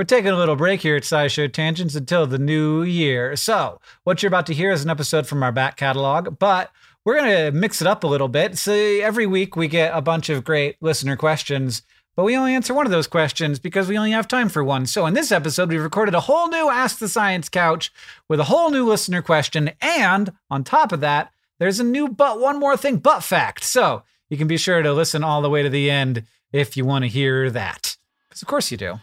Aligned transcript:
We're 0.00 0.04
taking 0.04 0.30
a 0.30 0.38
little 0.38 0.56
break 0.56 0.80
here 0.80 0.96
at 0.96 1.02
SciShow 1.02 1.52
Tangents 1.52 1.94
until 1.94 2.26
the 2.26 2.38
new 2.38 2.82
year. 2.82 3.36
So, 3.36 3.82
what 4.04 4.22
you're 4.22 4.28
about 4.28 4.46
to 4.46 4.54
hear 4.54 4.72
is 4.72 4.82
an 4.82 4.88
episode 4.88 5.26
from 5.26 5.42
our 5.42 5.52
back 5.52 5.76
catalog, 5.76 6.38
but 6.38 6.70
we're 7.04 7.18
going 7.18 7.36
to 7.36 7.52
mix 7.52 7.82
it 7.82 7.86
up 7.86 8.02
a 8.02 8.06
little 8.06 8.28
bit. 8.28 8.56
So, 8.56 8.72
every 8.72 9.26
week 9.26 9.56
we 9.56 9.68
get 9.68 9.94
a 9.94 10.00
bunch 10.00 10.30
of 10.30 10.42
great 10.42 10.76
listener 10.80 11.16
questions, 11.16 11.82
but 12.16 12.24
we 12.24 12.34
only 12.34 12.54
answer 12.54 12.72
one 12.72 12.86
of 12.86 12.92
those 12.92 13.06
questions 13.06 13.58
because 13.58 13.88
we 13.88 13.98
only 13.98 14.12
have 14.12 14.26
time 14.26 14.48
for 14.48 14.64
one. 14.64 14.86
So, 14.86 15.04
in 15.04 15.12
this 15.12 15.30
episode, 15.30 15.68
we've 15.68 15.82
recorded 15.82 16.14
a 16.14 16.20
whole 16.20 16.48
new 16.48 16.70
Ask 16.70 16.98
the 16.98 17.06
Science 17.06 17.50
Couch 17.50 17.92
with 18.26 18.40
a 18.40 18.44
whole 18.44 18.70
new 18.70 18.88
listener 18.88 19.20
question. 19.20 19.70
And 19.82 20.32
on 20.48 20.64
top 20.64 20.92
of 20.92 21.00
that, 21.00 21.30
there's 21.58 21.78
a 21.78 21.84
new 21.84 22.08
but 22.08 22.40
one 22.40 22.58
more 22.58 22.78
thing, 22.78 22.96
but 22.96 23.20
fact. 23.20 23.64
So, 23.64 24.02
you 24.30 24.38
can 24.38 24.48
be 24.48 24.56
sure 24.56 24.80
to 24.80 24.94
listen 24.94 25.22
all 25.22 25.42
the 25.42 25.50
way 25.50 25.62
to 25.62 25.68
the 25.68 25.90
end 25.90 26.24
if 26.54 26.74
you 26.74 26.86
want 26.86 27.04
to 27.04 27.10
hear 27.10 27.50
that. 27.50 27.98
Because, 28.30 28.40
of 28.40 28.48
course, 28.48 28.70
you 28.70 28.78
do. 28.78 28.98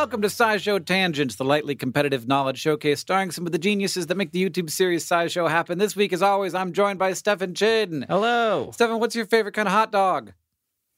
Welcome 0.00 0.22
to 0.22 0.28
SciShow 0.28 0.82
Tangents, 0.82 1.36
the 1.36 1.44
lightly 1.44 1.74
competitive 1.74 2.26
knowledge 2.26 2.58
showcase 2.58 3.00
starring 3.00 3.30
some 3.30 3.44
of 3.44 3.52
the 3.52 3.58
geniuses 3.58 4.06
that 4.06 4.14
make 4.14 4.32
the 4.32 4.42
YouTube 4.42 4.70
series 4.70 5.06
SciShow 5.06 5.46
happen. 5.46 5.76
This 5.76 5.94
week, 5.94 6.14
as 6.14 6.22
always, 6.22 6.54
I'm 6.54 6.72
joined 6.72 6.98
by 6.98 7.12
Stefan 7.12 7.52
Chin. 7.52 8.06
Hello. 8.08 8.70
Stefan, 8.72 8.98
what's 8.98 9.14
your 9.14 9.26
favorite 9.26 9.52
kind 9.52 9.68
of 9.68 9.74
hot 9.74 9.92
dog? 9.92 10.32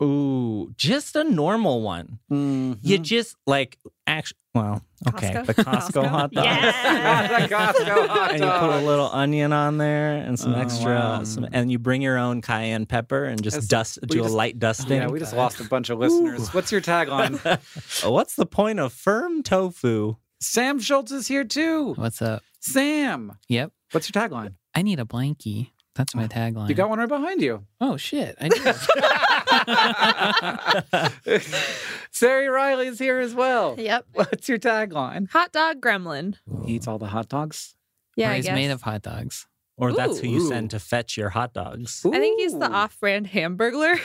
Ooh, 0.02 0.72
just 0.76 1.16
a 1.16 1.24
normal 1.24 1.82
one. 1.82 2.18
Mm-hmm. 2.30 2.74
You 2.82 2.98
just 2.98 3.36
like 3.46 3.78
actually, 4.06 4.38
well, 4.54 4.82
okay, 5.08 5.32
Costco? 5.32 5.46
the 5.46 5.54
Costco, 5.54 6.06
hot 6.06 6.32
dog. 6.32 6.44
Yeah. 6.44 7.40
the 7.48 7.54
Costco 7.54 8.06
hot 8.08 8.16
dog. 8.16 8.30
and 8.32 8.42
you 8.44 8.50
put 8.50 8.70
a 8.70 8.86
little 8.86 9.10
onion 9.12 9.52
on 9.52 9.78
there 9.78 10.16
and 10.16 10.38
some 10.38 10.54
Oh, 10.54 10.60
extra, 10.60 10.94
wow. 10.94 11.24
some, 11.24 11.46
and 11.52 11.70
you 11.70 11.78
bring 11.78 12.02
your 12.02 12.18
own 12.18 12.42
cayenne 12.42 12.86
pepper 12.86 13.24
and 13.24 13.42
just 13.42 13.56
Yes, 13.56 13.66
dust, 13.66 13.98
do 14.06 14.18
just- 14.18 14.30
a 14.30 14.32
light 14.36 14.58
dusting. 14.58 14.96
Yeah, 15.02 15.08
we 15.08 15.18
just 15.18 15.34
lost 15.34 15.60
a 15.60 15.64
bunch 15.64 15.88
of 15.90 15.98
listeners. 15.98 16.52
What's 16.52 16.72
your 16.72 16.80
tagline? 16.80 17.38
What's 18.10 18.34
the 18.34 18.46
point 18.46 18.80
of 18.80 18.92
firm 18.92 19.42
tofu? 19.42 20.16
Sam 20.40 20.80
Schultz 20.80 21.12
is 21.12 21.28
here 21.28 21.44
too. 21.44 21.94
What's 21.94 22.20
up? 22.20 22.42
Sam, 22.60 23.38
Yep. 23.48 23.72
what's 23.92 24.12
your 24.12 24.20
tagline? 24.22 24.54
I 24.74 24.82
need 24.82 24.98
a 25.00 25.04
blankie. 25.04 25.70
That's 25.94 26.14
my 26.14 26.26
tagline. 26.26 26.68
You 26.70 26.74
got 26.74 26.88
one 26.88 26.98
right 26.98 27.08
behind 27.08 27.42
you. 27.42 27.66
Oh 27.80 27.96
shit! 27.98 28.34
I 28.40 28.48
do. 28.48 28.58
Ceri 32.12 32.50
Riley 32.52 32.86
is 32.88 32.98
here 32.98 33.18
as 33.18 33.34
well. 33.34 33.74
Yep. 33.78 34.06
What's 34.14 34.48
your 34.48 34.58
tagline? 34.58 35.30
Hot 35.30 35.52
dog 35.52 35.80
gremlin. 35.80 36.36
He 36.64 36.74
eats 36.74 36.88
all 36.88 36.98
the 36.98 37.06
hot 37.06 37.28
dogs. 37.28 37.74
Yeah, 38.16 38.28
Or 38.28 38.32
I 38.32 38.36
he's 38.36 38.46
guess. 38.46 38.54
made 38.54 38.70
of 38.70 38.82
hot 38.82 39.02
dogs. 39.02 39.46
Or 39.78 39.92
that's 39.92 40.18
who 40.20 40.28
you 40.28 40.42
Ooh. 40.42 40.48
send 40.48 40.70
to 40.72 40.78
fetch 40.78 41.16
your 41.16 41.30
hot 41.30 41.54
dogs. 41.54 42.04
I 42.06 42.18
think 42.18 42.38
he's 42.40 42.56
the 42.58 42.70
off-brand 42.70 43.26
hamburglar. 43.28 43.98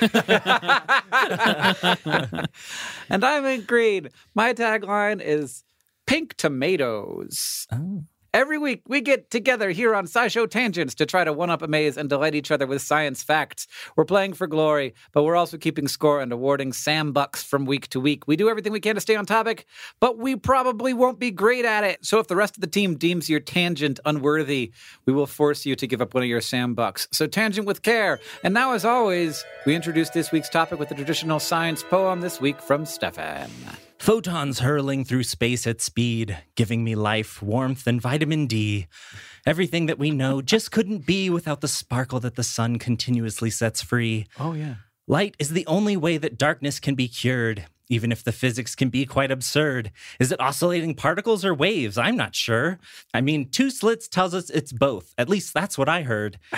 and 3.10 3.24
I'm 3.26 3.46
in 3.46 3.62
green. 3.64 4.08
My 4.34 4.54
tagline 4.54 5.22
is 5.22 5.64
pink 6.08 6.36
tomatoes. 6.36 7.68
Oh. 7.72 8.04
Every 8.38 8.60
week, 8.60 8.84
we 8.88 9.02
get 9.02 9.32
together 9.32 9.72
here 9.72 9.96
on 9.96 10.06
SciShow 10.06 10.48
Tangents 10.48 10.94
to 10.94 11.08
try 11.08 11.24
to 11.24 11.34
one 11.34 11.50
up, 11.50 11.64
amaze, 11.64 11.98
and 11.98 12.08
delight 12.08 12.36
each 12.36 12.52
other 12.52 12.68
with 12.68 12.84
science 12.84 13.24
facts. 13.24 13.66
We're 13.96 14.06
playing 14.06 14.34
for 14.34 14.46
glory, 14.46 14.94
but 15.12 15.24
we're 15.24 15.36
also 15.36 15.58
keeping 15.58 15.88
score 15.88 16.22
and 16.22 16.32
awarding 16.32 16.72
Sam 16.72 17.14
Bucks 17.14 17.42
from 17.42 17.66
week 17.66 17.88
to 17.88 18.00
week. 18.00 18.28
We 18.28 18.36
do 18.36 18.48
everything 18.48 18.72
we 18.72 18.80
can 18.80 18.94
to 18.94 19.02
stay 19.02 19.16
on 19.16 19.26
topic, 19.26 19.66
but 20.00 20.20
we 20.20 20.36
probably 20.36 20.94
won't 20.94 21.18
be 21.18 21.32
great 21.32 21.66
at 21.66 21.84
it. 21.84 22.06
So 22.06 22.20
if 22.20 22.28
the 22.28 22.36
rest 22.36 22.56
of 22.58 22.62
the 22.62 22.68
team 22.68 22.96
deems 22.96 23.28
your 23.28 23.40
tangent 23.40 24.00
unworthy, 24.06 24.72
we 25.08 25.14
will 25.14 25.26
force 25.26 25.66
you 25.66 25.76
to 25.76 25.88
give 25.88 26.00
up 26.00 26.14
one 26.14 26.22
of 26.22 26.30
your 26.30 26.42
Sam 26.42 26.76
Bucks. 26.76 27.08
So 27.12 27.26
tangent 27.26 27.66
with 27.66 27.82
care. 27.82 28.20
And 28.44 28.54
now, 28.54 28.74
as 28.74 28.86
always, 28.86 29.44
we 29.66 29.74
introduce 29.74 30.12
this 30.12 30.32
week's 30.32 30.50
topic 30.50 30.78
with 30.78 30.90
the 30.90 30.96
traditional 30.96 31.40
science 31.40 31.82
poem 31.82 32.22
this 32.22 32.40
week 32.40 32.62
from 32.62 32.86
Stefan. 32.86 33.50
Photons 34.00 34.60
hurling 34.60 35.04
through 35.04 35.24
space 35.24 35.68
at 35.68 35.82
speed, 35.82 36.38
giving 36.56 36.84
me 36.84 36.96
life, 36.96 37.42
warmth, 37.42 37.88
and 37.88 38.02
vitamin 38.02 38.46
D. 38.48 38.88
Everything 39.46 39.88
that 39.88 40.00
we 40.00 40.12
know 40.12 40.42
just 40.54 40.72
couldn't 40.72 41.06
be 41.06 41.30
without 41.30 41.62
the 41.62 41.68
sparkle 41.68 42.20
that 42.22 42.36
the 42.36 42.44
sun 42.44 42.80
continuously 42.80 43.50
sets 43.50 43.82
free. 43.82 44.26
Oh, 44.40 44.54
yeah. 44.54 44.76
Light 45.08 45.36
is 45.40 45.50
the 45.50 45.66
only 45.68 45.98
way 45.98 46.18
that 46.18 46.38
darkness 46.38 46.80
can 46.80 46.96
be 46.96 47.08
cured. 47.08 47.66
even 47.90 48.12
if 48.12 48.22
the 48.22 48.34
physics 48.34 48.76
can 48.76 48.90
be 48.90 49.06
quite 49.06 49.32
absurd. 49.32 49.92
Is 50.20 50.34
it 50.34 50.42
oscillating 50.42 50.94
particles 50.94 51.46
or 51.46 51.54
waves? 51.54 51.98
I'm 51.98 52.18
not 52.18 52.36
sure. 52.36 52.80
I 53.14 53.22
mean, 53.22 53.50
two 53.50 53.70
slits 53.70 54.10
tells 54.10 54.34
us 54.34 54.50
it's 54.50 54.74
both. 54.74 55.14
At 55.18 55.30
least 55.30 55.54
that's 55.54 55.78
what 55.78 55.88
I 55.88 56.02
heard. 56.02 56.38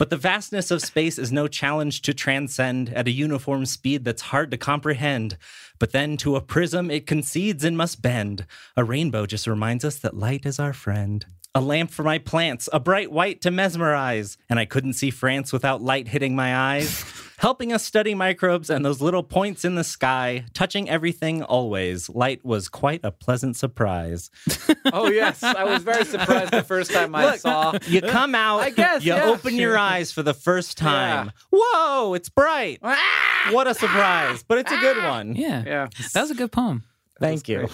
But 0.00 0.08
the 0.08 0.16
vastness 0.16 0.70
of 0.70 0.80
space 0.80 1.18
is 1.18 1.30
no 1.30 1.46
challenge 1.46 2.00
to 2.02 2.14
transcend 2.14 2.88
at 2.94 3.06
a 3.06 3.10
uniform 3.10 3.66
speed 3.66 4.02
that's 4.02 4.22
hard 4.22 4.50
to 4.50 4.56
comprehend. 4.56 5.36
But 5.78 5.92
then 5.92 6.16
to 6.16 6.36
a 6.36 6.40
prism 6.40 6.90
it 6.90 7.06
concedes 7.06 7.64
and 7.64 7.76
must 7.76 8.00
bend. 8.00 8.46
A 8.78 8.82
rainbow 8.82 9.26
just 9.26 9.46
reminds 9.46 9.84
us 9.84 9.98
that 9.98 10.16
light 10.16 10.46
is 10.46 10.58
our 10.58 10.72
friend. 10.72 11.26
A 11.52 11.60
lamp 11.60 11.90
for 11.90 12.04
my 12.04 12.18
plants, 12.18 12.68
a 12.72 12.78
bright 12.78 13.10
white 13.10 13.40
to 13.40 13.50
mesmerize. 13.50 14.38
And 14.48 14.58
I 14.60 14.66
couldn't 14.66 14.92
see 14.92 15.10
France 15.10 15.52
without 15.52 15.82
light 15.82 16.06
hitting 16.06 16.36
my 16.36 16.56
eyes. 16.56 17.04
Helping 17.38 17.72
us 17.72 17.82
study 17.82 18.14
microbes 18.14 18.68
and 18.68 18.84
those 18.84 19.00
little 19.00 19.22
points 19.22 19.64
in 19.64 19.74
the 19.74 19.82
sky, 19.82 20.44
touching 20.52 20.90
everything 20.90 21.42
always. 21.42 22.10
Light 22.10 22.44
was 22.44 22.68
quite 22.68 23.00
a 23.02 23.10
pleasant 23.10 23.56
surprise. 23.56 24.30
Oh 24.92 25.08
yes, 25.08 25.42
I 25.42 25.64
was 25.64 25.82
very 25.84 26.04
surprised 26.04 26.52
the 26.52 26.64
first 26.64 26.90
time 26.90 27.14
I 27.14 27.36
saw. 27.36 27.78
You 27.86 28.00
come 28.00 28.34
out, 28.34 28.60
I 28.60 28.70
guess, 28.70 29.04
you 29.04 29.12
yeah. 29.12 29.26
open 29.26 29.54
your 29.54 29.78
eyes 29.78 30.10
for 30.10 30.22
the 30.22 30.34
first 30.34 30.76
time. 30.76 31.30
Whoa, 31.52 32.14
it's 32.14 32.28
bright. 32.28 32.80
Ah! 32.82 33.50
What 33.52 33.68
a 33.68 33.74
surprise. 33.74 34.42
But 34.42 34.58
it's 34.58 34.72
a 34.72 34.78
good 34.78 34.96
ah! 34.98 35.10
one. 35.10 35.36
Yeah. 35.36 35.62
Yeah. 35.64 35.88
That 36.12 36.22
was 36.22 36.30
a 36.32 36.34
good 36.34 36.50
poem. 36.50 36.82
Thank 37.20 37.48
you. 37.48 37.68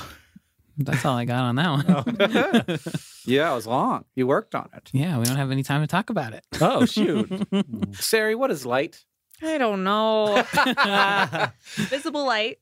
That's 0.79 1.05
all 1.05 1.17
I 1.17 1.25
got 1.25 1.43
on 1.45 1.57
that 1.57 1.69
one. 2.69 2.79
Yeah, 3.25 3.53
it 3.53 3.55
was 3.55 3.67
long. 3.67 4.05
You 4.15 4.27
worked 4.27 4.55
on 4.55 4.69
it. 4.75 4.91
Yeah, 4.93 5.19
we 5.19 5.25
don't 5.25 5.37
have 5.37 5.51
any 5.51 5.63
time 5.63 5.81
to 5.81 5.87
talk 5.87 6.11
about 6.11 6.33
it. 6.35 6.45
Oh, 6.61 6.85
shoot. 6.87 7.29
Ceri, 7.95 8.37
what 8.37 8.51
is 8.51 8.67
light? 8.67 9.05
I 9.43 9.59
don't 9.59 9.85
know. 9.85 10.45
Visible 11.89 12.25
light 12.27 12.59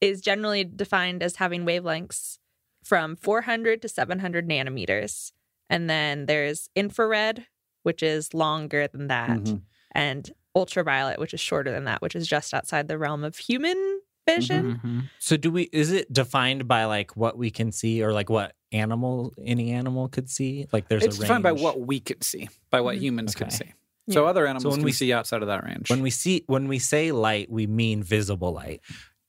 is 0.00 0.20
generally 0.20 0.64
defined 0.64 1.22
as 1.22 1.36
having 1.36 1.64
wavelengths 1.64 2.38
from 2.82 3.16
400 3.16 3.80
to 3.82 3.88
700 3.88 4.48
nanometers. 4.48 5.32
And 5.70 5.88
then 5.88 6.26
there's 6.26 6.68
infrared, 6.76 7.46
which 7.82 8.02
is 8.02 8.34
longer 8.34 8.86
than 8.88 9.08
that, 9.08 9.30
Mhm. 9.30 9.62
and 9.92 10.30
ultraviolet, 10.54 11.18
which 11.18 11.34
is 11.34 11.40
shorter 11.40 11.72
than 11.72 11.84
that, 11.84 12.02
which 12.02 12.14
is 12.14 12.28
just 12.28 12.52
outside 12.54 12.86
the 12.88 12.98
realm 12.98 13.24
of 13.24 13.36
human 13.38 14.00
vision. 14.26 14.80
Mhm. 14.84 15.10
So 15.18 15.36
do 15.36 15.50
we 15.50 15.64
is 15.72 15.92
it 15.92 16.12
defined 16.12 16.66
by 16.68 16.84
like 16.86 17.16
what 17.16 17.36
we 17.36 17.50
can 17.50 17.72
see 17.72 18.02
or 18.02 18.12
like 18.12 18.30
what 18.30 18.54
animal 18.72 19.32
any 19.42 19.72
animal 19.72 20.08
could 20.08 20.28
see? 20.30 20.66
Like 20.72 20.88
there's 20.88 21.02
a 21.02 21.06
range 21.06 21.14
of. 21.14 21.20
It's 21.20 21.28
defined 21.28 21.42
by 21.42 21.52
what 21.52 21.80
we 21.80 22.00
can 22.00 22.20
see, 22.22 22.48
by 22.70 22.80
what 22.80 22.96
Mhm. 22.96 23.00
humans 23.00 23.34
can 23.34 23.46
Okay. 23.48 23.56
see. 23.56 23.72
So 24.12 24.26
other 24.26 24.46
animals 24.46 24.62
so 24.64 24.68
when 24.70 24.78
can 24.80 24.84
we- 24.84 24.92
see 24.92 25.12
outside 25.12 25.42
of 25.42 25.48
that 25.48 25.64
range. 25.64 25.88
when 25.90 26.02
we 26.02 26.10
see 26.10 26.44
when 26.46 26.68
we 26.68 26.78
say 26.78 27.12
light, 27.12 27.50
we 27.50 27.66
mean 27.66 28.02
visible 28.02 28.52
light. 28.52 28.80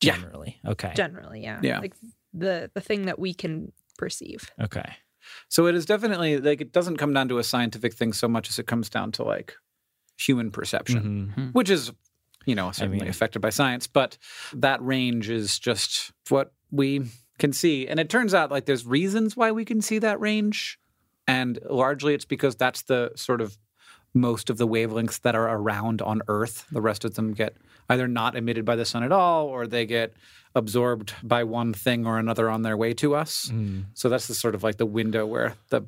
Yeah. 0.01 0.15
Generally. 0.15 0.59
Okay. 0.65 0.93
Generally, 0.95 1.41
yeah. 1.43 1.59
Yeah. 1.63 1.79
Like 1.79 1.93
the 2.33 2.69
the 2.73 2.81
thing 2.81 3.05
that 3.05 3.17
we 3.19 3.33
can 3.33 3.71
perceive. 3.97 4.49
okay. 4.61 4.97
So 5.49 5.65
it 5.67 5.73
is 5.75 5.85
definitely 5.85 6.37
like 6.37 6.61
it 6.61 6.71
doesn't 6.71 6.97
come 6.97 7.13
down 7.13 7.29
to 7.29 7.37
a 7.39 7.43
scientific 7.43 7.93
thing 7.93 8.13
so 8.13 8.27
much 8.27 8.49
as 8.49 8.59
it 8.59 8.67
comes 8.67 8.89
down 8.89 9.11
to 9.13 9.23
like 9.23 9.55
human 10.17 10.51
perception, 10.51 11.33
Mhm. 11.35 11.53
which 11.53 11.69
is, 11.69 11.91
you 12.45 12.55
know, 12.55 12.71
certainly 12.71 12.99
mean- 12.99 13.09
affected 13.09 13.41
by 13.41 13.49
science. 13.49 13.87
But 13.87 14.17
that 14.53 14.83
range 14.83 15.29
is 15.29 15.59
just 15.59 16.11
what 16.29 16.53
we 16.71 17.03
can 17.37 17.53
see. 17.53 17.87
And 17.87 17.99
it 17.99 18.09
turns 18.09 18.33
out 18.33 18.51
like 18.51 18.65
there's 18.65 18.85
reasons 18.85 19.35
why 19.35 19.51
we 19.51 19.65
can 19.65 19.81
see 19.81 19.99
that 19.99 20.19
range. 20.19 20.79
And 21.27 21.59
largely 21.69 22.13
it's 22.13 22.25
because 22.25 22.55
that's 22.55 22.83
the 22.83 23.11
sort 23.15 23.41
of 23.41 23.57
most 24.13 24.49
of 24.49 24.57
the 24.57 24.67
wavelengths 24.67 25.21
that 25.21 25.35
are 25.35 25.49
around 25.57 26.01
on 26.01 26.21
Earth. 26.27 26.65
The 26.71 26.81
rest 26.81 27.03
of 27.03 27.15
them 27.15 27.33
get 27.33 27.57
either 27.89 28.07
not 28.07 28.35
emitted 28.35 28.65
by 28.65 28.75
the 28.75 28.85
sun 28.85 29.03
at 29.03 29.11
all 29.11 29.47
or 29.47 29.67
they 29.67 29.85
get 29.85 30.13
absorbed 30.55 31.13
by 31.21 31.43
one 31.43 31.73
thing 31.73 32.05
or 32.05 32.17
another 32.17 32.49
on 32.49 32.61
their 32.61 32.77
way 32.77 32.93
to 32.93 33.13
us. 33.13 33.51
Mm. 33.53 33.85
So 33.93 34.07
that's 34.07 34.27
the 34.27 34.33
sort 34.33 34.55
of 34.55 34.63
like 34.63 34.77
the 34.77 34.85
window 34.85 35.25
where 35.25 35.55
the 35.69 35.81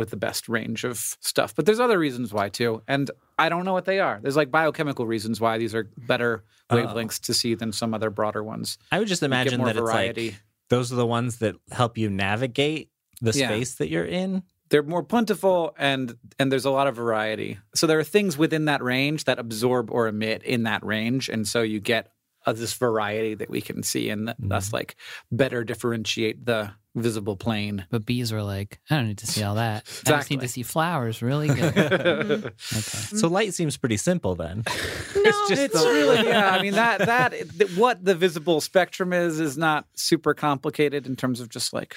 with 0.00 0.10
the 0.10 0.16
best 0.16 0.48
range 0.48 0.84
of 0.84 0.98
stuff. 1.20 1.54
But 1.54 1.66
there's 1.66 1.80
other 1.80 1.98
reasons 1.98 2.32
why 2.32 2.48
too, 2.48 2.82
and 2.88 3.10
I 3.38 3.48
don't 3.48 3.64
know 3.64 3.72
what 3.72 3.84
they 3.84 4.00
are. 4.00 4.18
There's 4.22 4.36
like 4.36 4.50
biochemical 4.50 5.06
reasons 5.06 5.40
why 5.40 5.58
these 5.58 5.74
are 5.74 5.88
better 6.06 6.44
Oh. 6.70 6.76
wavelengths 6.76 7.20
to 7.26 7.34
see 7.34 7.54
than 7.54 7.72
some 7.72 7.92
other 7.94 8.08
broader 8.10 8.42
ones. 8.42 8.78
I 8.90 8.98
would 8.98 9.08
just 9.08 9.22
imagine 9.22 9.58
more 9.58 9.66
that 9.72 9.76
variety. 9.76 10.28
it's 10.28 10.34
like 10.36 10.42
those 10.70 10.92
are 10.92 10.96
the 10.96 11.06
ones 11.06 11.38
that 11.38 11.54
help 11.70 11.98
you 11.98 12.08
navigate 12.08 12.90
the 13.20 13.32
Yeah. 13.32 13.48
space 13.48 13.74
that 13.76 13.88
you're 13.88 14.04
in. 14.06 14.42
they're 14.70 14.82
more 14.82 15.04
plentiful 15.04 15.74
and 15.78 16.16
and 16.38 16.50
there's 16.50 16.64
a 16.64 16.70
lot 16.70 16.86
of 16.88 16.96
variety. 16.96 17.58
So 17.74 17.86
there 17.86 17.98
are 17.98 18.02
things 18.04 18.36
within 18.38 18.64
that 18.64 18.82
range 18.82 19.24
that 19.24 19.38
absorb 19.38 19.90
or 19.90 20.08
emit 20.08 20.42
in 20.42 20.62
that 20.64 20.82
range, 20.84 21.28
and 21.28 21.46
so 21.46 21.60
you 21.62 21.80
get 21.80 22.10
uh, 22.46 22.52
this 22.52 22.74
variety 22.74 23.34
that 23.34 23.50
we 23.50 23.60
can 23.60 23.82
see, 23.82 24.08
and 24.10 24.26
th- 24.28 24.36
thus 24.38 24.66
Mm-hmm. 24.68 24.76
like 24.76 24.96
better 25.32 25.64
differentiate 25.64 26.44
the 26.46 26.70
visible 26.96 27.36
plane. 27.36 27.84
But 27.90 28.06
bees 28.06 28.30
were 28.32 28.42
like, 28.42 28.78
I 28.88 28.94
don't 28.96 29.08
need 29.08 29.18
to 29.18 29.26
see 29.26 29.42
all 29.42 29.56
that. 29.56 29.82
I 30.06 30.10
just 30.10 30.30
need 30.30 30.40
to 30.40 30.48
see 30.48 30.62
flowers 30.62 31.22
really 31.22 31.48
good. 31.60 31.74
Mhm. 31.74 32.44
Okay. 32.46 33.16
So 33.16 33.26
light 33.28 33.52
seems 33.54 33.76
pretty 33.76 33.96
simple 33.96 34.34
then. 34.34 34.62
No, 35.24 35.30
it's 35.48 35.74
really 35.74 36.28
yeah. 36.28 36.50
I 36.50 36.60
mean 36.60 36.74
that 36.74 36.98
that 36.98 37.32
th- 37.32 37.76
what 37.78 38.04
the 38.04 38.14
visible 38.14 38.60
spectrum 38.60 39.14
is 39.14 39.40
is 39.40 39.56
not 39.56 39.86
super 39.94 40.34
complicated 40.34 41.06
in 41.06 41.16
terms 41.16 41.40
of 41.40 41.48
just 41.48 41.72
like 41.72 41.96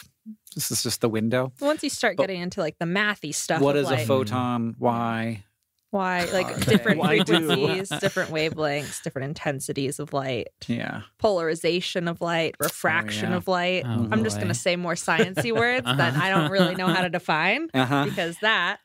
this 0.55 0.71
is 0.71 0.81
just 0.81 1.01
the 1.01 1.09
window. 1.09 1.51
once 1.59 1.83
you 1.83 1.89
start 1.89 2.15
But- 2.15 2.23
getting 2.23 2.41
into 2.41 2.61
like 2.61 2.77
the 2.79 2.85
mathy 2.85 3.35
stuff. 3.35 3.61
What 3.61 3.75
of, 3.75 3.83
is 3.83 3.91
a 3.91 3.97
photon? 3.97 4.75
Why? 4.79 5.43
Why, 5.91 6.25
like 6.25 6.47
Okay. 6.51 6.65
different 6.65 6.99
Why 6.99 7.19
do? 7.19 7.47
frequencies, 7.47 7.89
different 7.99 8.31
wavelengths, 8.31 9.01
different 9.01 9.29
intensities 9.29 9.99
of 9.99 10.11
light, 10.11 10.47
Yeah. 10.67 11.01
polarization 11.17 12.07
of 12.07 12.19
light, 12.21 12.55
refraction 12.59 13.29
yeah. 13.31 13.37
of 13.37 13.47
light. 13.47 13.83
Oh, 13.85 14.07
I'm 14.11 14.23
just 14.23 14.37
going 14.37 14.49
to 14.49 14.53
say 14.53 14.75
more 14.75 14.95
sciencey 14.95 15.53
words 15.53 15.85
that 15.85 16.15
I 16.15 16.29
don't 16.29 16.51
really 16.51 16.75
know 16.75 16.87
how 16.87 17.01
to 17.03 17.09
define 17.19 17.69
Uh 17.73 17.85
huh. 17.85 18.03
because 18.05 18.37
that 18.39 18.79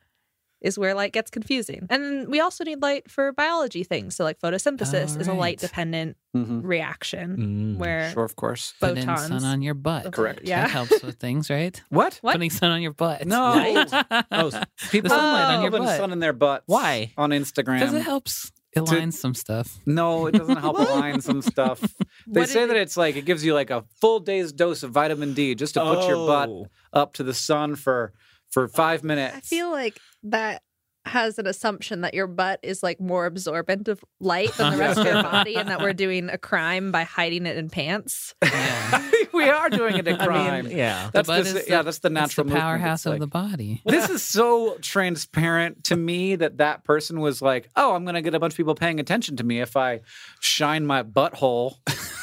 is 0.62 0.79
where 0.79 0.94
light 0.94 1.12
gets 1.12 1.31
confusing. 1.31 1.87
And 1.91 2.29
we 2.29 2.41
also 2.41 2.64
need 2.64 2.81
light 2.82 3.11
for 3.11 3.32
biology 3.32 3.85
things. 3.85 4.14
So, 4.17 4.25
like 4.25 4.38
photosynthesis 4.41 5.17
Oh, 5.17 5.20
is 5.20 5.29
a 5.29 5.32
light 5.35 5.59
dependent 5.59 6.17
hmm 6.32 6.61
reaction 6.62 7.37
Mm. 7.37 7.79
where 7.79 8.11
Sure, 8.12 8.25
of 8.25 8.37
course. 8.37 8.73
Putting 8.81 9.05
photons. 9.06 9.29
sun 9.29 9.44
on 9.44 9.61
your 9.62 9.75
butt. 9.75 10.12
Correct. 10.12 10.41
Yeah. 10.44 10.62
That 10.62 10.70
helps 10.70 11.03
with 11.03 11.17
things, 11.19 11.50
right? 11.50 11.81
What? 11.91 12.19
What? 12.23 12.32
Putting 12.32 12.50
sun 12.50 12.70
on 12.70 12.81
your 12.81 12.93
butt. 12.94 13.26
No. 13.26 13.53
Oh, 14.31 14.50
People 14.91 15.11
The 15.11 15.17
sunlight 15.17 15.55
on 15.56 15.62
your 15.62 15.70
putting 15.70 15.87
butt. 15.87 15.97
sun 15.99 16.12
in 16.12 16.20
their 16.20 16.32
butts. 16.32 16.65
Why? 16.67 17.12
On 17.19 17.31
Instagram. 17.31 17.81
Because 17.81 17.93
it 17.94 17.99
Instagram. 18.00 18.05
helps 18.05 18.53
align 18.75 19.12
some 19.12 19.35
stuff. 19.35 19.79
No, 19.85 20.25
it 20.26 20.32
doesn't 20.32 20.56
help 20.56 20.79
align 20.88 21.20
some 21.20 21.43
stuff. 21.43 21.81
They 22.26 22.41
What 22.41 22.49
say 22.49 22.65
that 22.67 22.76
it's 22.76 22.97
like 22.97 23.17
it 23.17 23.26
gives 23.26 23.44
you 23.44 23.53
like 23.53 23.69
a 23.70 23.85
full 24.00 24.20
day's 24.20 24.53
dose 24.53 24.82
of 24.82 24.91
vitamin 24.93 25.35
D 25.35 25.55
just 25.55 25.75
to 25.75 25.81
put 25.82 26.08
your 26.08 26.26
butt 26.26 26.49
Oh. 26.49 26.67
up 26.94 27.12
to 27.15 27.23
the 27.23 27.35
sun 27.35 27.75
for 27.76 28.13
for 28.51 28.69
five 28.69 29.03
minutes. 29.05 29.37
I 29.37 29.41
feel 29.41 29.70
like 29.70 29.98
that 30.24 30.62
has 31.05 31.36
an 31.36 31.48
assumption 31.48 32.02
that 32.02 32.14
your 32.14 32.29
butt 32.29 32.60
is 32.62 32.81
like 32.81 33.00
more 33.00 33.26
absorbent 33.26 33.88
of 33.88 34.05
light 34.20 34.52
than 34.52 34.70
the 34.72 34.79
rest 34.79 35.00
of 35.00 35.05
your 35.05 35.20
body 35.24 35.56
and 35.56 35.69
that 35.69 35.81
we're 35.81 35.93
doing 35.93 36.29
a 36.31 36.38
crime 36.38 36.93
by 36.93 37.02
hiding 37.02 37.44
it 37.44 37.56
in 37.56 37.69
pants. 37.69 38.36
Yeah. 38.41 39.10
we 39.32 39.48
are 39.48 39.69
doing 39.69 39.96
it 39.96 40.06
a 40.06 40.12
I 40.22 40.24
crime. 40.26 40.67
mean, 40.69 40.76
yeah. 40.76 41.10
that's 41.12 41.26
butt 41.26 41.43
the, 41.44 41.58
is 41.58 41.69
yeah, 41.69 41.82
that's 41.82 41.98
the 41.98 42.06
It's 42.06 42.14
natural 42.14 42.46
the 42.46 42.55
powerhouse 42.55 43.00
It's 43.00 43.06
of 43.06 43.10
like- 43.14 43.20
the 43.20 43.26
body. 43.26 43.82
this 43.84 44.10
is 44.10 44.22
so 44.22 44.76
transparent 44.81 45.82
to 45.84 45.96
me 45.96 46.36
that 46.36 46.58
that 46.58 46.84
person 46.84 47.19
was 47.19 47.43
like, 47.43 47.69
"Oh, 47.74 47.96
I'm 47.96 48.05
going 48.05 48.14
to 48.14 48.22
get 48.22 48.36
a 48.36 48.38
bunch 48.38 48.52
of 48.52 48.56
people 48.56 48.76
paying 48.76 49.00
attention 49.00 49.36
to 49.38 49.44
me 49.44 49.60
if 49.60 49.76
I 49.76 50.02
shine 50.38 50.86
my 50.86 51.02
butthole." 51.02 51.79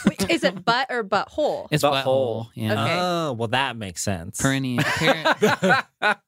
Wait, 0.05 0.29
is 0.29 0.45
it 0.45 0.63
butt 0.63 0.87
or 0.89 1.03
butthole? 1.03 1.67
It's 1.69 1.83
Butthole. 1.83 2.03
butthole. 2.05 2.47
Yeah. 2.55 2.71
Okay. 2.83 2.97
Oh, 2.97 3.33
well 3.33 3.49
that 3.49 3.75
makes 3.75 4.01
sense. 4.01 4.39
Perineum. 4.39 4.85
Per- 4.85 5.83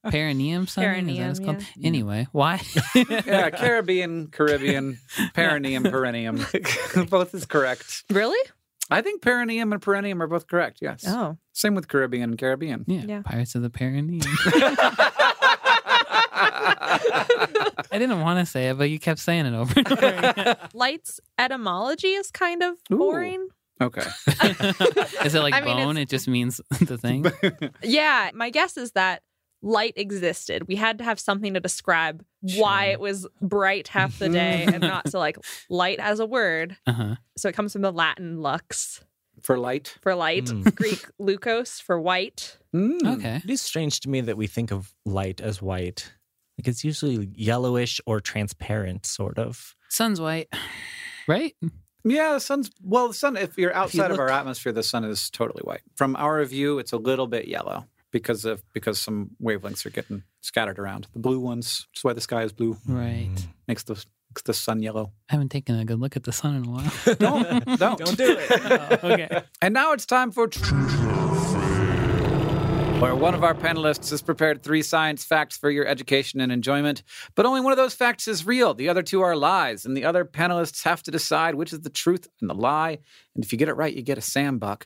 perineum 0.09 0.67
something? 0.67 1.09
Is 1.09 1.37
that 1.39 1.45
what 1.45 1.45
Perineum, 1.45 1.45
called? 1.45 1.65
Anyway, 1.83 2.27
why? 2.31 2.61
yeah, 2.95 3.49
Caribbean, 3.49 4.27
Caribbean, 4.27 4.99
perineum, 5.33 5.83
perennium. 5.83 6.45
both 7.09 7.33
is 7.33 7.45
correct. 7.45 8.03
Really? 8.09 8.39
I 8.89 9.01
think 9.01 9.21
perineum 9.21 9.71
and 9.71 9.81
perennium 9.81 10.21
are 10.21 10.27
both 10.27 10.47
correct. 10.47 10.79
Yes. 10.81 11.05
Oh. 11.07 11.37
Same 11.53 11.75
with 11.75 11.87
Caribbean 11.87 12.31
and 12.31 12.37
Caribbean. 12.37 12.83
yeah, 12.87 13.01
Yeah. 13.07 13.21
Pirates 13.23 13.55
of 13.55 13.61
the 13.61 13.69
Perineum. 13.69 14.21
I 17.93 17.97
didn't 17.99 18.21
want 18.21 18.39
to 18.39 18.45
say 18.45 18.69
it, 18.69 18.77
but 18.77 18.89
you 18.89 18.99
kept 18.99 19.19
saying 19.19 19.45
it 19.45 19.53
over 19.53 19.73
and 19.77 19.91
over 19.91 20.05
again. 20.05 20.57
Light's 20.73 21.19
etymology 21.37 22.09
is 22.09 22.31
kind 22.31 22.63
of 22.63 22.75
Ooh. 22.91 22.97
boring. 22.97 23.47
Okay. 23.81 24.03
Is 25.25 25.33
it 25.35 25.41
like 25.41 25.53
I 25.53 25.61
mean, 25.61 25.77
bone? 25.77 25.97
It 25.97 26.09
just 26.09 26.27
means 26.27 26.61
the 26.81 26.97
thing. 26.97 27.25
Yeah, 27.81 28.29
my 28.33 28.49
guess 28.49 28.77
is 28.77 28.91
that 28.91 29.23
light 29.62 29.94
existed. 29.96 30.68
We 30.68 30.75
had 30.75 30.98
to 31.00 31.03
have 31.03 31.20
something 31.20 31.53
to 31.53 31.60
describe 31.60 32.24
why 32.56 32.86
it 32.88 33.00
was 33.00 33.27
bright 33.41 33.88
half 33.88 34.18
the 34.20 34.30
day 34.30 34.63
and 34.68 34.82
not 34.82 35.10
so 35.10 35.20
like 35.20 35.38
light 35.70 36.00
as 36.00 36.20
a 36.20 36.25
word. 36.25 36.77
Uh 36.88 36.91
huh. 36.94 37.15
So 37.38 37.50
it 37.50 37.56
comes 37.56 37.74
from 37.74 37.82
the 37.84 37.91
Latin 37.91 38.41
lux 38.41 39.03
For 39.41 39.58
light. 39.60 39.98
for 40.01 40.15
light, 40.15 40.46
Mm. 40.46 40.74
Greek 40.75 41.06
lukos 41.20 41.82
for 41.82 42.00
white. 42.00 42.58
Mm. 42.75 43.18
Okay. 43.18 43.41
It 43.44 43.50
is 43.50 43.62
strange 43.62 44.00
to 44.01 44.10
me 44.10 44.22
that 44.22 44.38
we 44.38 44.48
think 44.48 44.72
of 44.72 44.94
light 45.06 45.41
as 45.41 45.62
white. 45.62 46.12
Like 46.58 46.68
it's 46.68 46.84
usually 46.84 47.30
yellowish 47.36 48.01
or 48.06 48.20
transparent, 48.20 49.06
sort 49.06 49.38
of. 49.39 49.75
Sun's 49.89 50.20
white, 50.22 50.48
right? 51.27 51.56
Yeah, 52.03 52.34
the 52.34 52.39
sun's 52.39 52.72
well. 52.84 53.08
The 53.10 53.13
sun. 53.13 53.38
If 53.38 53.58
you're 53.58 53.74
outside 53.75 54.10
of 54.12 54.20
our 54.20 54.30
atmosphere, 54.30 54.72
the 54.72 54.84
sun 54.84 55.03
is 55.03 55.30
totally 55.30 55.62
white. 55.63 55.82
From 55.96 56.15
our 56.15 56.44
view, 56.46 56.80
it's 56.80 56.91
a 56.94 56.98
little 56.98 57.27
bit 57.27 57.48
yellow 57.48 57.86
because 58.12 58.46
of 58.46 58.63
because 58.74 59.00
some 59.00 59.32
wavelengths 59.41 59.86
are 59.86 59.89
getting 59.89 60.24
scattered 60.41 60.77
around. 60.80 61.08
The 61.13 61.20
blue 61.20 61.39
ones, 61.39 61.88
which 61.91 62.00
is 62.00 62.03
why 62.03 62.13
the 62.13 62.22
sky 62.22 62.44
is 62.44 62.51
blue, 62.53 62.77
Right. 62.88 63.30
Mm. 63.34 63.44
makes 63.68 63.84
the 63.84 63.94
makes 64.30 64.44
the 64.44 64.53
sun 64.53 64.82
yellow. 64.82 65.12
I 65.30 65.34
haven't 65.34 65.50
taken 65.50 65.77
a 65.80 65.86
good 65.86 66.00
look 66.00 66.15
at 66.15 66.24
the 66.24 66.32
sun 66.32 66.56
in 66.56 66.65
a 66.65 66.70
while. 66.70 66.91
Don't 67.20 67.65
don't 67.77 68.00
Don't 68.00 68.18
do 68.18 68.38
it. 68.39 68.51
Oh, 68.51 68.98
okay. 69.12 69.41
And 69.62 69.74
now 69.74 69.91
it's 69.94 70.06
time 70.06 70.32
for. 70.32 70.50
Where 73.01 73.15
one 73.15 73.34
of 73.34 73.44
our 73.44 73.56
panelists 73.56 74.12
has 74.12 74.22
prepared 74.22 74.62
three 74.62 74.84
science 74.84 75.24
facts 75.25 75.58
for 75.58 75.72
your 75.72 75.88
education 75.88 76.39
and 76.39 76.51
enjoyment, 76.51 77.01
but 77.34 77.48
only 77.48 77.60
one 77.60 77.72
of 77.74 77.77
those 77.77 77.96
facts 77.96 78.27
is 78.27 78.46
real. 78.46 78.75
The 78.75 78.89
other 78.89 79.01
two 79.01 79.22
are 79.22 79.36
lies, 79.36 79.88
and 79.88 79.98
the 79.98 80.06
other 80.06 80.24
panelists 80.24 80.84
have 80.84 81.01
to 81.03 81.12
decide 81.12 81.56
which 81.56 81.74
is 81.74 81.80
the 81.82 81.89
truth 81.89 82.27
and 82.41 82.48
the 82.50 82.53
lie. 82.53 83.00
And 83.34 83.44
if 83.44 83.51
you 83.51 83.58
get 83.58 83.70
it 83.70 83.74
right, 83.74 83.91
you 83.91 84.03
get 84.03 84.20
a 84.20 84.22
Sam 84.22 84.60
Buck. 84.60 84.86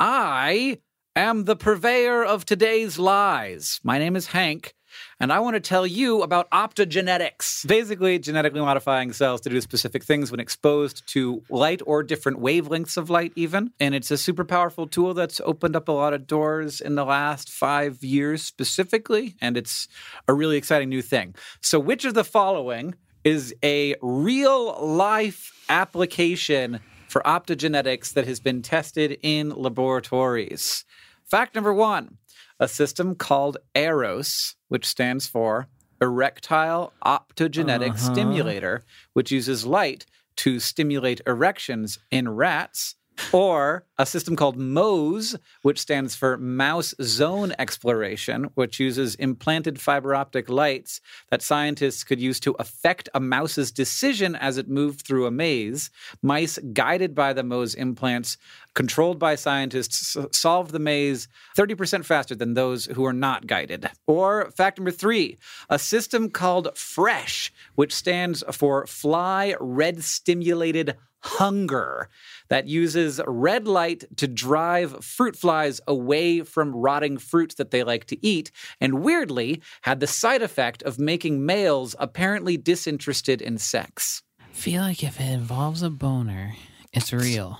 I 0.00 0.78
am 1.20 1.44
the 1.44 1.56
purveyor 1.56 2.24
of 2.24 2.46
today's 2.46 2.98
lies. 2.98 3.78
My 3.84 3.98
name 3.98 4.16
is 4.16 4.28
Hank, 4.28 4.74
and 5.20 5.30
I 5.30 5.40
want 5.40 5.54
to 5.54 5.60
tell 5.60 5.86
you 5.86 6.22
about 6.22 6.50
optogenetics. 6.50 7.66
Basically, 7.66 8.18
genetically 8.18 8.60
modifying 8.60 9.12
cells 9.12 9.42
to 9.42 9.50
do 9.50 9.60
specific 9.60 10.02
things 10.02 10.30
when 10.30 10.40
exposed 10.40 11.06
to 11.08 11.42
light 11.50 11.82
or 11.84 12.02
different 12.02 12.38
wavelengths 12.38 12.96
of 12.96 13.10
light, 13.10 13.32
even. 13.36 13.70
And 13.78 13.94
it's 13.94 14.10
a 14.10 14.16
super 14.16 14.44
powerful 14.44 14.86
tool 14.86 15.12
that's 15.12 15.40
opened 15.44 15.76
up 15.76 15.88
a 15.88 15.92
lot 15.92 16.14
of 16.14 16.26
doors 16.26 16.80
in 16.80 16.94
the 16.94 17.04
last 17.04 17.50
five 17.50 18.02
years 18.02 18.42
specifically. 18.42 19.36
And 19.42 19.56
it's 19.56 19.88
a 20.26 20.32
really 20.32 20.56
exciting 20.56 20.88
new 20.88 21.02
thing. 21.02 21.34
So, 21.60 21.78
which 21.78 22.06
of 22.06 22.14
the 22.14 22.24
following 22.24 22.94
is 23.24 23.54
a 23.62 23.94
real 24.00 24.86
life 24.86 25.52
application 25.68 26.80
for 27.08 27.20
optogenetics 27.22 28.14
that 28.14 28.26
has 28.26 28.40
been 28.40 28.62
tested 28.62 29.18
in 29.22 29.50
laboratories? 29.50 30.84
Fact 31.30 31.54
number 31.54 31.72
one 31.72 32.18
a 32.58 32.66
system 32.68 33.14
called 33.14 33.56
EROS, 33.74 34.56
which 34.68 34.84
stands 34.84 35.26
for 35.26 35.68
Erectile 36.00 36.92
Optogenetic 37.04 37.90
Uh-huh. 37.90 38.12
Stimulator, 38.12 38.82
which 39.14 39.30
uses 39.30 39.64
light 39.64 40.04
to 40.36 40.58
stimulate 40.58 41.20
erections 41.26 41.98
in 42.10 42.28
rats. 42.30 42.96
Or 43.32 43.84
a 43.98 44.06
system 44.06 44.34
called 44.34 44.56
MOZE, 44.56 45.36
which 45.62 45.78
stands 45.78 46.14
for 46.14 46.36
Mouse 46.36 46.94
Zone 47.02 47.54
Exploration, 47.58 48.44
which 48.54 48.80
uses 48.80 49.14
implanted 49.16 49.80
fiber 49.80 50.14
optic 50.14 50.48
lights 50.48 51.00
that 51.30 51.42
scientists 51.42 52.02
could 52.02 52.20
use 52.20 52.40
to 52.40 52.56
affect 52.58 53.08
a 53.14 53.20
mouse's 53.20 53.70
decision 53.70 54.34
as 54.34 54.58
it 54.58 54.68
moved 54.68 55.02
through 55.02 55.26
a 55.26 55.30
maze. 55.30 55.90
Mice 56.22 56.58
guided 56.72 57.14
by 57.14 57.32
the 57.32 57.42
MOZE 57.42 57.74
implants, 57.74 58.36
controlled 58.74 59.18
by 59.18 59.34
scientists, 59.34 60.16
solved 60.32 60.72
the 60.72 60.78
maze 60.78 61.28
30% 61.56 62.04
faster 62.04 62.34
than 62.34 62.54
those 62.54 62.86
who 62.86 63.04
are 63.04 63.12
not 63.12 63.46
guided. 63.46 63.88
Or 64.06 64.50
fact 64.50 64.78
number 64.78 64.90
three, 64.90 65.38
a 65.68 65.78
system 65.78 66.30
called 66.30 66.76
FRESH, 66.76 67.52
which 67.74 67.94
stands 67.94 68.42
for 68.52 68.86
Fly 68.86 69.54
Red 69.60 70.02
Stimulated 70.02 70.96
Hunger, 71.22 72.08
that 72.48 72.66
uses 72.66 73.20
red 73.26 73.66
light 73.68 74.04
to 74.16 74.26
drive 74.26 75.04
fruit 75.04 75.36
flies 75.36 75.80
away 75.86 76.40
from 76.42 76.74
rotting 76.74 77.18
fruit 77.18 77.54
that 77.58 77.70
they 77.70 77.82
like 77.84 78.06
to 78.06 78.26
eat, 78.26 78.50
and 78.80 79.02
weirdly 79.02 79.60
had 79.82 80.00
the 80.00 80.06
side 80.06 80.42
effect 80.42 80.82
of 80.84 80.98
making 80.98 81.44
males 81.44 81.94
apparently 81.98 82.56
disinterested 82.56 83.42
in 83.42 83.58
sex. 83.58 84.22
feel 84.52 84.82
like 84.82 85.02
if 85.02 85.20
it 85.20 85.30
involves 85.30 85.82
a 85.82 85.90
boner, 85.90 86.54
it's 86.92 87.12
real. 87.12 87.58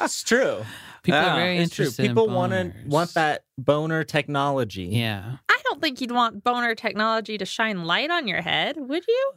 It's 0.00 0.22
true. 0.22 0.64
People 1.02 1.20
Ah, 1.20 1.32
are 1.32 1.36
very 1.40 1.58
It's 1.58 1.74
true. 1.74 1.84
interested. 1.86 2.06
People 2.08 2.28
in 2.28 2.34
want 2.34 2.52
to 2.52 2.72
want 2.86 3.14
that 3.14 3.44
boner 3.58 4.04
technology. 4.04 4.84
Yeah. 4.92 5.36
I 5.48 5.58
don't 5.64 5.80
think 5.80 6.00
you'd 6.00 6.10
want 6.12 6.44
boner 6.44 6.74
technology 6.74 7.38
to 7.38 7.44
shine 7.46 7.84
light 7.84 8.10
on 8.10 8.28
your 8.28 8.42
head, 8.42 8.76
would 8.78 9.06
you? 9.08 9.32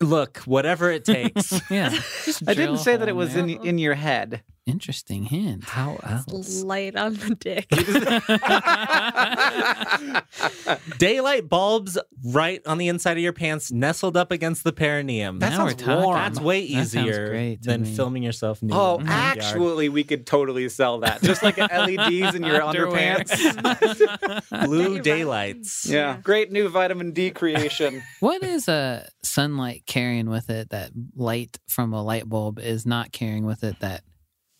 Look, 0.00 0.38
whatever 0.38 0.90
it 0.90 1.04
takes. 1.04 1.60
Yeah. 1.70 1.90
I 2.46 2.54
didn't 2.54 2.78
say 2.78 2.96
that 2.96 3.08
it 3.08 3.16
was 3.16 3.36
in 3.36 3.50
in 3.50 3.78
your 3.78 3.94
head. 3.94 4.42
Interesting 4.68 5.24
hint. 5.24 5.64
How 5.64 5.98
else? 6.02 6.62
Light 6.62 6.94
on 6.94 7.14
the 7.14 7.34
dick. 7.34 7.68
Daylight 10.98 11.48
bulbs 11.48 11.98
right 12.22 12.60
on 12.66 12.76
the 12.78 12.88
inside 12.88 13.12
of 13.16 13.22
your 13.22 13.32
pants, 13.32 13.72
nestled 13.72 14.16
up 14.16 14.30
against 14.30 14.64
the 14.64 14.72
perineum. 14.72 15.38
That 15.38 15.50
Now 15.52 15.68
sounds 15.68 15.84
warm. 15.86 16.16
That's 16.16 16.38
way 16.40 16.60
easier 16.60 17.30
great 17.30 17.62
to 17.62 17.70
than 17.70 17.82
me. 17.82 17.94
filming 17.94 18.22
yourself 18.22 18.62
nude. 18.62 18.72
Oh, 18.74 18.96
in 18.96 19.04
the 19.04 19.08
backyard. 19.08 19.38
actually, 19.46 19.88
we 19.88 20.04
could 20.04 20.26
totally 20.26 20.68
sell 20.68 21.00
that. 21.00 21.22
Just 21.22 21.42
like 21.42 21.56
LEDs 21.58 22.34
in 22.34 22.42
your 22.44 22.62
Underwear. 22.62 23.18
underpants. 23.24 24.66
blue 24.66 24.98
daylights. 25.00 25.86
yeah. 25.88 26.18
Great 26.22 26.52
new 26.52 26.68
vitamin 26.68 27.12
D 27.12 27.30
creation. 27.30 28.02
What 28.20 28.42
is 28.42 28.68
a 28.68 29.08
sunlight 29.22 29.84
carrying 29.86 30.28
with 30.28 30.50
it 30.50 30.70
that 30.70 30.90
light 31.16 31.58
from 31.68 31.94
a 31.94 32.02
light 32.02 32.28
bulb 32.28 32.58
is 32.58 32.84
not 32.84 33.12
carrying 33.12 33.46
with 33.46 33.64
it 33.64 33.80
that 33.80 34.02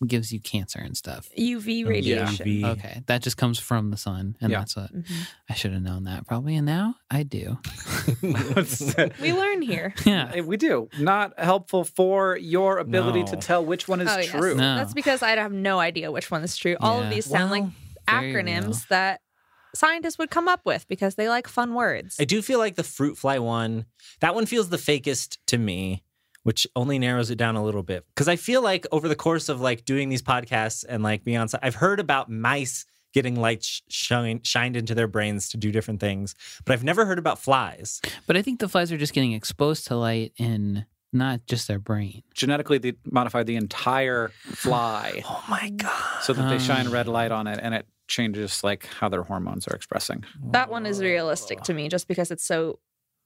gives 0.07 0.31
you 0.31 0.39
cancer 0.39 0.79
and 0.79 0.95
stuff? 0.95 1.27
UV 1.37 1.85
radiation. 1.87 2.45
UV. 2.47 2.65
Okay, 2.65 3.01
that 3.07 3.21
just 3.21 3.37
comes 3.37 3.59
from 3.59 3.91
the 3.91 3.97
sun, 3.97 4.35
and 4.41 4.51
Yeah. 4.51 4.59
that's 4.59 4.75
what 4.75 4.93
Mhm. 4.93 5.27
I 5.49 5.53
should 5.53 5.73
have 5.73 5.81
known 5.81 6.05
that 6.05 6.25
probably, 6.27 6.55
and 6.55 6.65
now 6.65 6.95
I 7.11 7.23
do. 7.23 7.57
We 9.21 9.33
learn 9.33 9.61
here. 9.61 9.93
Yeah, 10.05 10.41
we 10.41 10.57
do. 10.57 10.89
Not 10.99 11.37
helpful 11.39 11.83
for 11.83 12.37
your 12.37 12.77
ability 12.79 13.23
to 13.25 13.37
tell 13.37 13.63
which 13.63 13.87
one 13.87 14.01
is 14.01 14.09
oh, 14.09 14.17
yes. 14.17 14.29
true. 14.31 14.55
No. 14.55 14.75
That's 14.77 14.93
because 14.93 15.21
I 15.21 15.31
have 15.31 15.51
no 15.51 15.79
idea 15.79 16.11
which 16.11 16.31
one 16.31 16.43
is 16.43 16.55
true. 16.57 16.75
All 16.79 16.99
Yeah. 16.99 17.03
of 17.07 17.13
these 17.13 17.25
sound 17.25 17.51
like 17.51 17.63
Well, 17.63 17.71
very 18.07 18.33
acronyms 18.33 18.87
that 18.87 19.21
scientists 19.75 20.17
would 20.17 20.31
come 20.31 20.47
up 20.47 20.61
with 20.65 20.87
because 20.87 21.15
they 21.15 21.29
like 21.29 21.47
fun 21.47 21.75
words. 21.75 22.15
I 22.19 22.25
do 22.25 22.41
feel 22.41 22.57
like 22.59 22.75
the 22.75 22.83
fruit 22.83 23.17
fly 23.17 23.37
one, 23.39 23.85
that 24.19 24.33
one 24.33 24.45
feels 24.47 24.69
the 24.69 24.77
fakest 24.77 25.37
to 25.47 25.57
me, 25.59 26.03
which 26.49 26.65
only 26.75 26.97
narrows 26.97 27.29
it 27.29 27.35
down 27.37 27.55
a 27.55 27.63
little 27.63 27.83
bit. 27.83 28.03
Because 28.15 28.27
I 28.27 28.35
feel 28.35 28.63
like 28.63 28.87
over 28.91 29.07
the 29.07 29.15
course 29.15 29.49
of 29.49 29.61
like 29.61 29.85
doing 29.85 30.09
these 30.09 30.23
podcasts 30.23 30.83
and 30.89 31.03
like 31.03 31.23
being 31.23 31.37
on 31.37 31.47
I've 31.61 31.75
heard 31.75 31.99
about 31.99 32.27
mice 32.27 32.87
getting 33.13 33.35
light 33.39 33.63
shine, 33.87 34.39
shined 34.43 34.75
into 34.75 34.95
their 34.95 35.07
brains 35.07 35.49
to 35.49 35.57
do 35.57 35.71
different 35.71 35.99
things, 35.99 36.33
but 36.65 36.73
I've 36.73 36.83
never 36.83 37.05
heard 37.05 37.19
about 37.19 37.37
flies. 37.37 38.01
but 38.25 38.35
I 38.35 38.41
think 38.41 38.59
the 38.59 38.67
flies 38.67 38.91
are 38.91 38.97
just 38.97 39.13
getting 39.13 39.33
exposed 39.33 39.85
to 39.87 39.95
light 39.95 40.33
in 40.37 40.87
not 41.13 41.41
just 41.45 41.67
their 41.67 41.77
brain. 41.77 42.23
Genetically, 42.33 42.79
they 42.79 42.93
modify 43.05 43.43
the 43.43 43.55
entire 43.55 44.29
fly 44.43 45.21
Oh 45.29 45.43
my 45.49 45.69
God. 45.69 46.21
so 46.23 46.33
that 46.33 46.49
they 46.49 46.57
shine 46.57 46.87
Um. 46.87 46.93
red 46.93 47.07
light 47.07 47.31
on 47.31 47.45
it, 47.45 47.59
and 47.61 47.75
it 47.75 47.85
changes 48.07 48.63
like 48.63 48.87
how 48.87 49.07
their 49.07 49.21
hormones 49.21 49.67
are 49.67 49.75
expressing. 49.75 50.23
that 50.51 50.71
one 50.71 50.87
is 50.87 50.99
realistic 50.99 51.61
to 51.61 51.75
me 51.75 51.89
just 51.89 52.07
because 52.07 52.31
it's 52.31 52.43
so 52.43 52.79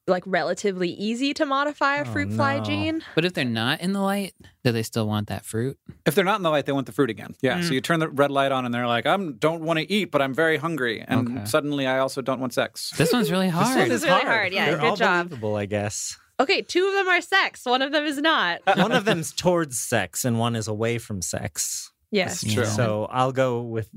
like 0.08 0.24
relatively 0.26 0.90
easy 0.90 1.34
to 1.34 1.46
modify 1.46 1.98
a 1.98 2.02
Oh, 2.02 2.12
fruit 2.12 2.32
fly 2.34 2.58
no. 2.58 2.64
gene. 2.66 3.02
But 3.16 3.24
if 3.26 3.34
they're 3.34 3.46
not 3.46 3.80
in 3.82 3.94
the 3.94 4.02
light, 4.02 4.34
do 4.64 4.72
they 4.72 4.84
still 4.84 5.08
want 5.08 5.28
that 5.30 5.46
fruit? 5.46 5.78
If 6.06 6.14
they're 6.16 6.26
not 6.26 6.38
in 6.38 6.44
the 6.44 6.50
light, 6.50 6.66
they 6.66 6.72
want 6.74 6.88
the 6.88 6.92
fruit 6.92 7.10
again. 7.10 7.36
Yeah. 7.42 7.60
Mm. 7.60 7.64
So 7.68 7.74
you 7.74 7.82
turn 7.82 8.00
the 8.00 8.10
red 8.10 8.30
light 8.32 8.52
on, 8.52 8.66
and 8.66 8.74
they're 8.74 8.88
like, 8.88 9.06
"I 9.06 9.16
don't 9.16 9.62
want 9.64 9.80
to 9.80 9.90
eat, 9.92 10.06
but 10.12 10.22
I'm 10.22 10.34
very 10.34 10.58
hungry," 10.58 11.04
and 11.08 11.38
Okay. 11.38 11.46
suddenly 11.46 11.88
I 11.88 12.00
also 12.00 12.22
don't 12.22 12.40
want 12.42 12.54
sex. 12.54 12.92
This 12.98 13.14
one's 13.14 13.32
really 13.32 13.50
hard. 13.60 13.90
This 13.90 14.04
is 14.04 14.08
really 14.08 14.22
hard. 14.22 14.52
Yeah, 14.52 14.66
They're 14.66 14.78
good 14.80 14.86
all 14.90 14.96
job. 14.98 15.30
believable, 15.30 15.56
I 15.56 15.66
guess. 15.66 16.18
Okay, 16.40 16.62
two 16.62 16.86
of 16.88 16.94
them 16.96 17.08
are 17.08 17.22
sex, 17.22 17.64
one 17.64 17.82
of 17.82 17.92
them 17.92 18.06
is 18.06 18.18
not. 18.18 18.60
one 18.76 18.92
of 18.92 19.06
them's 19.06 19.32
towards 19.32 19.78
sex 19.80 20.26
and 20.26 20.38
one 20.40 20.56
is 20.56 20.68
away 20.68 20.98
from 20.98 21.22
sex. 21.22 21.92
Yes. 22.12 22.44
It's 22.44 22.54
true. 22.54 22.66
So 22.66 23.06
I'll 23.10 23.32
go 23.32 23.62
with 23.62 23.88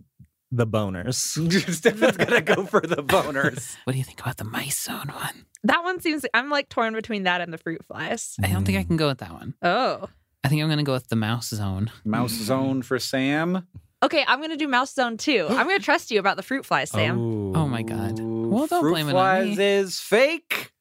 the 0.57 0.67
boners. 0.67 1.15
Stefan's 1.75 2.17
gonna 2.17 2.41
go 2.41 2.67
for 2.67 2.81
the 2.81 3.03
boners. 3.03 3.77
What 3.85 3.93
do 3.93 3.99
you 3.99 4.05
think 4.05 4.21
about 4.21 4.37
the 4.39 4.45
mice 4.45 4.83
zone 4.83 5.09
one? 5.09 5.47
That 5.65 5.83
one 5.85 6.01
seems 6.01 6.25
I'm 6.35 6.51
like 6.51 6.69
torn 6.69 6.95
between 6.95 7.25
that 7.25 7.41
and 7.41 7.53
the 7.53 7.59
fruit 7.59 7.85
flies. 7.85 8.37
I 8.43 8.49
don't 8.49 8.65
think 8.65 8.79
I 8.79 8.85
can 8.85 8.97
go 8.97 9.09
with 9.09 9.19
that 9.19 9.33
one. 9.33 9.55
Oh. 9.63 10.09
I 10.45 10.49
think 10.49 10.63
I'm 10.63 10.69
going 10.69 10.79
to 10.79 10.85
go 10.85 10.93
with 10.93 11.09
the 11.09 11.17
mouse 11.17 11.49
zone. 11.49 11.91
Mouse 12.05 12.31
zone 12.31 12.83
for 12.83 13.01
Sam. 13.01 13.67
Okay, 14.03 14.25
I'm 14.29 14.41
gonna 14.41 14.57
do 14.57 14.69
mouse 14.69 14.95
zone 14.95 15.17
too. 15.17 15.47
I'm 15.51 15.67
gonna 15.67 15.79
trust 15.81 16.11
you 16.11 16.21
about 16.21 16.37
the 16.37 16.43
fruit 16.43 16.65
flies, 16.67 16.91
Sam. 16.91 17.57
Oh 17.57 17.67
my 17.67 17.83
God. 17.83 18.21
Well, 18.21 18.67
don't 18.67 18.81
fruit 18.83 18.91
blame 18.93 19.09
it 19.09 19.11
on 19.11 19.15
flies 19.15 19.57
me. 19.57 19.65
is 19.65 19.99
fake. 20.01 20.73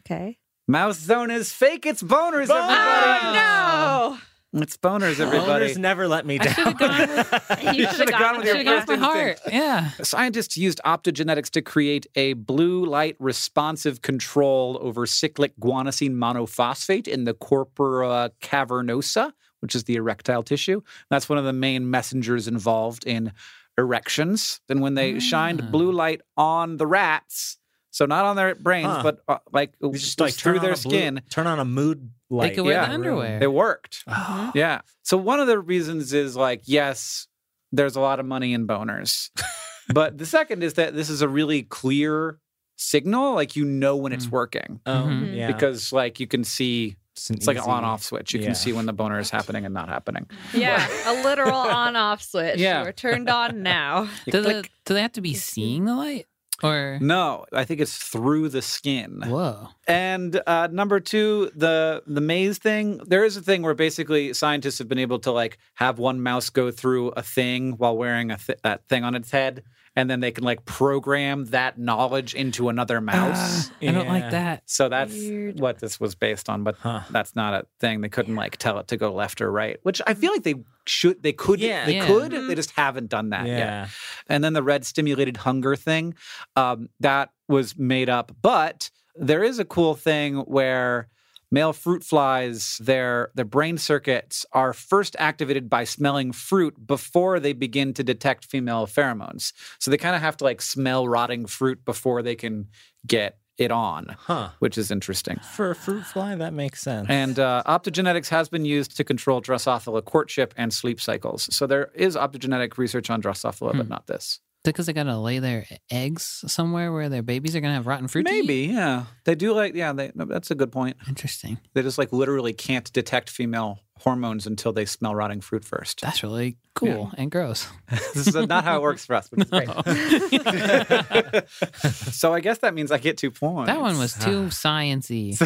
Okay. 0.00 0.38
Mouse 0.66 0.98
zone 0.98 1.30
is 1.30 1.52
fake. 1.52 1.86
It's 1.86 2.02
boners, 2.02 2.46
Boners! 2.48 2.70
everybody. 2.70 3.38
Oh 3.38 4.20
It's 4.54 4.76
boners, 4.76 5.18
everybody. 5.18 5.66
Boners 5.72 5.78
never 5.78 6.06
let 6.06 6.26
me 6.26 6.38
I 6.38 6.44
should 6.46 6.52
have 6.66 6.78
down. 6.78 6.88
gone 6.90 7.08
with! 7.16 7.58
You 7.74 7.86
should 7.88 8.10
have 8.10 8.20
gone 8.20 8.36
with 8.36 8.46
your 8.46 8.56
your 8.56 8.64
gone 8.64 8.74
with 8.74 8.86
first 8.86 9.00
my 9.00 9.06
heart. 9.06 9.40
Yeah. 9.48 9.88
Scientists 10.02 10.56
used 10.58 10.78
optogenetics 10.84 11.48
to 11.52 11.62
create 11.62 12.06
a 12.16 12.34
blue 12.34 12.84
light 12.84 13.16
responsive 13.18 14.02
control 14.02 14.78
over 14.82 15.06
cyclic 15.06 15.58
guanosine 15.58 16.16
monophosphate 16.16 17.08
in 17.08 17.24
the 17.24 17.32
corpora 17.32 18.30
cavernosa, 18.42 19.32
which 19.60 19.74
is 19.74 19.84
the 19.84 19.94
erectile 19.96 20.42
tissue. 20.42 20.82
That's 21.08 21.30
one 21.30 21.38
of 21.38 21.44
the 21.44 21.52
main 21.54 21.88
messengers 21.90 22.46
involved 22.46 23.06
in 23.06 23.32
erections. 23.78 24.60
And 24.68 24.82
when 24.82 24.94
they 24.96 25.16
Ah. 25.16 25.20
shined 25.20 25.72
blue 25.72 25.92
light 25.92 26.20
on 26.36 26.76
the 26.76 26.86
rats, 26.86 27.56
So 27.92 28.06
not 28.06 28.24
on 28.24 28.36
their 28.36 28.54
brains, 28.54 28.86
Huh. 28.88 29.02
but 29.04 29.22
uh, 29.28 29.38
like 29.52 29.74
You 29.80 29.92
just 29.92 30.04
just 30.04 30.20
like 30.20 30.32
through 30.34 30.54
turn 30.54 30.62
their 30.62 30.72
on 30.72 30.80
blue- 30.82 30.90
skin. 30.90 31.20
turn 31.30 31.46
on 31.46 31.60
a 31.60 31.64
mood 31.64 32.10
light. 32.30 32.48
They 32.48 32.54
could 32.56 32.64
wear 32.64 32.74
Yeah. 32.80 32.86
the 32.88 32.92
underwear. 32.94 33.38
It 33.42 33.52
worked. 33.52 34.02
Oh. 34.08 34.50
Yeah. 34.54 34.80
So 35.02 35.16
one 35.18 35.38
of 35.40 35.46
yeah, 35.46 35.52
the 35.52 35.52
underwear. 35.52 35.52
it 35.52 35.52
worked. 35.52 35.52
Oh. 35.52 35.52
Yeah. 35.52 35.52
So 35.52 35.52
one 35.52 35.52
of 35.52 35.52
the 35.52 35.58
reasons 35.60 36.12
is 36.14 36.34
like, 36.34 36.62
yes, 36.64 37.28
there's 37.70 37.94
a 37.96 38.00
lot 38.00 38.18
of 38.18 38.26
money 38.26 38.54
in 38.54 38.66
boners. 38.66 39.28
but 39.92 40.16
the 40.18 40.26
second 40.26 40.62
is 40.62 40.74
that 40.74 40.94
this 40.94 41.10
is 41.10 41.20
a 41.22 41.28
really 41.28 41.62
clear 41.64 42.38
signal. 42.76 43.34
Like 43.34 43.56
you 43.56 43.64
know 43.66 43.96
when 43.96 44.12
it's 44.12 44.26
Mm. 44.26 44.30
working. 44.30 44.80
Um, 44.86 45.26
Mhm. 45.28 45.36
yeah. 45.36 45.46
Because 45.52 45.92
like 45.92 46.18
you 46.18 46.26
can 46.26 46.44
see 46.44 46.96
an 47.28 47.36
it's 47.36 47.46
like 47.46 47.58
an 47.58 47.64
on 47.64 47.84
off 47.84 48.02
switch. 48.02 48.32
You 48.32 48.40
yeah. 48.40 48.46
can 48.46 48.54
see 48.54 48.72
when 48.72 48.86
the 48.86 48.94
boner 48.94 49.18
is 49.18 49.28
happening 49.28 49.66
and 49.66 49.74
not 49.74 49.90
happening. 49.90 50.26
Yeah, 50.54 50.86
a 51.06 51.22
literal 51.22 51.54
on 51.54 51.94
off 51.94 52.22
switch. 52.22 52.58
Yeah. 52.58 52.84
We're 52.84 52.92
turned 52.92 53.28
on 53.28 53.62
now. 53.62 54.08
Do, 54.30 54.40
the, 54.40 54.64
do 54.86 54.94
they 54.94 55.02
have 55.02 55.12
to 55.12 55.20
be 55.20 55.34
seeing 55.34 55.84
the 55.84 55.94
light? 55.94 56.26
Or 56.62 56.98
no, 57.00 57.44
I 57.52 57.64
think 57.64 57.80
it's 57.80 57.96
through 57.96 58.50
the 58.50 58.62
skin. 58.62 59.22
whoa. 59.26 59.68
And 59.88 60.40
uh, 60.46 60.68
number 60.70 61.00
two, 61.00 61.50
the 61.56 62.02
the 62.06 62.20
maze 62.20 62.58
thing. 62.58 62.98
There 62.98 63.24
is 63.24 63.36
a 63.36 63.42
thing 63.42 63.62
where 63.62 63.74
basically 63.74 64.32
scientists 64.32 64.78
have 64.78 64.88
been 64.88 64.98
able 64.98 65.18
to 65.20 65.32
like 65.32 65.58
have 65.74 65.98
one 65.98 66.22
mouse 66.22 66.50
go 66.50 66.70
through 66.70 67.08
a 67.10 67.22
thing 67.22 67.72
while 67.72 67.96
wearing 67.96 68.30
a 68.30 68.36
th- 68.36 68.58
that 68.62 68.88
thing 68.88 69.02
on 69.02 69.14
its 69.14 69.30
head, 69.32 69.64
and 69.94 70.08
then 70.08 70.20
they 70.20 70.30
can 70.30 70.42
like 70.44 70.64
program 70.64 71.44
that 71.46 71.78
knowledge 71.78 72.34
into 72.34 72.68
another 72.68 73.00
mouse. 73.00 73.70
I 73.82 73.86
don't 73.92 74.08
like 74.08 74.30
that. 74.30 74.62
so 74.66 74.88
that's 74.88 75.12
Weird. 75.14 75.60
what 75.60 75.78
this 75.80 76.00
was 76.00 76.14
based 76.14 76.48
on, 76.48 76.64
but 76.64 76.76
Huh. 76.76 77.00
that's 77.10 77.36
not 77.36 77.54
a 77.54 77.66
thing. 77.80 78.00
They 78.00 78.08
couldn't 78.08 78.34
like 78.36 78.56
tell 78.56 78.78
it 78.78 78.88
to 78.88 78.96
go 78.96 79.12
left 79.12 79.40
or 79.40 79.50
right, 79.52 79.78
which 79.82 80.00
I 80.06 80.14
feel 80.14 80.32
like 80.32 80.42
they 80.44 80.54
should. 80.86 81.22
They 81.22 81.32
could. 81.32 81.60
Yeah. 81.60 81.84
They 81.86 81.96
Yeah. 81.96 82.06
could. 82.06 82.32
Mhm. 82.32 82.48
They 82.48 82.54
just 82.54 82.70
haven't 82.72 83.08
done 83.10 83.30
that 83.30 83.46
yet 83.46 83.58
Yeah. 83.58 83.88
and 84.28 84.42
then 84.42 84.52
the 84.54 84.62
red 84.62 84.84
stimulated 84.86 85.36
hunger 85.38 85.76
thing 85.76 86.14
um, 86.56 86.88
that 87.00 87.30
was 87.48 87.76
made 87.76 88.08
up 88.08 88.32
but 88.40 88.90
there 89.14 89.44
is 89.44 89.58
a 89.58 89.64
cool 89.64 89.94
thing 89.94 90.36
where 90.38 91.08
male 91.52 91.72
fruit 91.72 92.02
flies 92.02 92.78
their 92.82 93.30
their 93.36 93.44
brain 93.44 93.78
circuits 93.78 94.44
are 94.52 94.72
first 94.72 95.14
activated 95.20 95.70
by 95.70 95.84
smelling 95.84 96.32
fruit 96.32 96.74
before 96.86 97.38
they 97.38 97.52
begin 97.52 97.94
to 97.94 98.02
detect 98.02 98.44
female 98.44 98.86
pheromones 98.86 99.52
so 99.78 99.90
they 99.90 99.96
kind 99.98 100.16
of 100.16 100.22
have 100.22 100.36
to 100.36 100.44
like 100.44 100.60
smell 100.60 101.06
rotting 101.06 101.46
fruit 101.46 101.84
before 101.84 102.22
they 102.22 102.34
can 102.34 102.66
get 103.06 103.38
it 103.58 103.70
on 103.70 104.16
Huh. 104.20 104.48
which 104.60 104.76
is 104.78 104.90
interesting 104.90 105.38
For 105.56 105.70
a 105.70 105.74
fruit 105.74 106.04
fly, 106.06 106.34
that 106.34 106.54
makes 106.54 106.80
sense. 106.80 107.06
and 107.10 107.38
uh, 107.38 107.62
optogenetics 107.66 108.30
has 108.30 108.48
been 108.48 108.64
used 108.64 108.96
to 108.96 109.04
control 109.04 109.42
Drosophila 109.42 110.02
courtship 110.04 110.54
and 110.56 110.72
sleep 110.72 110.98
cycles. 111.00 111.54
So 111.54 111.66
there 111.66 111.90
is 111.94 112.16
optogenetic 112.16 112.78
research 112.78 113.10
on 113.10 113.20
Drosophila, 113.22 113.76
but 113.76 113.86
Hmm. 113.86 113.88
not 113.90 114.06
this. 114.06 114.40
Because 114.64 114.86
they 114.86 114.92
gotta 114.92 115.18
lay 115.18 115.38
their 115.40 115.66
eggs 115.90 116.44
somewhere 116.46 116.92
where 116.92 117.08
their 117.08 117.22
babies 117.22 117.56
are 117.56 117.60
gonna 117.60 117.74
have 117.74 117.86
rotten 117.86 118.08
fruit. 118.08 118.24
Maybe, 118.24 118.72
yeah. 118.72 119.04
They 119.24 119.34
do 119.34 119.54
like, 119.54 119.74
yeah, 119.74 119.92
they, 119.92 120.12
no, 120.14 120.24
that's 120.24 120.50
a 120.50 120.54
good 120.54 120.70
point. 120.70 120.96
Interesting. 121.08 121.58
They 121.74 121.82
just 121.82 121.98
like 121.98 122.12
literally 122.12 122.52
can't 122.52 122.92
detect 122.92 123.28
female 123.30 123.80
hormones 124.02 124.46
until 124.46 124.72
they 124.72 124.84
smell 124.84 125.14
rotting 125.14 125.40
fruit 125.40 125.64
first. 125.64 126.00
That's 126.00 126.22
really 126.22 126.56
cool 126.74 127.12
and 127.16 127.30
gross. 127.30 127.68
this 128.14 128.26
is 128.28 128.34
not 128.34 128.64
how 128.64 128.76
it 128.76 128.82
works 128.82 129.06
for 129.06 129.14
us, 129.14 129.30
which 129.30 129.44
is 129.44 129.50
great. 129.50 129.68
so 132.12 132.34
I 132.34 132.40
guess 132.40 132.58
that 132.58 132.74
means 132.74 132.90
I 132.90 132.98
get 132.98 133.16
two 133.16 133.30
points. 133.30 133.68
That 133.68 133.80
one 133.80 133.98
was 133.98 134.14
too 134.14 134.46
sciency. 134.46 135.40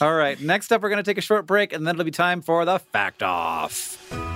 All 0.00 0.14
right. 0.14 0.38
Next 0.40 0.72
up, 0.72 0.82
we're 0.82 0.90
going 0.90 1.02
to 1.02 1.10
take 1.10 1.18
a 1.18 1.22
short 1.22 1.46
break, 1.46 1.72
and 1.72 1.86
then 1.86 1.94
it'll 1.94 2.04
be 2.04 2.10
time 2.10 2.42
for 2.42 2.64
the 2.64 2.78
fact 2.78 3.22
off. 3.22 4.35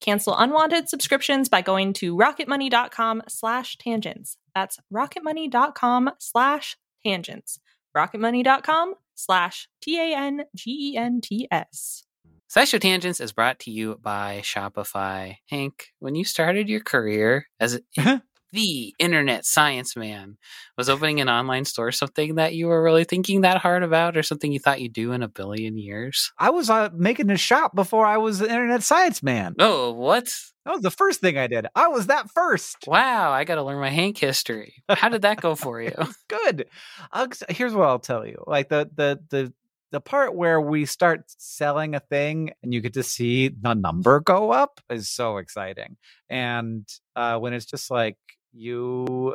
Cancel 0.00 0.36
unwanted 0.36 0.88
subscriptions 0.88 1.48
by 1.48 1.62
going 1.62 1.92
to 1.94 2.16
rocketmoney.com 2.16 3.22
slash 3.28 3.76
tangents. 3.78 4.36
That's 4.54 4.78
rocketmoney.com 4.92 6.10
slash 6.18 6.76
tangents. 7.04 7.58
rocketmoney.com 7.96 8.94
slash 9.14 9.68
E 9.86 9.96
T-A-N-G-E-N-T-S. 9.96 12.04
SciShow 12.50 12.80
Tangents 12.80 13.20
is 13.20 13.32
brought 13.32 13.58
to 13.60 13.70
you 13.70 13.98
by 14.00 14.40
Shopify. 14.42 15.36
Hank, 15.50 15.88
when 15.98 16.14
you 16.14 16.24
started 16.24 16.70
your 16.70 16.80
career 16.80 17.46
as 17.60 17.78
the 18.52 18.94
internet 18.98 19.44
science 19.44 19.96
man, 19.96 20.38
was 20.76 20.88
opening 20.88 21.20
an 21.20 21.28
online 21.28 21.64
store 21.64 21.92
something 21.92 22.36
that 22.36 22.54
you 22.54 22.66
were 22.66 22.82
really 22.82 23.04
thinking 23.04 23.42
that 23.42 23.58
hard 23.58 23.82
about 23.82 24.16
or 24.16 24.22
something 24.22 24.52
you 24.52 24.58
thought 24.58 24.80
you'd 24.80 24.92
do 24.92 25.12
in 25.12 25.22
a 25.22 25.28
billion 25.28 25.76
years? 25.78 26.32
I 26.38 26.50
was 26.50 26.70
uh, 26.70 26.90
making 26.94 27.30
a 27.30 27.36
shop 27.36 27.74
before 27.74 28.06
I 28.06 28.16
was 28.16 28.38
the 28.38 28.48
internet 28.48 28.82
science 28.82 29.22
man. 29.22 29.54
Oh, 29.58 29.92
what? 29.92 30.32
That 30.64 30.72
was 30.72 30.82
the 30.82 30.90
first 30.90 31.20
thing 31.20 31.38
I 31.38 31.46
did. 31.46 31.66
I 31.74 31.88
was 31.88 32.08
that 32.08 32.30
first. 32.30 32.76
Wow, 32.86 33.32
I 33.32 33.44
got 33.44 33.54
to 33.54 33.62
learn 33.62 33.80
my 33.80 33.88
Hank 33.88 34.18
history. 34.18 34.82
How 34.88 35.08
did 35.08 35.22
that 35.22 35.40
go 35.40 35.54
for 35.54 35.80
you? 35.80 35.94
Good. 36.28 36.66
I'll, 37.10 37.28
here's 37.48 37.74
what 37.74 37.88
I'll 37.88 37.98
tell 37.98 38.26
you. 38.26 38.44
Like 38.46 38.68
the 38.68 38.90
the 38.94 39.18
the 39.30 39.52
the 39.90 40.00
part 40.00 40.34
where 40.34 40.60
we 40.60 40.84
start 40.84 41.24
selling 41.38 41.94
a 41.94 42.00
thing 42.00 42.50
and 42.62 42.74
you 42.74 42.80
get 42.80 42.94
to 42.94 43.02
see 43.02 43.48
the 43.48 43.74
number 43.74 44.20
go 44.20 44.50
up 44.50 44.80
is 44.90 45.08
so 45.08 45.38
exciting. 45.38 45.96
And 46.28 46.86
uh, 47.16 47.38
when 47.38 47.54
it's 47.54 47.64
just 47.64 47.90
like 47.90 48.16
you 48.52 49.34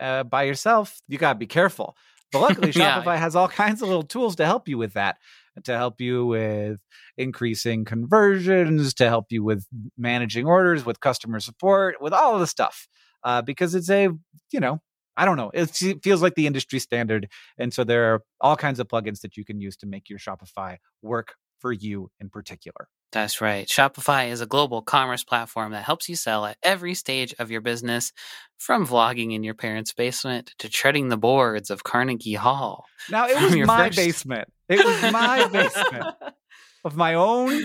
uh, 0.00 0.24
by 0.24 0.44
yourself, 0.44 1.00
you 1.08 1.18
gotta 1.18 1.38
be 1.38 1.46
careful. 1.46 1.96
But 2.32 2.40
luckily, 2.40 2.70
Yeah. 2.74 3.02
Shopify 3.02 3.18
has 3.18 3.36
all 3.36 3.48
kinds 3.62 3.82
of 3.82 3.88
little 3.88 4.02
tools 4.02 4.36
to 4.36 4.46
help 4.46 4.68
you 4.68 4.78
with 4.78 4.94
that. 4.94 5.16
To 5.64 5.76
help 5.76 6.00
you 6.00 6.24
with 6.24 6.80
increasing 7.18 7.84
conversions, 7.84 8.94
to 8.94 9.08
help 9.08 9.26
you 9.30 9.44
with 9.44 9.66
managing 9.98 10.46
orders, 10.46 10.86
with 10.86 10.98
customer 11.00 11.40
support, 11.40 12.00
with 12.00 12.14
all 12.14 12.34
of 12.34 12.40
the 12.40 12.46
stuff. 12.46 12.88
Uh, 13.22 13.42
because 13.42 13.74
it's 13.74 13.90
a, 13.90 14.08
you 14.50 14.60
know, 14.60 14.80
I 15.14 15.26
don't 15.26 15.36
know. 15.36 15.50
It 15.52 15.66
feels 16.02 16.22
like 16.22 16.36
the 16.36 16.46
industry 16.46 16.78
standard. 16.78 17.28
And 17.58 17.72
so 17.72 17.84
there 17.84 18.14
are 18.14 18.22
all 18.40 18.56
kinds 18.56 18.80
of 18.80 18.88
plugins 18.88 19.20
that 19.20 19.36
you 19.36 19.44
can 19.44 19.60
use 19.60 19.76
to 19.76 19.86
make 19.86 20.08
your 20.08 20.18
Shopify 20.18 20.78
work 21.02 21.34
for 21.60 21.70
you 21.70 22.10
in 22.18 22.30
particular. 22.30 22.88
That's 23.12 23.40
right. 23.42 23.68
Shopify 23.68 24.30
is 24.30 24.40
a 24.40 24.46
global 24.46 24.80
commerce 24.82 25.22
platform 25.22 25.72
that 25.72 25.84
helps 25.84 26.08
you 26.08 26.16
sell 26.16 26.46
at 26.46 26.56
every 26.62 26.94
stage 26.94 27.34
of 27.38 27.50
your 27.50 27.60
business, 27.60 28.12
from 28.58 28.86
vlogging 28.86 29.34
in 29.34 29.42
your 29.44 29.54
parents' 29.54 29.92
basement 29.92 30.54
to 30.58 30.68
treading 30.68 31.08
the 31.08 31.16
boards 31.16 31.68
of 31.70 31.84
Carnegie 31.84 32.34
Hall. 32.34 32.86
Now, 33.10 33.26
it 33.26 33.40
was 33.40 33.54
my 33.66 33.86
first- 33.88 33.96
basement. 33.96 34.48
It 34.68 34.84
was 34.84 35.12
my 35.12 35.46
basement 35.48 36.14
of 36.84 36.96
my 36.96 37.14
own 37.14 37.62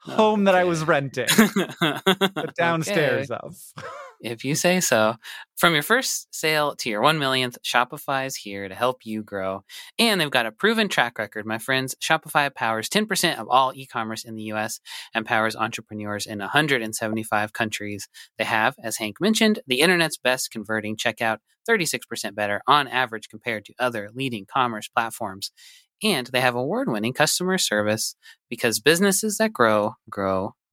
home 0.00 0.44
that 0.44 0.54
I 0.54 0.64
was 0.64 0.82
renting, 0.84 1.26
the 1.26 2.52
downstairs 2.58 3.30
of. 3.30 3.56
If 4.20 4.44
you 4.44 4.54
say 4.54 4.80
so. 4.80 5.14
From 5.56 5.74
your 5.74 5.82
first 5.82 6.34
sale 6.34 6.74
to 6.76 6.88
your 6.88 7.00
one 7.00 7.18
millionth, 7.18 7.58
Shopify 7.62 8.26
is 8.26 8.36
here 8.36 8.68
to 8.68 8.74
help 8.74 9.04
you 9.04 9.22
grow. 9.22 9.64
And 9.98 10.20
they've 10.20 10.30
got 10.30 10.46
a 10.46 10.52
proven 10.52 10.88
track 10.88 11.18
record, 11.18 11.46
my 11.46 11.58
friends. 11.58 11.94
Shopify 12.00 12.52
powers 12.52 12.88
10% 12.88 13.38
of 13.38 13.48
all 13.48 13.72
e 13.74 13.86
commerce 13.86 14.24
in 14.24 14.34
the 14.34 14.44
US 14.54 14.80
and 15.14 15.24
powers 15.24 15.54
entrepreneurs 15.54 16.26
in 16.26 16.38
175 16.40 17.52
countries. 17.52 18.08
They 18.38 18.44
have, 18.44 18.74
as 18.82 18.96
Hank 18.96 19.20
mentioned, 19.20 19.60
the 19.66 19.80
internet's 19.80 20.16
best 20.16 20.50
converting 20.50 20.96
checkout, 20.96 21.38
36% 21.68 22.34
better 22.34 22.60
on 22.66 22.88
average 22.88 23.28
compared 23.28 23.64
to 23.66 23.74
other 23.78 24.10
leading 24.12 24.46
commerce 24.46 24.88
platforms. 24.88 25.52
And 26.02 26.28
they 26.28 26.40
have 26.40 26.54
award 26.54 26.88
winning 26.88 27.12
customer 27.12 27.58
service 27.58 28.14
because 28.48 28.80
businesses 28.80 29.38
that 29.38 29.52
grow, 29.52 29.94
grow 30.08 30.54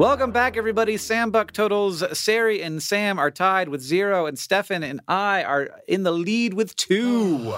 Welcome 0.00 0.32
back, 0.32 0.56
everybody. 0.56 0.96
Sam 0.96 1.30
Buck 1.30 1.52
totals. 1.52 2.00
Ceri 2.00 2.64
and 2.64 2.82
Sam 2.82 3.18
are 3.18 3.30
tied 3.30 3.68
with 3.68 3.82
zero, 3.82 4.24
and 4.24 4.38
Stefan 4.38 4.82
and 4.82 5.02
I 5.06 5.44
are 5.44 5.68
in 5.86 6.04
the 6.04 6.10
lead 6.10 6.54
with 6.54 6.74
two. 6.74 7.52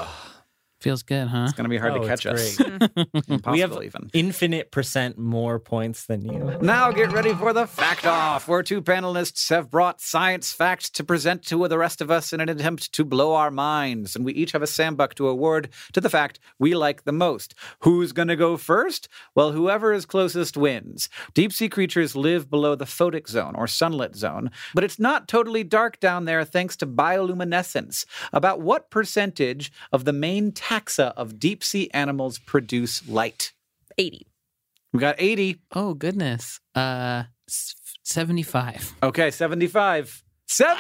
Feels 0.83 1.03
good, 1.05 1.29
huh? 1.29 1.45
It's 1.45 1.53
going 1.53 1.65
to 1.65 1.69
be 1.71 1.79
hard 1.79 1.93
Oh, 1.93 2.01
to 2.03 2.07
catch 2.09 2.27
it's 2.27 2.59
us. 2.61 2.69
great. 2.69 2.81
Impossible, 3.29 3.53
we 3.53 3.61
have 3.61 3.73
even. 3.85 4.11
infinite 4.13 4.73
percent 4.73 5.17
more 5.17 5.61
points 5.61 6.07
than 6.07 6.23
you. 6.25 6.59
Now 6.61 6.91
get 6.91 7.13
ready 7.13 7.33
for 7.35 7.53
the 7.53 7.67
fact 7.69 8.05
off, 8.05 8.49
where 8.49 8.65
two 8.65 8.83
panelists 8.83 9.49
have 9.51 9.71
brought 9.71 10.01
science 10.01 10.53
facts 10.53 10.91
to 10.91 11.05
present 11.05 11.45
to 11.47 11.69
the 11.69 11.79
rest 11.79 12.01
of 12.01 12.11
us 12.11 12.33
in 12.33 12.41
an 12.41 12.49
attempt 12.49 12.93
to 12.95 13.05
blow 13.05 13.35
our 13.35 13.51
minds. 13.53 14.17
And 14.17 14.25
we 14.25 14.33
each 14.33 14.51
have 14.53 14.63
a 14.63 14.67
sambuck 14.67 15.15
to 15.15 15.29
award 15.29 15.69
to 15.93 16.01
the 16.01 16.11
fact 16.11 16.41
we 16.59 16.75
like 16.75 17.05
the 17.05 17.13
most. 17.13 17.55
Who's 17.81 18.11
going 18.13 18.29
to 18.29 18.37
go 18.37 18.57
first? 18.57 19.09
Well, 19.37 19.53
whoever 19.53 19.93
is 19.93 20.05
closest 20.05 20.57
wins. 20.57 21.09
Deep 21.33 21.53
sea 21.53 21.69
creatures 21.69 22.17
live 22.17 22.51
below 22.51 22.75
the 22.75 22.87
photic 22.87 23.29
zone 23.29 23.55
or 23.57 23.69
sunlit 23.69 24.17
zone, 24.17 24.51
but 24.75 24.83
it's 24.83 24.99
not 24.99 25.29
totally 25.29 25.63
dark 25.63 26.01
down 26.01 26.25
there 26.25 26.45
thanks 26.45 26.77
to 26.79 26.87
bioluminescence. 26.89 28.05
About 28.33 28.61
what 28.61 28.91
percentage 28.91 29.71
of 29.93 30.05
the 30.05 30.13
main 30.13 30.51
taxa 30.73 31.13
of 31.17 31.39
deep 31.39 31.63
sea 31.65 31.91
animals 31.93 32.39
produce 32.39 33.07
light? 33.09 33.53
80. 33.99 34.27
We 34.93 35.01
got 35.01 35.17
80. 35.19 35.59
Oh 35.75 35.95
goodness. 35.95 36.61
Uh, 36.75 37.25
seventy-five. 38.05 38.95
Okay, 39.03 39.31
75. 39.31 40.23
76%! 40.49 40.73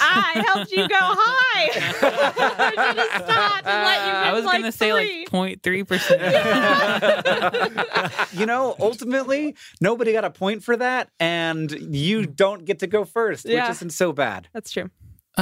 I 0.00 0.42
helped 0.46 0.72
you 0.72 0.88
go 0.88 0.96
high. 0.98 1.68
I 1.74 2.70
should 2.70 2.96
have 2.98 3.22
stopped 3.24 3.66
and 3.66 3.84
let 3.84 4.06
you 4.06 4.12
I 4.12 4.32
was 4.32 4.44
like 4.46 4.60
gonna 4.60 4.72
say 4.72 4.92
like 4.94 5.28
03 5.62 5.84
percent. 5.84 6.22
you 8.32 8.46
know, 8.46 8.74
ultimately, 8.80 9.54
nobody 9.82 10.12
got 10.12 10.24
a 10.24 10.30
point 10.30 10.64
for 10.64 10.76
that, 10.78 11.10
and 11.18 11.70
you 11.94 12.24
don't 12.26 12.64
get 12.64 12.78
to 12.78 12.86
go 12.86 13.04
first, 13.04 13.44
Yeah. 13.44 13.64
which 13.64 13.72
isn't 13.76 13.92
so 13.92 14.12
bad. 14.14 14.48
That's 14.54 14.72
true. 14.72 14.88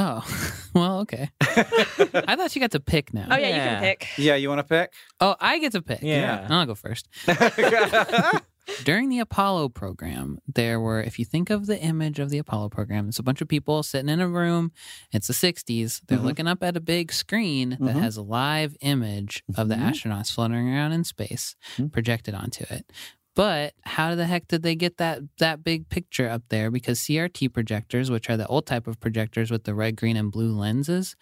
Oh, 0.01 0.23
well, 0.73 0.99
okay. 1.01 1.29
I 1.41 2.35
thought 2.37 2.55
you 2.55 2.61
got 2.61 2.71
to 2.71 2.79
pick 2.79 3.13
now. 3.13 3.27
Oh 3.29 3.35
yeah, 3.35 3.47
you 3.49 3.55
Yeah. 3.55 3.69
can 3.73 3.83
pick. 3.83 4.07
Yeah, 4.17 4.35
you 4.35 4.47
want 4.47 4.59
to 4.59 4.63
pick? 4.63 4.93
Oh, 5.19 5.35
I 5.41 5.59
get 5.59 5.73
to 5.73 5.81
pick. 5.81 5.99
Yeah. 6.01 6.47
I'll 6.49 6.65
go 6.65 6.73
first. 6.75 7.07
During 8.83 9.09
the 9.09 9.17
Apollo 9.19 9.69
program, 9.69 10.37
there 10.47 10.79
were, 10.79 11.01
if 11.01 11.17
you 11.17 11.25
think 11.25 11.49
of 11.49 11.65
the 11.65 11.79
image 11.81 12.19
of 12.19 12.29
the 12.29 12.37
Apollo 12.37 12.69
program, 12.69 13.09
it's 13.09 13.17
a 13.17 13.23
bunch 13.23 13.41
of 13.41 13.47
people 13.47 13.81
sitting 13.81 14.09
in 14.09 14.19
a 14.21 14.27
room. 14.29 14.71
It's 15.11 15.25
the 15.25 15.33
60s. 15.33 16.01
They're 16.07 16.19
Mhm. 16.19 16.23
looking 16.23 16.47
up 16.47 16.63
at 16.63 16.77
a 16.77 16.79
big 16.79 17.11
screen 17.11 17.71
that 17.71 17.95
Mhm. 17.95 17.99
has 17.99 18.15
a 18.15 18.21
live 18.21 18.77
image 18.81 19.43
of 19.57 19.69
the 19.69 19.75
Mhm. 19.75 19.89
astronauts 19.89 20.31
floating 20.31 20.69
around 20.69 20.91
in 20.91 21.03
space 21.03 21.55
Mhm. 21.77 21.91
projected 21.91 22.35
onto 22.35 22.63
it. 22.69 22.85
But 23.35 23.73
how 23.83 24.15
the 24.15 24.25
heck 24.25 24.47
did 24.47 24.63
they 24.63 24.75
get 24.75 24.97
that 24.97 25.21
that 25.37 25.63
big 25.63 25.87
picture 25.89 26.27
up 26.27 26.43
there? 26.49 26.69
Because 26.71 26.99
CRT 26.99 27.53
projectors, 27.53 28.11
which 28.11 28.29
are 28.29 28.35
the 28.37 28.47
old 28.47 28.65
type 28.65 28.85
of 28.87 28.99
projectors 28.99 29.49
with 29.51 29.63
the 29.63 29.73
red, 29.73 29.95
green, 29.95 30.17
and 30.17 30.31
blue 30.31 30.51
lenses, 30.51 31.15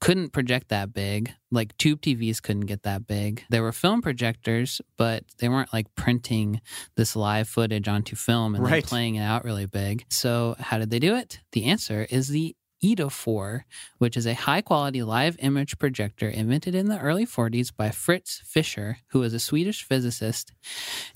couldn't 0.00 0.32
project 0.32 0.68
that 0.68 0.92
big. 0.92 1.32
Like 1.50 1.76
tube 1.78 2.00
TVs 2.02 2.40
couldn't 2.42 2.66
get 2.66 2.82
that 2.84 3.06
big. 3.06 3.44
There 3.50 3.62
were 3.62 3.72
film 3.72 4.02
projectors, 4.02 4.80
but 4.96 5.24
they 5.38 5.48
weren't 5.48 5.72
like 5.72 5.92
printing 5.96 6.60
this 6.96 7.16
live 7.16 7.48
footage 7.48 7.88
onto 7.88 8.14
film 8.14 8.54
and 8.54 8.62
Right. 8.64 8.82
then 8.84 8.88
playing 8.88 9.14
it 9.16 9.22
out 9.22 9.44
really 9.44 9.66
big. 9.66 10.04
So 10.10 10.54
how 10.60 10.78
did 10.78 10.90
they 10.90 10.98
do 10.98 11.16
it? 11.16 11.40
The 11.52 11.64
answer 11.64 12.06
is 12.08 12.28
the 12.28 12.54
Eidophor, 12.82 13.62
which 13.98 14.16
is 14.16 14.26
a 14.26 14.34
high 14.34 14.60
quality 14.60 15.02
live 15.02 15.36
image 15.38 15.78
projector 15.78 16.28
invented 16.28 16.74
in 16.74 16.86
the 16.88 16.98
early 16.98 17.24
40s 17.24 17.74
by 17.74 17.90
Fritz 17.90 18.42
Fischer, 18.44 18.98
who 19.08 19.20
was 19.20 19.32
a 19.32 19.38
Swedish 19.38 19.84
physicist. 19.84 20.52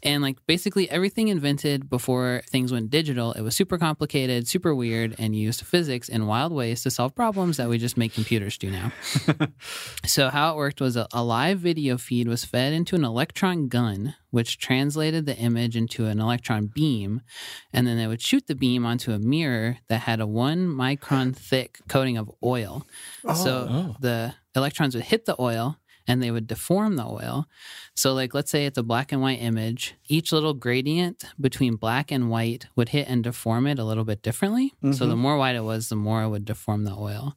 And 0.02 0.22
like 0.22 0.38
basically 0.46 0.88
everything 0.90 1.28
invented 1.28 1.90
before 1.90 2.42
things 2.48 2.72
went 2.72 2.90
digital, 2.90 3.32
it 3.32 3.42
was 3.42 3.56
super 3.56 3.78
complicated, 3.78 4.46
super 4.46 4.74
weird, 4.74 5.16
and 5.18 5.34
used 5.34 5.62
physics 5.62 6.08
in 6.08 6.26
wild 6.26 6.52
ways 6.52 6.82
to 6.84 6.90
solve 6.90 7.14
problems 7.14 7.56
that 7.56 7.68
we 7.68 7.78
just 7.78 7.96
make 7.96 8.14
computers 8.14 8.56
do 8.56 8.70
now. 8.70 8.92
so 10.06 10.30
how 10.30 10.52
it 10.52 10.56
worked 10.56 10.80
was 10.80 10.96
a, 10.96 11.08
a 11.12 11.24
live 11.24 11.58
video 11.58 11.98
feed 11.98 12.28
was 12.28 12.44
fed 12.44 12.72
into 12.72 12.94
an 12.94 13.04
electron 13.04 13.66
gun, 13.66 14.14
which 14.30 14.58
translated 14.58 15.26
the 15.26 15.36
image 15.36 15.76
into 15.76 16.06
an 16.06 16.20
electron 16.20 16.66
beam, 16.66 17.22
and 17.72 17.86
then 17.86 17.96
they 17.96 18.06
would 18.06 18.20
shoot 18.20 18.46
the 18.46 18.54
beam 18.54 18.84
onto 18.84 19.12
a 19.12 19.18
mirror 19.18 19.78
that 19.88 20.02
had 20.02 20.20
a 20.20 20.26
one 20.26 20.68
micron 20.68 21.34
thick 21.34 21.55
coating 21.88 22.16
of 22.16 22.30
oil. 22.42 22.86
So 23.22 23.68
oh, 23.68 23.68
oh. 23.70 23.96
the 24.00 24.34
electrons 24.54 24.94
would 24.94 25.04
hit 25.04 25.26
the 25.26 25.36
oil 25.40 25.78
and 26.06 26.22
they 26.22 26.30
would 26.30 26.46
deform 26.46 26.96
the 26.96 27.04
oil. 27.04 27.46
So, 27.94 28.14
like, 28.14 28.34
let's 28.34 28.50
say 28.50 28.66
it's 28.66 28.78
a 28.78 28.82
black 28.82 29.12
and 29.12 29.20
white 29.20 29.40
image, 29.40 29.94
each 30.06 30.32
little 30.32 30.54
gradient 30.54 31.24
between 31.40 31.76
black 31.76 32.12
and 32.12 32.30
white 32.30 32.66
would 32.76 32.90
hit 32.90 33.08
and 33.08 33.24
deform 33.24 33.66
it 33.66 33.78
a 33.78 33.84
little 33.84 34.04
bit 34.04 34.22
differently. 34.22 34.72
So, 34.92 35.06
the 35.06 35.12
mm-hmm. 35.12 35.22
more 35.22 35.36
white 35.36 35.56
it 35.56 35.64
was, 35.64 35.88
the 35.88 35.96
more 35.96 36.22
it 36.22 36.28
would 36.28 36.44
deform 36.44 36.84
the 36.84 36.94
oil. 36.94 37.36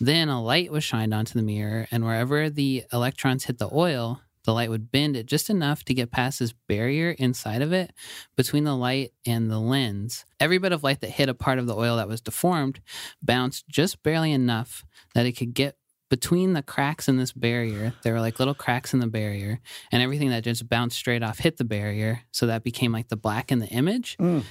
Then 0.00 0.28
a 0.28 0.42
light 0.42 0.70
was 0.70 0.84
shined 0.84 1.14
onto 1.14 1.34
the 1.38 1.44
mirror, 1.44 1.86
and 1.90 2.04
wherever 2.04 2.50
the 2.50 2.84
electrons 2.92 3.44
hit 3.44 3.58
the 3.58 3.70
oil, 3.72 4.20
the 4.44 4.52
light 4.52 4.70
would 4.70 4.90
bend 4.90 5.16
it 5.16 5.26
just 5.26 5.50
enough 5.50 5.84
to 5.84 5.94
get 5.94 6.10
past 6.10 6.38
this 6.38 6.54
barrier 6.68 7.10
inside 7.18 7.62
of 7.62 7.72
it 7.72 7.92
between 8.36 8.64
the 8.64 8.76
light 8.76 9.12
and 9.26 9.50
the 9.50 9.58
lens. 9.58 10.24
Every 10.38 10.58
bit 10.58 10.72
of 10.72 10.82
light 10.82 11.00
that 11.00 11.10
hit 11.10 11.28
a 11.28 11.34
part 11.34 11.58
of 11.58 11.66
the 11.66 11.76
oil 11.76 11.96
that 11.96 12.08
was 12.08 12.20
deformed 12.20 12.80
bounced 13.22 13.68
just 13.68 14.02
barely 14.02 14.32
enough 14.32 14.84
that 15.14 15.26
it 15.26 15.32
could 15.32 15.54
get 15.54 15.76
between 16.10 16.54
the 16.54 16.62
cracks 16.62 17.08
in 17.08 17.16
this 17.16 17.32
barrier. 17.32 17.94
There 18.02 18.12
were 18.12 18.20
like 18.20 18.38
little 18.38 18.54
cracks 18.54 18.92
in 18.92 18.98
the 18.98 19.06
barrier, 19.06 19.60
and 19.92 20.02
everything 20.02 20.30
that 20.30 20.42
just 20.42 20.68
bounced 20.68 20.98
straight 20.98 21.22
off 21.22 21.38
hit 21.38 21.56
the 21.56 21.64
barrier. 21.64 22.22
So 22.32 22.46
that 22.46 22.64
became 22.64 22.92
like 22.92 23.08
the 23.08 23.16
black 23.16 23.52
in 23.52 23.60
the 23.60 23.68
image. 23.68 24.16
Mm. 24.18 24.44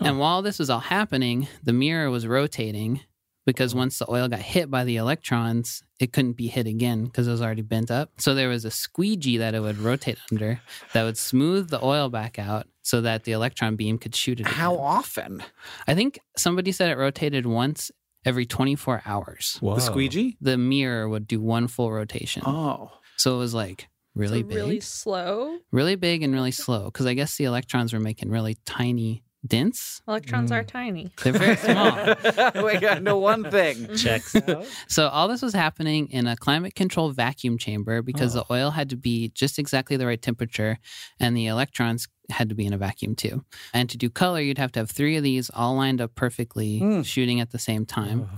And 0.00 0.18
while 0.18 0.42
this 0.42 0.58
was 0.58 0.68
all 0.68 0.80
happening, 0.80 1.46
the 1.62 1.72
mirror 1.72 2.10
was 2.10 2.26
rotating 2.26 3.00
because 3.46 3.72
mm-hmm. 3.72 3.80
once 3.80 3.98
the 3.98 4.10
oil 4.10 4.28
got 4.28 4.40
hit 4.40 4.70
by 4.70 4.84
the 4.84 4.96
electrons, 4.96 5.82
it 6.00 6.12
couldn't 6.12 6.32
be 6.32 6.48
hit 6.48 6.66
again 6.66 7.04
because 7.04 7.28
it 7.28 7.30
was 7.30 7.42
already 7.42 7.62
bent 7.62 7.90
up. 7.90 8.10
So 8.18 8.34
there 8.34 8.48
was 8.48 8.64
a 8.64 8.70
squeegee 8.70 9.38
that 9.38 9.54
it 9.54 9.60
would 9.60 9.78
rotate 9.78 10.18
under 10.30 10.60
that 10.92 11.04
would 11.04 11.18
smooth 11.18 11.70
the 11.70 11.84
oil 11.84 12.08
back 12.08 12.38
out 12.38 12.66
so 12.82 13.00
that 13.00 13.24
the 13.24 13.32
electron 13.32 13.76
beam 13.76 13.98
could 13.98 14.14
shoot 14.14 14.40
it. 14.40 14.46
How 14.46 14.74
again. 14.74 14.84
often? 14.84 15.42
I 15.86 15.94
think 15.94 16.18
somebody 16.36 16.72
said 16.72 16.90
it 16.90 16.98
rotated 16.98 17.46
once 17.46 17.90
every 18.24 18.46
24 18.46 19.02
hours. 19.04 19.58
Whoa. 19.60 19.74
The 19.74 19.80
squeegee? 19.80 20.36
The 20.40 20.58
mirror 20.58 21.08
would 21.08 21.26
do 21.26 21.40
one 21.40 21.68
full 21.68 21.92
rotation. 21.92 22.42
Oh. 22.46 22.90
So 23.16 23.34
it 23.34 23.38
was 23.38 23.54
like 23.54 23.88
really 24.14 24.40
So 24.40 24.46
big, 24.46 24.56
really 24.56 24.80
slow? 24.80 25.58
really, 25.70 25.96
big 25.96 26.22
and 26.22 26.32
really 26.32 26.50
slow 26.50 26.84
because 26.86 27.06
I 27.06 27.14
guess 27.14 27.36
the 27.36 27.44
electrons 27.44 27.92
were 27.92 28.00
making 28.00 28.30
really 28.30 28.56
tiny 28.64 29.22
dents. 29.46 30.02
Electrons 30.08 30.50
Mm. 30.50 30.54
are 30.54 30.64
tiny. 30.64 31.10
They're 31.22 31.32
very 31.32 31.56
small. 31.56 31.94
we 32.64 32.78
got 32.78 32.94
to 32.94 33.00
know 33.00 33.18
one 33.18 33.50
thing. 33.50 33.94
Checks 33.96 34.34
out. 34.36 34.66
So 34.88 35.08
all 35.08 35.28
this 35.28 35.42
was 35.42 35.52
happening 35.54 36.08
in 36.10 36.26
a 36.26 36.36
climate 36.36 36.74
controlled 36.74 37.14
vacuum 37.16 37.58
chamber 37.58 38.02
because 38.02 38.34
the 38.34 38.44
oil 38.50 38.70
had 38.70 38.90
to 38.90 38.96
be 38.96 39.28
just 39.34 39.58
exactly 39.58 39.96
the 39.96 40.06
right 40.06 40.20
temperature 40.20 40.78
and 41.20 41.36
the 41.36 41.46
electrons 41.46 42.08
had 42.30 42.48
to 42.48 42.54
be 42.54 42.64
in 42.64 42.72
a 42.72 42.78
vacuum 42.78 43.14
too. 43.14 43.44
And 43.74 43.88
to 43.90 43.98
do 43.98 44.08
color, 44.08 44.40
you'd 44.40 44.56
have 44.58 44.72
to 44.72 44.80
have 44.80 44.90
three 44.90 45.16
of 45.16 45.22
these 45.22 45.50
all 45.52 45.74
lined 45.76 46.00
up 46.00 46.14
perfectly, 46.14 46.80
Mm. 46.80 47.04
shooting 47.04 47.40
at 47.40 47.50
the 47.50 47.58
same 47.58 47.84
time. 47.84 48.28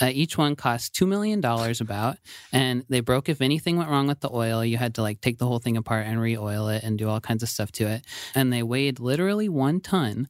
Uh, 0.00 0.10
each 0.12 0.36
one 0.36 0.56
cost 0.56 0.92
$2 0.94 1.06
million 1.06 1.44
about, 1.80 2.16
and 2.52 2.84
they 2.88 2.98
broke 3.00 3.28
if 3.28 3.40
anything 3.40 3.76
went 3.76 3.88
wrong 3.88 4.08
with 4.08 4.18
the 4.20 4.30
oil. 4.32 4.64
You 4.64 4.76
had 4.76 4.94
to 4.96 5.02
like 5.02 5.20
take 5.20 5.38
the 5.38 5.46
whole 5.46 5.60
thing 5.60 5.76
apart 5.76 6.06
and 6.06 6.20
re 6.20 6.36
oil 6.36 6.68
it 6.68 6.82
and 6.82 6.98
do 6.98 7.08
all 7.08 7.20
kinds 7.20 7.42
of 7.44 7.48
stuff 7.48 7.70
to 7.72 7.86
it. 7.86 8.04
And 8.34 8.52
they 8.52 8.62
weighed 8.64 8.98
literally 8.98 9.48
one 9.48 9.80
ton, 9.80 10.28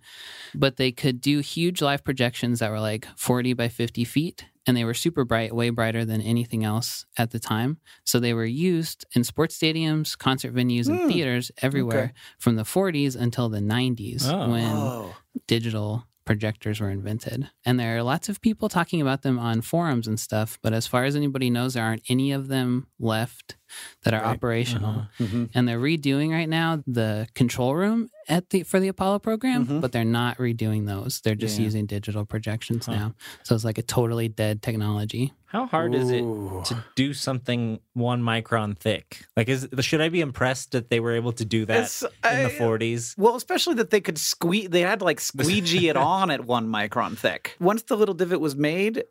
but 0.54 0.76
they 0.76 0.92
could 0.92 1.20
do 1.20 1.38
huge 1.38 1.80
live 1.80 2.04
projections 2.04 2.58
that 2.60 2.70
were 2.70 2.80
like 2.80 3.06
40 3.16 3.54
by 3.54 3.68
50 3.68 4.04
feet. 4.04 4.44
And 4.66 4.76
they 4.76 4.84
were 4.84 4.94
super 4.94 5.24
bright, 5.26 5.54
way 5.54 5.68
brighter 5.70 6.06
than 6.06 6.22
anything 6.22 6.64
else 6.64 7.04
at 7.18 7.30
the 7.32 7.38
time. 7.38 7.78
So 8.04 8.18
they 8.18 8.32
were 8.32 8.46
used 8.46 9.04
in 9.14 9.22
sports 9.22 9.58
stadiums, 9.58 10.16
concert 10.16 10.54
venues, 10.54 10.88
and 10.88 11.00
Hmm. 11.00 11.08
theaters 11.08 11.50
everywhere 11.60 12.04
Okay. 12.04 12.12
from 12.38 12.56
the 12.56 12.64
40s 12.64 13.14
until 13.14 13.50
the 13.50 13.60
90s 13.60 14.24
Oh. 14.26 14.50
when 14.50 14.76
Oh. 14.76 15.16
digital 15.46 16.06
projectors 16.24 16.80
were 16.80 16.90
invented. 16.90 17.50
And 17.64 17.78
there 17.78 17.96
are 17.96 18.02
lots 18.02 18.28
of 18.28 18.40
people 18.40 18.68
talking 18.68 19.00
about 19.00 19.22
them 19.22 19.38
on 19.38 19.60
forums 19.60 20.06
and 20.06 20.18
stuff, 20.18 20.58
but 20.62 20.72
as 20.72 20.86
far 20.86 21.04
as 21.04 21.16
anybody 21.16 21.50
knows, 21.50 21.74
there 21.74 21.84
aren't 21.84 22.04
any 22.08 22.32
of 22.32 22.48
them 22.48 22.86
left 22.98 23.56
that 24.02 24.14
are 24.14 24.20
Right. 24.22 24.34
operational. 24.36 25.06
Mhm. 25.18 25.50
And 25.54 25.66
they're 25.68 25.80
redoing 25.80 26.30
right 26.30 26.48
now 26.48 26.82
the 26.86 27.26
control 27.34 27.74
room 27.74 28.08
at 28.28 28.50
the 28.50 28.62
for 28.62 28.80
the 28.80 28.88
Apollo 28.88 29.18
program, 29.20 29.66
Mhm. 29.66 29.80
but 29.80 29.92
they're 29.92 30.04
not 30.04 30.38
redoing 30.38 30.86
those. 30.86 31.20
They're 31.20 31.34
just 31.34 31.58
Yeah. 31.58 31.64
using 31.64 31.86
digital 31.86 32.24
projections 32.24 32.86
Huh. 32.86 32.92
now. 32.94 33.14
So 33.42 33.54
it's 33.54 33.64
like 33.64 33.78
a 33.78 33.82
totally 33.82 34.28
dead 34.28 34.62
technology. 34.62 35.32
How 35.46 35.66
hard 35.66 35.94
is 35.94 36.10
it 36.10 36.18
to 36.22 36.84
do 36.96 37.14
something 37.14 37.78
one 37.92 38.22
micron 38.22 38.76
thick? 38.76 39.24
Like, 39.36 39.48
is 39.48 39.68
should 39.80 40.00
I 40.00 40.08
be 40.08 40.20
impressed 40.20 40.72
that 40.72 40.90
they 40.90 40.98
were 40.98 41.12
able 41.12 41.32
to 41.32 41.44
do 41.44 41.64
that 41.66 41.76
It's- 41.76 42.02
in 42.32 42.42
the 42.42 42.48
40s? 42.50 43.14
Well, 43.16 43.36
especially 43.36 43.74
that 43.76 43.90
they 43.90 44.00
could 44.00 44.18
squeeze, 44.18 44.70
they 44.70 44.80
had 44.80 44.98
to 44.98 45.04
like 45.04 45.20
squeegee 45.20 45.88
it 45.88 45.96
on 46.12 46.30
at 46.30 46.44
one 46.44 46.66
micron 46.68 47.16
thick. 47.16 47.56
Once 47.60 47.82
the 47.84 47.96
little 47.96 48.14
divot 48.16 48.40
was 48.40 48.56
made, 48.56 49.04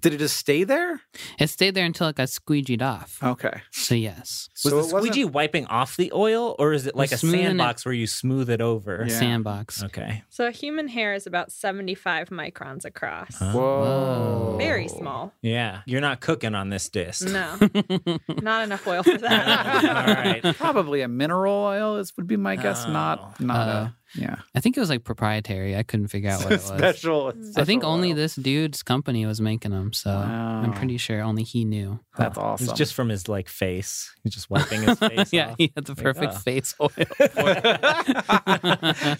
did 0.00 0.14
it 0.14 0.18
just 0.18 0.36
stay 0.36 0.64
there? 0.64 1.00
It 1.38 1.48
stayed 1.48 1.74
there 1.74 1.84
until 1.84 2.08
it 2.08 2.16
got 2.16 2.28
squeegeed 2.28 2.82
off. 2.82 3.18
Okay. 3.22 3.62
So 3.72 3.94
yes, 3.94 4.48
Was 4.52 4.62
So 4.62 4.68
the 4.70 4.76
it 4.76 4.78
wasn't- 4.78 5.02
squeegee 5.04 5.24
wiping 5.24 5.66
off 5.66 5.96
the 5.96 6.12
oil, 6.14 6.54
or 6.58 6.72
is 6.72 6.86
it 6.86 6.94
like 6.96 7.12
a 7.12 7.16
smoothing 7.18 7.40
it- 7.40 7.44
sandbox 7.48 7.84
where 7.84 7.94
you 7.94 8.06
smooth 8.06 8.50
it 8.50 8.60
over? 8.60 9.04
Yeah. 9.08 9.18
sandbox. 9.18 9.82
Okay. 9.84 10.22
So 10.28 10.46
a 10.46 10.50
human 10.50 10.88
hair 10.88 11.14
is 11.14 11.26
about 11.26 11.52
75 11.52 12.28
microns 12.30 12.84
across. 12.84 13.36
Huh? 13.38 13.52
Whoa. 13.52 14.56
Very 14.58 14.88
small. 14.88 15.32
Yeah, 15.42 15.80
you're 15.86 16.00
not 16.00 16.20
cooking 16.20 16.54
on 16.54 16.70
this 16.70 16.88
disc. 16.88 17.26
No, 17.28 17.56
not 18.42 18.64
enough 18.64 18.86
oil 18.86 19.02
for 19.02 19.16
that. 19.18 19.84
All 20.08 20.14
right. 20.14 20.56
Probably 20.56 21.02
a 21.02 21.08
mineral 21.08 21.54
oil 21.54 21.96
is 21.96 22.12
would 22.16 22.26
be 22.26 22.36
my 22.36 22.56
guess. 22.56 22.84
Oh. 22.86 22.92
Not 22.92 23.40
not 23.40 23.68
Uh, 23.68 23.70
a 23.70 23.94
yeah. 24.14 24.36
I 24.54 24.60
think 24.60 24.76
it 24.76 24.80
was 24.80 24.88
like 24.90 25.04
proprietary. 25.04 25.76
I 25.76 25.82
couldn't 25.82 26.08
figure 26.08 26.30
out 26.30 26.40
what 26.44 26.52
it 26.52 26.56
was. 26.56 26.64
special. 26.64 27.30
Hmm. 27.32 27.50
I 27.56 27.64
think 27.64 27.82
special 27.82 27.94
only 27.94 28.10
oil. 28.10 28.16
this 28.16 28.34
dude's 28.36 28.82
company 28.82 29.26
was 29.26 29.40
making 29.40 29.70
them, 29.72 29.92
so 29.92 30.10
I'm 30.10 30.72
pretty 30.72 30.96
sure 30.96 31.20
only 31.22 31.42
he 31.42 31.64
knew. 31.64 32.00
That's 32.16 32.36
It 32.36 32.40
awesome. 32.40 32.66
was 32.68 32.78
just 32.78 32.94
from 32.94 33.08
his 33.08 33.28
like 33.28 33.48
face. 33.48 34.10
He's 34.24 34.34
just 34.34 34.50
wiping 34.50 34.82
his 34.82 34.98
face. 34.98 35.32
yeah, 35.32 35.50
off. 35.50 35.56
he 35.58 35.72
had 35.74 35.84
the 35.84 35.92
Like, 35.94 36.02
perfect 36.02 36.32
oh. 36.34 36.38
face 36.38 36.74
oil. 36.80 36.90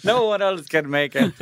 no 0.03 0.25
one 0.25 0.41
else 0.41 0.65
can 0.67 0.89
make 0.89 1.13
it. 1.15 1.33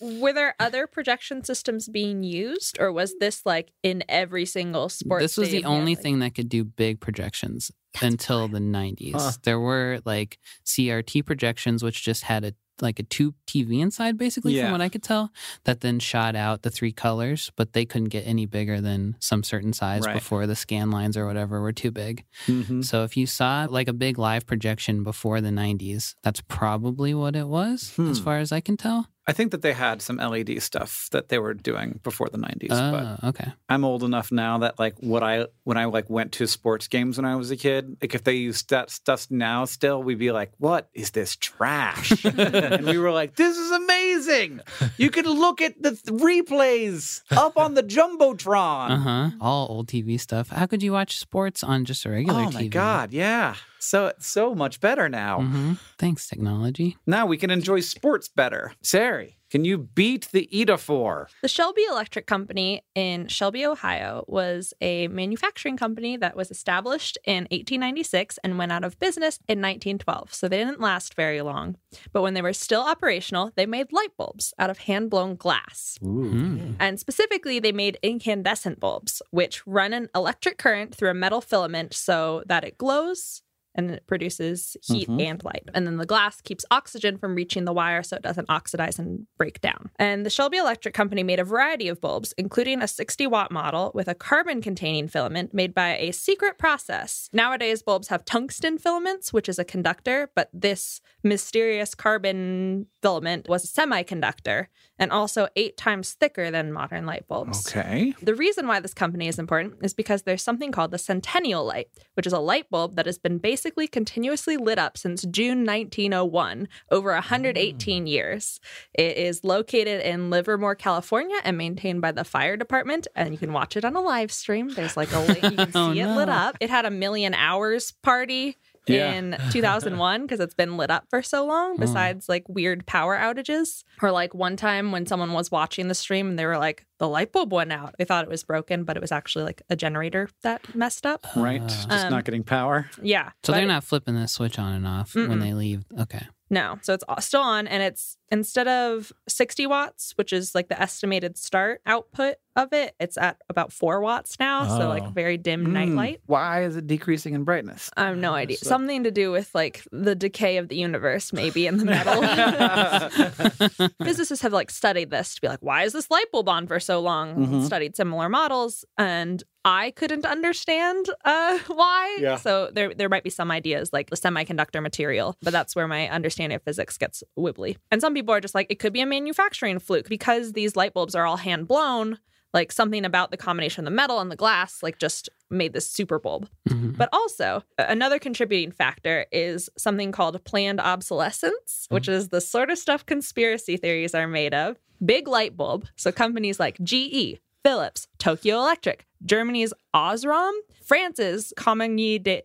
Were 0.00 0.32
there 0.32 0.54
other 0.60 0.86
projection 0.86 1.44
systems 1.44 1.88
being 1.88 2.22
used, 2.22 2.78
or 2.80 2.92
was 2.92 3.14
this 3.20 3.42
like 3.44 3.72
in 3.82 4.04
every 4.08 4.44
single 4.46 4.88
sport? 4.88 5.22
this 5.22 5.36
was 5.36 5.48
the 5.48 5.52
stadium 5.58 5.70
only 5.72 5.92
handling? 5.92 6.02
thing 6.02 6.18
that 6.20 6.34
could 6.34 6.48
do 6.48 6.64
big 6.64 7.00
projections 7.00 7.70
until 8.02 8.48
the 8.48 8.58
90s. 8.60 9.12
Huh. 9.14 9.32
There 9.42 9.60
were 9.60 10.00
like 10.04 10.38
CRT 10.64 11.24
projections, 11.24 11.82
which 11.82 12.02
just 12.02 12.24
had 12.24 12.44
a 12.44 12.52
like 12.82 12.98
a 12.98 13.02
tube 13.04 13.34
TV 13.46 13.80
inside, 13.80 14.18
basically, 14.18 14.54
Yeah. 14.54 14.64
from 14.64 14.72
what 14.72 14.80
I 14.82 14.90
could 14.90 15.02
tell, 15.02 15.32
that 15.64 15.80
then 15.80 15.98
shot 15.98 16.36
out 16.36 16.60
the 16.60 16.68
three 16.68 16.92
colors, 16.92 17.50
but 17.56 17.72
they 17.72 17.86
couldn't 17.86 18.10
get 18.10 18.26
any 18.26 18.44
bigger 18.44 18.82
than 18.82 19.16
some 19.18 19.42
certain 19.42 19.72
size 19.72 20.02
Right. 20.04 20.12
before 20.12 20.46
the 20.46 20.54
scan 20.54 20.90
lines 20.90 21.16
or 21.16 21.24
whatever 21.26 21.62
were 21.62 21.72
too 21.72 21.90
big. 21.90 22.26
Mhm. 22.46 22.84
So 22.84 23.02
if 23.02 23.16
you 23.16 23.26
saw 23.26 23.66
like 23.70 23.88
a 23.88 23.94
big 23.94 24.18
live 24.18 24.44
projection 24.44 25.04
before 25.04 25.40
the 25.40 25.50
90s, 25.50 26.16
that's 26.22 26.42
probably 26.48 27.14
what 27.14 27.34
it 27.34 27.48
was, 27.48 27.94
as 27.98 28.18
Hmm. 28.18 28.24
far 28.24 28.38
as 28.40 28.52
I 28.52 28.60
can 28.60 28.76
tell. 28.76 29.08
I 29.28 29.32
think 29.32 29.50
that 29.50 29.62
they 29.62 29.72
had 29.72 30.00
some 30.02 30.18
LED 30.18 30.62
stuff 30.62 31.08
that 31.10 31.28
they 31.30 31.38
were 31.40 31.52
doing 31.52 31.98
before 32.04 32.28
the 32.28 32.38
90s, 32.38 32.68
but 32.68 33.18
Oh, 33.24 33.28
okay. 33.30 33.52
I'm 33.68 33.84
old 33.84 34.04
enough 34.04 34.30
now 34.30 34.58
that 34.58 34.78
like 34.78 34.94
what 35.00 35.22
I 35.24 35.46
when 35.64 35.76
I 35.76 35.86
like 35.86 36.08
went 36.08 36.30
to 36.32 36.46
sports 36.46 36.86
games 36.86 37.16
when 37.18 37.24
I 37.24 37.34
was 37.34 37.50
a 37.50 37.56
kid, 37.56 37.96
like 38.00 38.14
if 38.14 38.22
they 38.22 38.34
used 38.34 38.70
that 38.70 38.90
stuff 38.90 39.26
now 39.30 39.64
still, 39.64 40.00
we'd 40.02 40.18
be 40.18 40.30
like, 40.30 40.52
"What 40.58 40.88
is 40.94 41.10
this 41.10 41.34
trash?" 41.34 42.24
and 42.24 42.86
we 42.86 42.98
were 42.98 43.10
like, 43.10 43.34
"This 43.34 43.56
is 43.58 43.70
amazing! 43.72 44.60
You 44.96 45.10
can 45.10 45.24
look 45.26 45.60
at 45.60 45.82
the 45.82 45.90
th- 45.90 46.04
replays 46.04 47.22
up 47.36 47.56
on 47.58 47.74
the 47.74 47.82
jumbotron." 47.82 48.90
Uh 48.90 48.96
huh. 48.98 49.30
All 49.40 49.66
old 49.70 49.88
TV 49.88 50.18
stuff. 50.20 50.50
How 50.50 50.66
could 50.66 50.82
you 50.82 50.92
watch 50.92 51.18
sports 51.18 51.62
on 51.64 51.84
just 51.84 52.04
a 52.04 52.10
regular 52.10 52.42
Oh 52.42 52.46
TV? 52.46 52.54
my 52.54 52.66
god, 52.68 53.12
yeah. 53.12 53.56
So 53.86 54.12
so 54.18 54.54
much 54.54 54.80
better 54.80 55.08
now. 55.08 55.40
hmm 55.42 55.74
Thanks, 55.98 56.28
technology. 56.28 56.96
Now 57.06 57.24
we 57.26 57.38
can 57.38 57.50
enjoy 57.50 57.80
sports 57.80 58.28
better. 58.28 58.72
Ceri, 58.82 59.34
can 59.48 59.64
you 59.64 59.78
beat 59.78 60.28
the 60.32 60.48
Eidophor? 60.52 61.28
The 61.40 61.48
Shelby 61.48 61.82
Electric 61.88 62.26
Company 62.26 62.82
in 62.96 63.28
Shelby, 63.28 63.64
Ohio, 63.64 64.24
was 64.26 64.74
a 64.80 65.06
manufacturing 65.08 65.76
company 65.76 66.16
that 66.16 66.36
was 66.36 66.50
established 66.50 67.16
in 67.24 67.44
1896 67.44 68.38
and 68.42 68.58
went 68.58 68.72
out 68.72 68.82
of 68.82 68.98
business 68.98 69.38
in 69.48 69.60
1912. 69.60 70.34
So 70.34 70.48
they 70.48 70.58
didn't 70.58 70.80
last 70.80 71.14
very 71.14 71.40
long. 71.42 71.76
But 72.12 72.22
when 72.22 72.34
they 72.34 72.42
were 72.42 72.52
still 72.52 72.82
operational, 72.82 73.52
they 73.54 73.66
made 73.66 73.92
light 73.92 74.16
bulbs 74.18 74.52
out 74.58 74.68
of 74.68 74.78
hand 74.78 75.10
blown 75.10 75.36
glass. 75.36 75.96
Mm. 76.02 76.74
And 76.80 76.98
specifically, 76.98 77.60
they 77.60 77.72
made 77.72 77.98
incandescent 78.02 78.80
bulbs, 78.80 79.22
which 79.30 79.64
run 79.64 79.92
an 79.92 80.08
electric 80.14 80.58
current 80.58 80.92
through 80.92 81.10
a 81.10 81.14
metal 81.14 81.40
filament 81.40 81.94
so 81.94 82.42
that 82.46 82.64
it 82.64 82.78
glows 82.78 83.42
and 83.76 83.90
it 83.90 84.06
produces 84.06 84.76
heat 84.82 85.08
Mhm. 85.08 85.22
and 85.22 85.44
light. 85.44 85.68
And 85.74 85.86
then 85.86 85.96
the 85.98 86.06
glass 86.06 86.40
keeps 86.40 86.64
oxygen 86.70 87.18
from 87.18 87.34
reaching 87.34 87.64
the 87.64 87.72
wire 87.72 88.02
so 88.02 88.16
it 88.16 88.22
doesn't 88.22 88.50
oxidize 88.50 88.98
and 88.98 89.26
break 89.38 89.60
down. 89.60 89.90
And 89.96 90.26
the 90.26 90.30
Shelby 90.30 90.56
Electric 90.56 90.94
Company 90.94 91.22
made 91.22 91.38
a 91.38 91.44
variety 91.44 91.86
of 91.88 92.00
bulbs, 92.00 92.34
including 92.38 92.82
a 92.82 92.88
60 92.88 93.26
watt 93.26 93.50
model 93.52 93.92
with 93.94 94.08
a 94.08 94.14
carbon 94.14 94.60
containing 94.60 95.06
filament 95.08 95.52
made 95.54 95.74
by 95.74 95.96
a 95.98 96.12
secret 96.12 96.58
process. 96.58 97.28
Nowadays, 97.32 97.82
bulbs 97.82 98.08
have 98.08 98.24
tungsten 98.24 98.78
filaments, 98.78 99.32
which 99.32 99.48
is 99.48 99.58
a 99.58 99.64
conductor, 99.64 100.30
but 100.34 100.48
this 100.52 101.00
mysterious 101.22 101.94
carbon 101.94 102.86
filament 103.02 103.48
was 103.48 103.64
a 103.64 103.68
semiconductor 103.68 104.66
and 104.98 105.12
also 105.12 105.48
eight 105.56 105.76
times 105.76 106.12
thicker 106.14 106.50
than 106.50 106.72
modern 106.72 107.04
light 107.04 107.28
bulbs. 107.28 107.68
Okay. 107.68 108.14
The 108.22 108.34
reason 108.34 108.66
why 108.66 108.80
this 108.80 108.94
company 108.94 109.28
is 109.28 109.38
important 109.38 109.74
is 109.82 109.92
because 109.92 110.22
there's 110.22 110.42
something 110.42 110.72
called 110.72 110.90
the 110.90 110.98
Centennial 110.98 111.64
Light, 111.64 111.88
which 112.14 112.26
is 112.26 112.32
a 112.32 112.38
light 112.38 112.70
bulb 112.70 112.96
that 112.96 113.04
has 113.06 113.18
been 113.18 113.38
basically 113.66 113.88
continuously 113.88 114.56
lit 114.56 114.78
up 114.78 114.96
since 114.96 115.22
June 115.22 115.66
1901, 115.66 116.68
over 116.92 117.10
118 117.10 118.04
mm. 118.04 118.08
years. 118.08 118.60
It 118.94 119.16
is 119.16 119.42
located 119.42 120.02
in 120.02 120.30
Livermore, 120.30 120.76
California, 120.76 121.36
and 121.42 121.58
maintained 121.58 122.00
by 122.00 122.12
the 122.12 122.22
fire 122.22 122.56
department. 122.56 123.08
And 123.16 123.32
you 123.32 123.38
can 123.38 123.52
watch 123.52 123.76
it 123.76 123.84
on 123.84 123.96
a 123.96 124.00
live 124.00 124.30
stream. 124.30 124.68
There's 124.68 124.96
like 124.96 125.12
a 125.12 125.18
link, 125.18 125.42
you 125.42 125.50
can 125.50 125.70
oh, 125.74 125.92
see 125.92 126.00
Oh, 126.00 126.12
it 126.12 126.16
lit 126.16 126.28
up. 126.28 126.56
It 126.60 126.70
had 126.70 126.84
a 126.84 126.92
million 126.92 127.34
hours 127.34 127.90
party. 127.90 128.56
Yeah. 128.88 129.12
In 129.12 129.36
2001, 129.50 130.22
because 130.22 130.40
it's 130.40 130.54
been 130.54 130.76
lit 130.76 130.90
up 130.90 131.04
for 131.10 131.22
so 131.22 131.44
long, 131.44 131.76
besides 131.76 132.28
like 132.28 132.48
weird 132.48 132.86
power 132.86 133.16
outages. 133.16 133.82
Or 134.02 134.10
like 134.10 134.34
one 134.34 134.56
time 134.56 134.92
when 134.92 135.06
someone 135.06 135.32
was 135.32 135.50
watching 135.50 135.88
the 135.88 135.94
stream 135.94 136.28
and 136.30 136.38
they 136.38 136.46
were 136.46 136.58
like, 136.58 136.86
the 136.98 137.08
light 137.08 137.32
bulb 137.32 137.52
went 137.52 137.72
out. 137.72 137.94
They 137.98 138.04
thought 138.04 138.24
it 138.24 138.30
was 138.30 138.44
broken, 138.44 138.84
but 138.84 138.96
it 138.96 139.00
was 139.00 139.12
actually 139.12 139.44
like 139.44 139.62
a 139.68 139.76
generator 139.76 140.28
that 140.42 140.74
messed 140.74 141.04
up. 141.04 141.26
Right. 141.36 141.60
Uh, 141.60 141.66
Just 141.66 141.90
Um, 141.90 142.10
not 142.10 142.24
getting 142.24 142.44
power. 142.44 142.88
Yeah. 143.02 143.30
so 143.42 143.52
they're 143.52 143.64
it- 143.64 143.66
not 143.66 143.84
flipping 143.84 144.14
the 144.14 144.28
switch 144.28 144.58
on 144.58 144.72
and 144.72 144.86
off 144.86 145.14
when 145.14 145.28
Mm-mm. 145.28 145.40
they 145.40 145.52
leave. 145.52 145.84
Okay. 145.98 146.26
No. 146.48 146.78
So 146.82 146.94
it's 146.94 147.04
still 147.26 147.40
on 147.40 147.66
and 147.66 147.82
it's 147.82 148.16
instead 148.30 148.68
of 148.68 149.12
60 149.28 149.66
watts, 149.66 150.12
which 150.16 150.32
is 150.32 150.54
like 150.54 150.68
the 150.68 150.80
estimated 150.80 151.36
start 151.36 151.80
output 151.86 152.36
of 152.54 152.72
it, 152.72 152.94
it's 153.00 153.18
at 153.18 153.36
about 153.48 153.72
4 153.72 154.00
watts 154.00 154.36
now. 154.40 154.66
So 154.78 154.88
like 154.88 155.02
Oh. 155.04 155.10
very 155.10 155.36
dim 155.38 155.66
Mm, 155.66 155.72
nightlight. 155.72 156.20
Why 156.26 156.62
is 156.64 156.76
it 156.76 156.86
decreasing 156.86 157.34
in 157.34 157.44
brightness? 157.44 157.90
I 157.96 158.06
have 158.06 158.16
no 158.16 158.32
idea. 158.34 158.56
So- 158.58 158.68
Something 158.68 159.04
to 159.04 159.10
do 159.10 159.30
with 159.32 159.54
like 159.54 159.82
the 159.92 160.14
decay 160.14 160.56
of 160.58 160.68
the 160.68 160.76
universe, 160.76 161.32
maybe 161.32 161.66
in 161.66 161.78
the 161.78 161.84
metal. 161.96 163.90
Physicists 164.04 164.42
have 164.42 164.52
like 164.52 164.70
studied 164.70 165.10
this 165.10 165.34
to 165.34 165.40
be 165.40 165.48
like, 165.48 165.60
why 165.60 165.82
is 165.82 165.92
this 165.92 166.10
light 166.10 166.30
bulb 166.32 166.48
on 166.48 166.66
for 166.66 166.80
so 166.80 167.00
long? 167.00 167.34
Mhm. 167.46 167.64
Studied 167.66 167.96
similar 167.96 168.28
models, 168.28 168.84
and 168.96 169.42
I 169.66 169.90
couldn't 169.90 170.24
understand 170.24 171.10
uh, 171.24 171.58
why. 171.66 172.18
Yeah. 172.20 172.36
So 172.36 172.70
there, 172.72 172.94
there 172.94 173.08
might 173.08 173.24
be 173.24 173.30
some 173.30 173.50
ideas 173.50 173.92
like 173.92 174.10
the 174.10 174.16
semiconductor 174.16 174.80
material, 174.80 175.36
but 175.42 175.52
that's 175.52 175.74
where 175.74 175.88
my 175.88 176.08
understanding 176.08 176.54
of 176.54 176.62
physics 176.62 176.96
gets 176.96 177.24
wibbly. 177.36 177.76
And 177.90 178.00
some 178.00 178.14
people 178.14 178.32
are 178.32 178.40
just 178.40 178.54
like, 178.54 178.68
it 178.70 178.78
could 178.78 178.92
be 178.92 179.00
a 179.00 179.06
manufacturing 179.06 179.80
fluke 179.80 180.08
because 180.08 180.52
these 180.52 180.76
light 180.76 180.94
bulbs 180.94 181.16
are 181.16 181.26
all 181.26 181.36
hand 181.36 181.66
blown. 181.66 182.18
Like 182.54 182.70
something 182.70 183.04
about 183.04 183.32
the 183.32 183.36
combination 183.36 183.82
of 183.84 183.86
the 183.86 183.94
metal 183.96 184.20
and 184.20 184.30
the 184.30 184.36
glass, 184.36 184.82
like 184.84 184.98
just 184.98 185.28
made 185.50 185.72
this 185.72 185.90
super 185.90 186.18
bulb. 186.18 186.48
Mhm. 186.68 186.96
But 186.96 187.08
also, 187.12 187.64
another 187.76 188.18
contributing 188.20 188.70
factor 188.70 189.26
is 189.32 189.68
something 189.76 190.10
called 190.12 190.42
planned 190.44 190.80
obsolescence, 190.80 191.86
which 191.90 192.08
is 192.08 192.28
the 192.28 192.40
sort 192.40 192.70
of 192.70 192.78
stuff 192.78 193.04
conspiracy 193.04 193.76
theories 193.76 194.14
are 194.14 194.28
made 194.28 194.54
of. 194.54 194.76
Big 195.04 195.28
light 195.28 195.56
bulb. 195.56 195.86
So 195.96 196.12
companies 196.12 196.58
like 196.58 196.78
GE, 196.82 197.40
Philips, 197.66 198.06
Tokyo 198.18 198.58
Electric, 198.58 199.06
Germany's 199.24 199.72
Osram, 199.94 200.52
France's 200.84 201.52
Compagnie 201.56 202.18
de, 202.20 202.42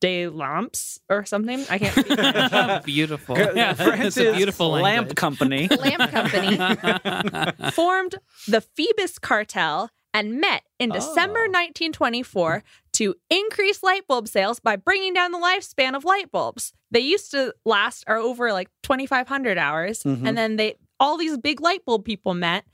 de 0.00 0.26
Lamps 0.28 0.98
or 1.08 1.24
something. 1.24 1.64
I 1.70 1.78
can't 1.78 2.84
beautiful. 2.84 3.36
Good. 3.36 3.56
Yeah, 3.56 3.70
it's 3.70 3.80
a 3.80 3.84
France's 3.84 4.36
beautiful 4.36 4.70
lamp 4.70 4.82
language. 4.82 5.14
company. 5.16 5.68
lamp 5.78 6.10
company 6.10 6.56
formed 7.70 8.16
the 8.48 8.60
Phoebus 8.60 9.20
cartel 9.20 9.90
and 10.12 10.40
met 10.40 10.62
in 10.80 10.90
December 10.90 11.40
Oh. 11.46 11.54
1924 11.54 12.64
to 12.94 13.14
increase 13.30 13.82
light 13.84 14.06
bulb 14.08 14.26
sales 14.26 14.58
by 14.60 14.74
bringing 14.76 15.14
down 15.14 15.30
the 15.30 15.38
lifespan 15.38 15.94
of 15.94 16.04
light 16.04 16.32
bulbs. 16.32 16.72
They 16.90 17.00
used 17.00 17.30
to 17.32 17.54
last 17.64 18.02
or 18.08 18.16
over 18.16 18.52
like 18.52 18.70
2500 18.82 19.56
hours 19.56 20.02
Mhm. 20.02 20.26
and 20.26 20.36
then 20.36 20.56
they 20.56 20.74
all 21.00 21.16
these 21.16 21.36
big 21.36 21.60
light 21.60 21.84
bulb 21.84 22.04
people 22.04 22.34
met 22.34 22.64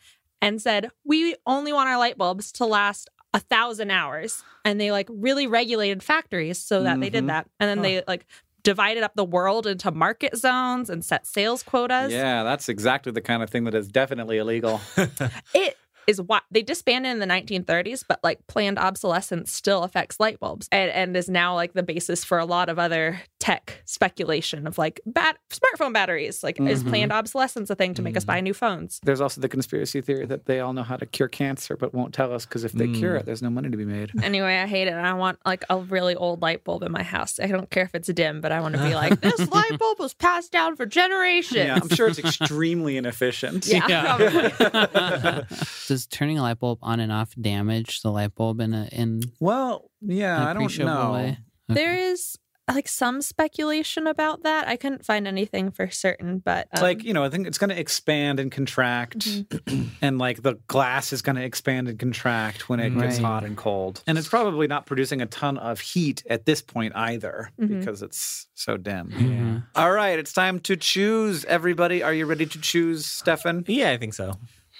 and 0.42 0.60
said, 0.60 0.90
"We 1.04 1.36
only 1.46 1.72
want 1.72 1.88
our 1.88 1.98
light 1.98 2.18
bulbs 2.18 2.52
to 2.52 2.64
last 2.66 3.08
a 3.32 3.38
thousand 3.40 3.90
hours 3.92 4.42
and 4.64 4.80
they 4.80 4.90
like 4.90 5.08
really 5.08 5.46
regulated 5.46 6.02
factories 6.02 6.58
so 6.58 6.82
that 6.82 6.98
they 7.00 7.08
Mhm. 7.08 7.12
did 7.12 7.26
that 7.28 7.46
and 7.60 7.68
then 7.70 7.80
they 7.82 8.02
like 8.08 8.26
divided 8.64 9.04
up 9.04 9.14
the 9.14 9.24
world 9.24 9.66
into 9.68 9.90
market 9.92 10.36
zones 10.36 10.90
and 10.90 11.04
set 11.04 11.26
sales 11.26 11.62
quotas 11.62 12.10
Yeah, 12.12 12.42
that's 12.42 12.68
exactly 12.68 13.12
the 13.12 13.20
kind 13.20 13.42
of 13.42 13.48
thing 13.48 13.64
that 13.64 13.74
is 13.74 13.86
definitely 13.88 14.38
illegal. 14.38 14.80
it 15.54 15.76
is 16.10 16.20
what 16.20 16.42
they 16.50 16.62
disbanded 16.62 17.12
in 17.12 17.18
the 17.20 17.26
1930s 17.26 18.04
but 18.06 18.18
like 18.22 18.46
planned 18.46 18.78
obsolescence 18.78 19.52
still 19.52 19.82
affects 19.84 20.18
light 20.20 20.38
bulbs 20.40 20.68
and, 20.72 20.90
and 20.90 21.16
is 21.16 21.28
now 21.28 21.54
like 21.54 21.72
the 21.72 21.82
basis 21.82 22.24
for 22.24 22.38
a 22.38 22.44
lot 22.44 22.68
of 22.68 22.78
other 22.78 23.20
tech 23.38 23.80
speculation 23.86 24.66
of 24.66 24.76
like 24.76 25.00
bat- 25.06 25.38
smartphone 25.50 25.92
batteries 25.92 26.42
like 26.42 26.60
is 26.60 26.82
Mhm. 26.84 26.88
planned 26.88 27.12
obsolescence 27.12 27.70
a 27.70 27.74
thing 27.74 27.94
to 27.94 28.02
make 28.02 28.16
us 28.16 28.24
buy 28.24 28.40
new 28.40 28.52
phones 28.54 29.00
There's 29.02 29.20
also 29.20 29.40
the 29.40 29.48
conspiracy 29.48 30.00
theory 30.00 30.26
that 30.26 30.46
they 30.46 30.60
all 30.60 30.72
know 30.72 30.82
how 30.82 30.96
to 30.96 31.06
cure 31.06 31.28
cancer, 31.28 31.76
but 31.76 31.94
won't 31.94 32.12
tell 32.12 32.32
us 32.34 32.44
because 32.44 32.64
if 32.64 32.72
they 32.72 32.88
cure 32.88 33.14
Mm. 33.14 33.20
it, 33.20 33.26
there's 33.26 33.42
no 33.42 33.50
money 33.50 33.70
to 33.70 33.76
be 33.76 33.84
made. 33.84 34.10
Anyway, 34.22 34.56
I 34.56 34.66
hate 34.66 34.88
it. 34.88 34.94
I 34.94 35.12
want 35.14 35.38
like 35.46 35.64
a 35.70 35.78
really 35.78 36.14
old 36.16 36.42
light 36.42 36.64
bulb 36.64 36.82
in 36.82 36.92
my 36.92 37.02
house. 37.02 37.38
I 37.40 37.46
don't 37.46 37.70
care 37.70 37.84
if 37.84 37.94
it's 37.94 38.08
dim, 38.08 38.40
but 38.40 38.52
I 38.52 38.60
want 38.60 38.74
to 38.76 38.82
be 38.82 38.94
like, 38.94 39.20
this 39.28 39.48
light 39.50 39.78
bulb 39.78 39.98
was 39.98 40.14
passed 40.14 40.52
down 40.52 40.76
for 40.76 40.86
generations. 40.86 41.56
Yeah, 41.56 41.78
I'm 41.80 41.88
sure 41.88 42.08
it's 42.08 42.18
extremely 42.18 42.96
inefficient. 42.96 43.66
Yeah, 43.70 44.16
probably. 44.16 45.56
Does 46.00 46.06
turning 46.06 46.38
a 46.38 46.42
light 46.42 46.58
bulb 46.58 46.78
on 46.82 46.98
and 47.00 47.12
off 47.12 47.34
damage 47.40 48.00
the 48.02 48.10
light 48.10 48.34
bulb 48.34 48.60
in 48.60 48.72
a 48.72 48.88
in 48.92 49.20
Well, 49.38 49.90
yeah, 50.00 50.40
an 50.40 50.48
I 50.48 50.52
don't 50.54 50.78
know. 50.78 51.12
way? 51.12 51.38
There 51.68 51.94
is 51.94 52.36
like 52.72 52.88
some 52.88 53.20
speculation 53.20 54.06
about 54.06 54.44
that. 54.44 54.66
I 54.68 54.76
couldn't 54.76 55.04
find 55.04 55.26
anything 55.26 55.72
for 55.72 55.90
certain, 55.90 56.38
but 56.38 56.68
um, 56.76 56.82
like 56.82 57.02
you 57.04 57.12
know, 57.12 57.22
I 57.24 57.28
think 57.28 57.46
it's 57.48 57.58
going 57.58 57.70
to 57.70 57.78
expand 57.78 58.40
and 58.40 58.50
contract, 58.50 59.18
Mm-hmm. 59.18 59.88
and 60.02 60.18
like 60.18 60.42
the 60.42 60.54
glass 60.68 61.12
is 61.12 61.20
going 61.20 61.36
to 61.36 61.42
expand 61.44 61.88
and 61.88 61.98
contract 61.98 62.68
when 62.68 62.80
it 62.80 62.96
gets 62.96 63.18
hot 63.18 63.44
and 63.44 63.56
cold. 63.56 64.02
And 64.06 64.16
it's 64.16 64.28
probably 64.28 64.68
not 64.68 64.86
producing 64.86 65.20
a 65.20 65.26
ton 65.26 65.58
of 65.58 65.80
heat 65.80 66.22
at 66.30 66.46
this 66.46 66.62
point 66.62 66.94
either 66.96 67.50
Mhm. 67.60 67.80
because 67.80 68.02
it's 68.02 68.46
so 68.54 68.76
dim. 68.78 69.10
Mhm. 69.10 69.64
All 69.74 69.90
right, 69.92 70.18
it's 70.18 70.32
time 70.32 70.60
to 70.60 70.76
choose. 70.76 71.44
Everybody, 71.44 72.02
are 72.02 72.14
you 72.14 72.24
ready 72.26 72.46
to 72.46 72.60
choose, 72.60 73.04
Stefan? 73.04 73.64
Yeah, 73.66 73.90
I 73.90 73.96
think 73.98 74.14
so. 74.14 74.34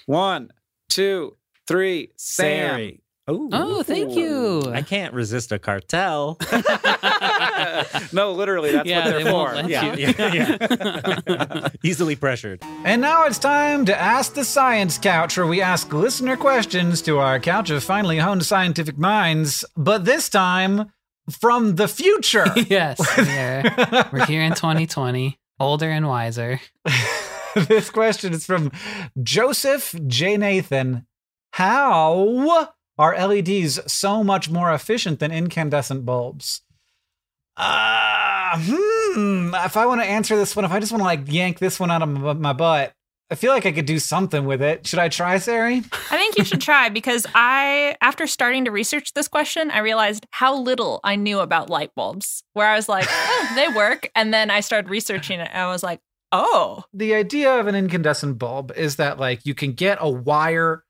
One, 0.06 0.50
two, 0.90 1.36
three. 1.66 2.10
Sam. 2.16 2.78
Ceri. 2.78 3.00
Oh, 3.28 3.48
Oh, 3.52 3.82
thank 3.84 4.16
you. 4.16 4.62
I 4.72 4.82
can't 4.82 5.14
resist 5.14 5.52
a 5.52 5.58
cartel. 5.60 6.36
no, 8.12 8.32
literally, 8.32 8.72
that's 8.72 8.88
Yeah, 8.88 9.04
what 9.04 9.14
they 9.16 9.22
they're 9.22 9.32
won't 9.32 9.50
for. 9.50 9.54
let 9.56 9.68
Yeah. 9.68 9.94
you. 9.94 10.14
yeah, 10.18 11.14
yeah. 11.28 11.68
Easily 11.84 12.16
pressured. 12.16 12.60
And 12.84 13.00
now 13.00 13.24
it's 13.26 13.38
time 13.38 13.84
to 13.84 13.96
Ask 13.96 14.34
the 14.34 14.44
Science 14.44 14.98
Couch, 14.98 15.36
where 15.36 15.46
we 15.46 15.60
ask 15.62 15.92
listener 15.92 16.36
questions 16.36 17.02
to 17.02 17.18
our 17.18 17.38
couch 17.38 17.70
of 17.70 17.84
finely 17.84 18.18
honed 18.18 18.44
scientific 18.44 18.98
minds, 18.98 19.64
but 19.76 20.04
this 20.04 20.28
time 20.28 20.90
from 21.30 21.76
the 21.76 21.86
future. 21.86 22.46
yes, 22.68 22.98
we're, 23.16 24.06
we're 24.12 24.26
here 24.26 24.42
in 24.42 24.54
2020, 24.54 25.38
older 25.60 25.88
and 25.90 26.08
wiser. 26.08 26.60
this 27.68 27.90
question 27.90 28.32
is 28.32 28.46
from 28.46 28.70
Joseph 29.22 29.94
J. 30.06 30.36
Nathan. 30.36 31.06
How 31.52 32.70
are 32.98 33.26
LEDs 33.26 33.80
so 33.92 34.22
much 34.22 34.50
more 34.50 34.72
efficient 34.72 35.18
than 35.18 35.32
incandescent 35.32 36.04
bulbs? 36.04 36.62
Uh, 37.56 38.58
hmm. 38.58 39.54
If 39.54 39.76
I 39.76 39.86
want 39.86 40.00
to 40.00 40.06
answer 40.06 40.36
this 40.36 40.54
one, 40.54 40.64
if 40.64 40.70
I 40.70 40.80
just 40.80 40.92
want 40.92 41.00
to 41.00 41.06
like 41.06 41.22
yank 41.26 41.58
this 41.58 41.80
one 41.80 41.90
out 41.90 42.02
of 42.02 42.38
my, 42.38 42.52
butt, 42.52 42.92
I 43.30 43.34
feel 43.34 43.52
like 43.52 43.66
I 43.66 43.72
could 43.72 43.86
do 43.86 43.98
something 43.98 44.44
with 44.44 44.62
it. 44.62 44.86
Should 44.86 44.98
I 44.98 45.08
try, 45.08 45.36
Ceri? 45.36 45.78
I 46.10 46.16
think 46.16 46.38
you 46.38 46.44
should 46.44 46.60
try 46.60 46.88
because 46.88 47.26
I, 47.34 47.96
after 48.00 48.26
starting 48.26 48.64
to 48.64 48.70
research 48.70 49.12
this 49.12 49.28
question, 49.28 49.70
I 49.70 49.80
realized 49.80 50.26
how 50.30 50.56
little 50.56 51.00
I 51.04 51.16
knew 51.16 51.40
about 51.40 51.70
light 51.70 51.94
bulbs. 51.94 52.44
Where 52.52 52.66
I 52.66 52.76
was 52.76 52.88
like, 52.88 53.06
oh, 53.08 53.52
they 53.54 53.68
work. 53.68 54.10
And 54.14 54.32
then 54.32 54.50
I 54.50 54.60
started 54.60 54.88
researching 54.88 55.40
it 55.40 55.48
and 55.52 55.62
I 55.62 55.66
was 55.66 55.82
like, 55.82 56.00
oh, 56.32 56.84
the 56.92 57.14
idea 57.14 57.58
of 57.58 57.66
an 57.66 57.74
incandescent 57.74 58.38
bulb 58.38 58.72
is 58.76 58.96
that 58.96 59.18
like 59.18 59.44
you 59.44 59.54
can 59.54 59.72
get 59.72 59.98
a 60.00 60.10
wire 60.10 60.84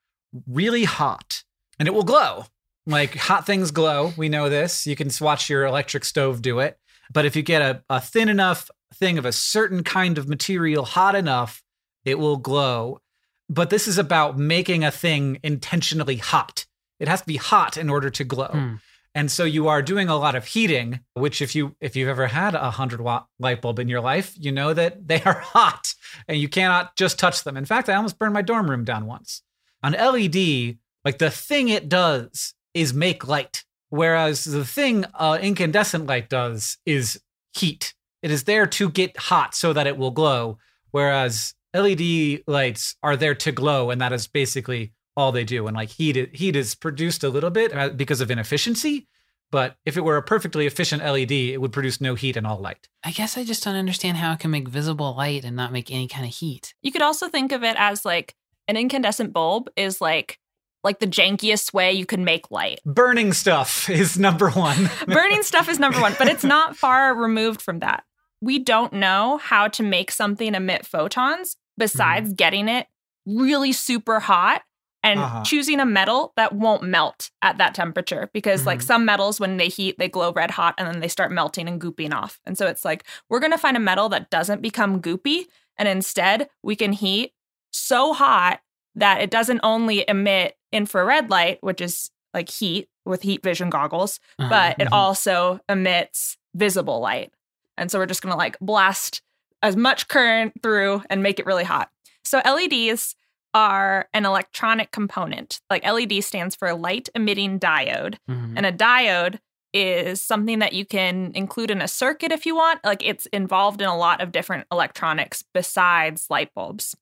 really 0.46 0.84
hot 0.84 1.44
and 1.78 1.88
it 1.88 1.92
will 1.92 2.04
glow. 2.04 2.44
Like 2.86 3.14
hot 3.14 3.46
things 3.46 3.70
glow. 3.70 4.12
We 4.16 4.28
know 4.28 4.48
this. 4.48 4.86
You 4.86 4.96
can 4.96 5.10
watch 5.20 5.50
your 5.50 5.64
electric 5.64 6.04
stove 6.04 6.42
do 6.42 6.58
it. 6.60 6.78
But 7.12 7.24
if 7.24 7.36
you 7.36 7.42
get 7.42 7.62
a, 7.62 7.82
a 7.90 8.00
thin 8.00 8.28
enough 8.28 8.70
thing 8.94 9.18
of 9.18 9.24
a 9.24 9.32
certain 9.32 9.84
kind 9.84 10.18
of 10.18 10.28
material 10.28 10.84
hot 10.84 11.14
enough, 11.14 11.62
it 12.04 12.18
will 12.18 12.36
glow. 12.36 13.00
But 13.48 13.70
this 13.70 13.88
is 13.88 13.98
about 13.98 14.38
making 14.38 14.84
a 14.84 14.90
thing 14.90 15.40
intentionally 15.42 16.16
hot. 16.16 16.66
It 16.98 17.08
has 17.08 17.20
to 17.20 17.26
be 17.26 17.36
hot 17.36 17.76
in 17.76 17.90
order 17.90 18.10
to 18.10 18.24
glow. 18.24 18.48
Hmm. 18.48 18.74
And 19.14 19.30
so 19.30 19.44
you 19.44 19.66
are 19.66 19.82
doing 19.82 20.08
a 20.08 20.16
lot 20.16 20.36
of 20.36 20.44
heating, 20.44 21.00
which 21.14 21.42
if 21.42 21.54
you 21.54 21.74
if 21.80 21.96
you've 21.96 22.08
ever 22.08 22.28
had 22.28 22.54
a 22.54 22.70
hundred 22.70 23.00
watt 23.00 23.26
light 23.40 23.60
bulb 23.60 23.78
in 23.78 23.88
your 23.88 24.00
life, 24.00 24.34
you 24.38 24.52
know 24.52 24.72
that 24.72 25.08
they 25.08 25.20
are 25.22 25.40
hot 25.40 25.94
and 26.28 26.38
you 26.38 26.48
cannot 26.48 26.96
just 26.96 27.18
touch 27.18 27.42
them. 27.42 27.56
In 27.56 27.64
fact, 27.64 27.88
I 27.88 27.94
almost 27.94 28.18
burned 28.18 28.34
my 28.34 28.42
dorm 28.42 28.70
room 28.70 28.84
down 28.84 29.06
once. 29.06 29.42
On 29.82 29.92
LED, 29.92 30.78
like 31.04 31.18
the 31.18 31.30
thing 31.30 31.68
it 31.68 31.88
does 31.88 32.54
is 32.74 32.94
make 32.94 33.26
light, 33.26 33.64
whereas 33.88 34.44
the 34.44 34.64
thing 34.64 35.04
uh, 35.14 35.38
incandescent 35.40 36.06
light 36.06 36.28
does 36.28 36.78
is 36.86 37.20
heat. 37.52 37.94
It 38.22 38.30
is 38.30 38.44
there 38.44 38.66
to 38.66 38.90
get 38.90 39.16
hot 39.16 39.54
so 39.54 39.72
that 39.72 39.86
it 39.86 39.96
will 39.96 40.10
glow, 40.10 40.58
whereas 40.90 41.54
LED 41.74 42.42
lights 42.46 42.96
are 43.02 43.16
there 43.16 43.34
to 43.36 43.52
glow, 43.52 43.90
and 43.90 44.00
that 44.00 44.12
is 44.12 44.26
basically 44.26 44.92
all 45.20 45.32
they 45.32 45.44
do. 45.44 45.66
And 45.66 45.76
like 45.76 45.90
heat, 45.90 46.34
heat 46.34 46.56
is 46.56 46.74
produced 46.74 47.22
a 47.22 47.28
little 47.28 47.50
bit 47.50 47.76
uh, 47.76 47.90
because 47.90 48.20
of 48.20 48.30
inefficiency. 48.30 49.06
But 49.50 49.76
if 49.84 49.96
it 49.96 50.02
were 50.02 50.16
a 50.16 50.22
perfectly 50.22 50.66
efficient 50.66 51.04
LED, 51.04 51.32
it 51.32 51.60
would 51.60 51.72
produce 51.72 52.00
no 52.00 52.14
heat 52.14 52.36
and 52.36 52.46
all 52.46 52.58
light. 52.58 52.88
I 53.02 53.10
guess 53.10 53.36
I 53.36 53.44
just 53.44 53.64
don't 53.64 53.74
understand 53.74 54.16
how 54.16 54.32
it 54.32 54.40
can 54.40 54.50
make 54.50 54.68
visible 54.68 55.14
light 55.16 55.44
and 55.44 55.56
not 55.56 55.72
make 55.72 55.90
any 55.90 56.06
kind 56.08 56.24
of 56.24 56.32
heat. 56.32 56.74
you 56.82 56.92
could 56.92 57.02
also 57.02 57.28
think 57.28 57.52
of 57.52 57.64
it 57.64 57.76
as 57.78 58.04
like 58.04 58.34
an 58.68 58.76
incandescent 58.76 59.32
bulb 59.32 59.68
is 59.76 60.00
like, 60.00 60.38
like 60.84 61.00
the 61.00 61.06
jankiest 61.06 61.74
way 61.74 61.92
you 61.92 62.06
can 62.06 62.24
make 62.24 62.50
light. 62.50 62.80
Burning 62.86 63.32
stuff 63.32 63.90
is 63.90 64.18
number 64.18 64.50
one. 64.50 64.88
Burning 65.06 65.42
stuff 65.42 65.68
is 65.68 65.78
number 65.78 66.00
one, 66.00 66.14
but 66.18 66.28
it's 66.28 66.44
not 66.44 66.76
far 66.76 67.14
removed 67.14 67.60
from 67.60 67.80
that. 67.80 68.04
We 68.40 68.60
don't 68.60 68.92
know 68.92 69.38
how 69.38 69.68
to 69.68 69.82
make 69.82 70.10
something 70.10 70.54
emit 70.54 70.86
photons 70.86 71.56
besides 71.76 72.32
getting 72.32 72.68
it 72.68 72.86
really 73.26 73.72
super 73.72 74.20
hot 74.20 74.62
and 75.02 75.20
Uh-huh. 75.20 75.42
choosing 75.44 75.80
a 75.80 75.86
metal 75.86 76.32
that 76.36 76.52
won't 76.52 76.82
melt 76.82 77.30
at 77.42 77.58
that 77.58 77.74
temperature 77.74 78.30
because 78.34 78.66
like 78.66 78.80
Mhm. 78.80 78.84
some 78.84 79.04
metals 79.04 79.40
when 79.40 79.56
they 79.56 79.68
heat 79.68 79.98
they 79.98 80.08
glow 80.08 80.32
red 80.32 80.50
hot 80.50 80.74
and 80.78 80.86
then 80.86 81.00
they 81.00 81.08
start 81.08 81.30
melting 81.32 81.66
and 81.68 81.80
gooping 81.80 82.12
off 82.12 82.40
and 82.44 82.58
so 82.58 82.66
it's 82.66 82.84
like 82.84 83.04
we're 83.28 83.40
going 83.40 83.50
to 83.52 83.58
find 83.58 83.76
a 83.76 83.80
metal 83.80 84.08
that 84.10 84.28
doesn't 84.30 84.60
become 84.62 85.00
goopy 85.00 85.46
and 85.78 85.88
instead 85.88 86.48
we 86.62 86.76
can 86.76 86.92
heat 86.92 87.32
so 87.72 88.12
hot 88.12 88.60
that 88.94 89.20
it 89.22 89.30
doesn't 89.30 89.60
only 89.62 90.04
emit 90.08 90.56
infrared 90.72 91.30
light 91.30 91.58
which 91.62 91.80
is 91.80 92.10
like 92.34 92.48
heat 92.50 92.88
with 93.06 93.22
heat 93.22 93.42
vision 93.42 93.70
goggles 93.70 94.20
Uh-huh. 94.38 94.48
but 94.50 94.76
it 94.80 94.88
Mhm. 94.88 94.92
also 94.92 95.60
emits 95.68 96.36
visible 96.54 97.00
light. 97.00 97.32
And 97.76 97.90
so 97.90 97.98
we're 97.98 98.06
just 98.06 98.20
going 98.22 98.32
to 98.32 98.36
like 98.36 98.58
blast 98.60 99.22
as 99.62 99.76
much 99.76 100.08
current 100.08 100.52
through 100.62 101.02
and 101.08 101.22
make 101.22 101.38
it 101.38 101.46
really 101.46 101.64
hot. 101.64 101.90
So 102.24 102.40
LEDs 102.44 103.14
are 103.54 104.08
an 104.12 104.24
electronic 104.24 104.90
component. 104.92 105.60
Like 105.70 105.84
LED 105.84 106.22
stands 106.22 106.54
for 106.54 106.72
light 106.74 107.08
emitting 107.14 107.58
diode. 107.58 108.16
Mhm. 108.28 108.54
And 108.56 108.66
a 108.66 108.72
diode 108.72 109.38
is 109.72 110.20
something 110.20 110.58
that 110.58 110.72
you 110.72 110.84
can 110.84 111.32
include 111.34 111.70
in 111.70 111.80
a 111.80 111.88
circuit 111.88 112.32
if 112.32 112.44
you 112.46 112.54
want. 112.56 112.84
Like 112.84 113.02
it's 113.04 113.26
involved 113.26 113.80
in 113.80 113.88
a 113.88 113.96
lot 113.96 114.20
of 114.20 114.32
different 114.32 114.66
electronics 114.72 115.44
besides 115.54 116.26
light 116.30 116.52
bulbs. 116.54 116.96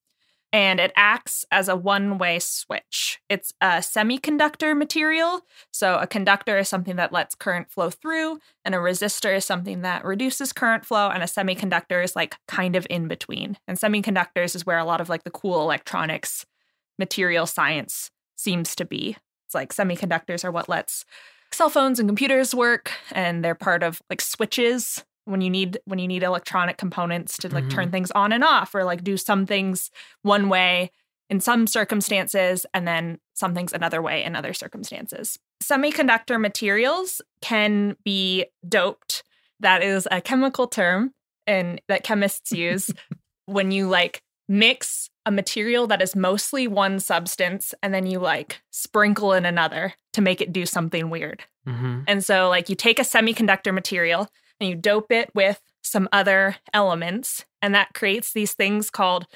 And 0.53 0.81
it 0.81 0.93
acts 0.97 1.45
as 1.51 1.69
a 1.69 1.77
one 1.77 2.17
way 2.17 2.39
switch. 2.39 3.21
It's 3.29 3.53
a 3.61 3.79
semiconductor 3.79 4.77
material. 4.77 5.43
So 5.71 5.99
a 5.99 6.07
conductor 6.07 6.57
is 6.57 6.69
something 6.69 6.97
that 6.97 7.13
lets 7.13 7.35
current 7.35 7.71
flow 7.71 7.91
through, 7.91 8.39
and 8.65 8.75
a 8.75 8.79
resistor 8.79 9.37
is 9.37 9.45
something 9.45 9.83
that 9.83 10.05
reduces 10.05 10.53
current 10.53 10.87
flow, 10.87 11.11
and 11.11 11.23
a 11.23 11.27
semiconductor 11.27 12.03
is 12.03 12.17
like 12.17 12.37
kind 12.47 12.77
of 12.77 12.87
in 12.89 13.09
between. 13.09 13.59
And 13.67 13.77
semiconductors 13.77 14.57
is 14.57 14.65
where 14.65 14.79
a 14.79 14.85
lot 14.85 15.03
of 15.03 15.09
like 15.09 15.25
the 15.25 15.31
cool 15.31 15.61
electronics 15.61 16.47
material 16.99 17.47
science 17.47 18.11
seems 18.37 18.75
to 18.77 18.85
be. 18.85 19.17
It's 19.47 19.55
like 19.55 19.75
semiconductors 19.75 20.45
are 20.45 20.53
what 20.53 20.69
lets 20.69 21.05
cell 21.53 21.71
phones 21.71 21.99
and 21.99 22.09
computers 22.09 22.55
work 22.55 22.93
and 23.13 23.43
they're 23.45 23.55
part 23.55 23.83
of 23.83 24.03
like 24.11 24.21
switches 24.21 25.05
when 25.29 25.41
you 25.41 25.51
need 25.51 25.79
when 25.85 25.99
you 25.99 26.09
need 26.09 26.23
electronic 26.23 26.77
components 26.79 27.37
to 27.39 27.49
like 27.49 27.65
Mhm. 27.65 27.71
turn 27.71 27.91
things 27.91 28.11
on 28.13 28.33
and 28.33 28.43
off 28.43 28.75
or 28.75 28.85
like 28.85 29.05
do 29.05 29.17
some 29.17 29.47
things 29.47 29.91
one 30.23 30.49
way 30.49 30.91
in 31.31 31.41
some 31.41 31.67
circumstances 31.67 32.65
and 32.73 32.89
then 32.89 33.19
some 33.35 33.55
things 33.55 33.73
another 33.73 34.01
way 34.01 34.25
in 34.25 34.35
other 34.35 34.55
circumstances. 34.55 35.39
Semiconductor 35.63 36.41
materials 36.41 37.21
can 37.43 37.97
be 38.05 38.47
doped. 38.67 39.23
That 39.61 39.83
is 39.83 40.09
a 40.11 40.21
chemical 40.21 40.67
term 40.67 41.13
and 41.47 41.81
that 41.89 42.05
chemists 42.05 42.53
use 42.53 42.91
when 43.47 43.71
you 43.71 43.89
like 43.89 44.23
mix 44.49 45.11
a 45.27 45.31
material 45.31 45.87
that 45.87 46.01
is 46.01 46.17
mostly 46.17 46.67
one 46.67 46.99
substance 46.99 47.75
and 47.83 47.93
then 47.93 48.07
you 48.07 48.19
like 48.19 48.63
sprinkle 48.71 49.35
in 49.35 49.45
another 49.45 49.93
to 50.15 50.23
make 50.23 50.41
it 50.41 50.53
do 50.53 50.65
something 50.65 51.11
weird. 51.11 51.45
hmm 51.67 52.01
And 52.07 52.25
so, 52.25 52.49
like, 52.49 52.71
you 52.71 52.75
take 52.75 52.99
a 52.99 53.03
semiconductor 53.03 53.75
material 53.75 54.29
and 54.61 54.69
you 54.69 54.75
dope 54.77 55.13
it 55.13 55.31
with 55.35 55.61
some 55.83 56.09
other 56.13 56.57
elements, 56.73 57.45
and 57.63 57.75
that 57.75 57.95
creates 57.95 58.33
these 58.33 58.55
things 58.55 58.91
called 58.91 59.27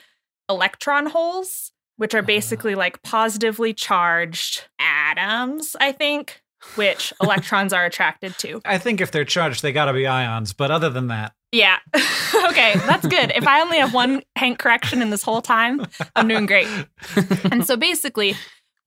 electron 0.49 1.07
holes, 1.07 1.73
which 1.97 2.15
are 2.15 2.19
ah. 2.19 2.27
basically 2.27 2.75
like 2.75 3.03
positively 3.03 3.73
charged 3.73 4.69
atoms, 4.79 5.77
I 5.81 5.93
think, 5.93 6.43
which 6.75 7.13
electrons 7.23 7.73
are 7.73 7.85
attracted 7.85 8.37
to. 8.39 8.61
I 8.65 8.79
think 8.79 9.01
if 9.01 9.11
they're 9.11 9.25
charged, 9.25 9.63
they 9.63 9.73
got 9.73 9.87
to 9.87 9.93
be 9.93 10.07
ions. 10.07 10.53
But 10.53 10.71
other 10.71 10.91
than 10.91 11.09
that, 11.09 11.33
Yeah. 11.53 11.79
okay, 11.95 12.75
that's 12.87 13.07
good. 13.07 13.33
If 13.35 13.47
I 13.47 13.61
only 13.61 13.79
have 13.79 13.95
one 13.95 14.23
Hank 14.37 14.59
correction 14.59 15.03
in 15.03 15.11
this 15.11 15.23
whole 15.23 15.43
time, 15.43 15.87
I'm 16.17 16.29
doing 16.29 16.47
great. 16.47 16.69
and 17.51 17.67
so 17.67 17.77
basically, 17.77 18.35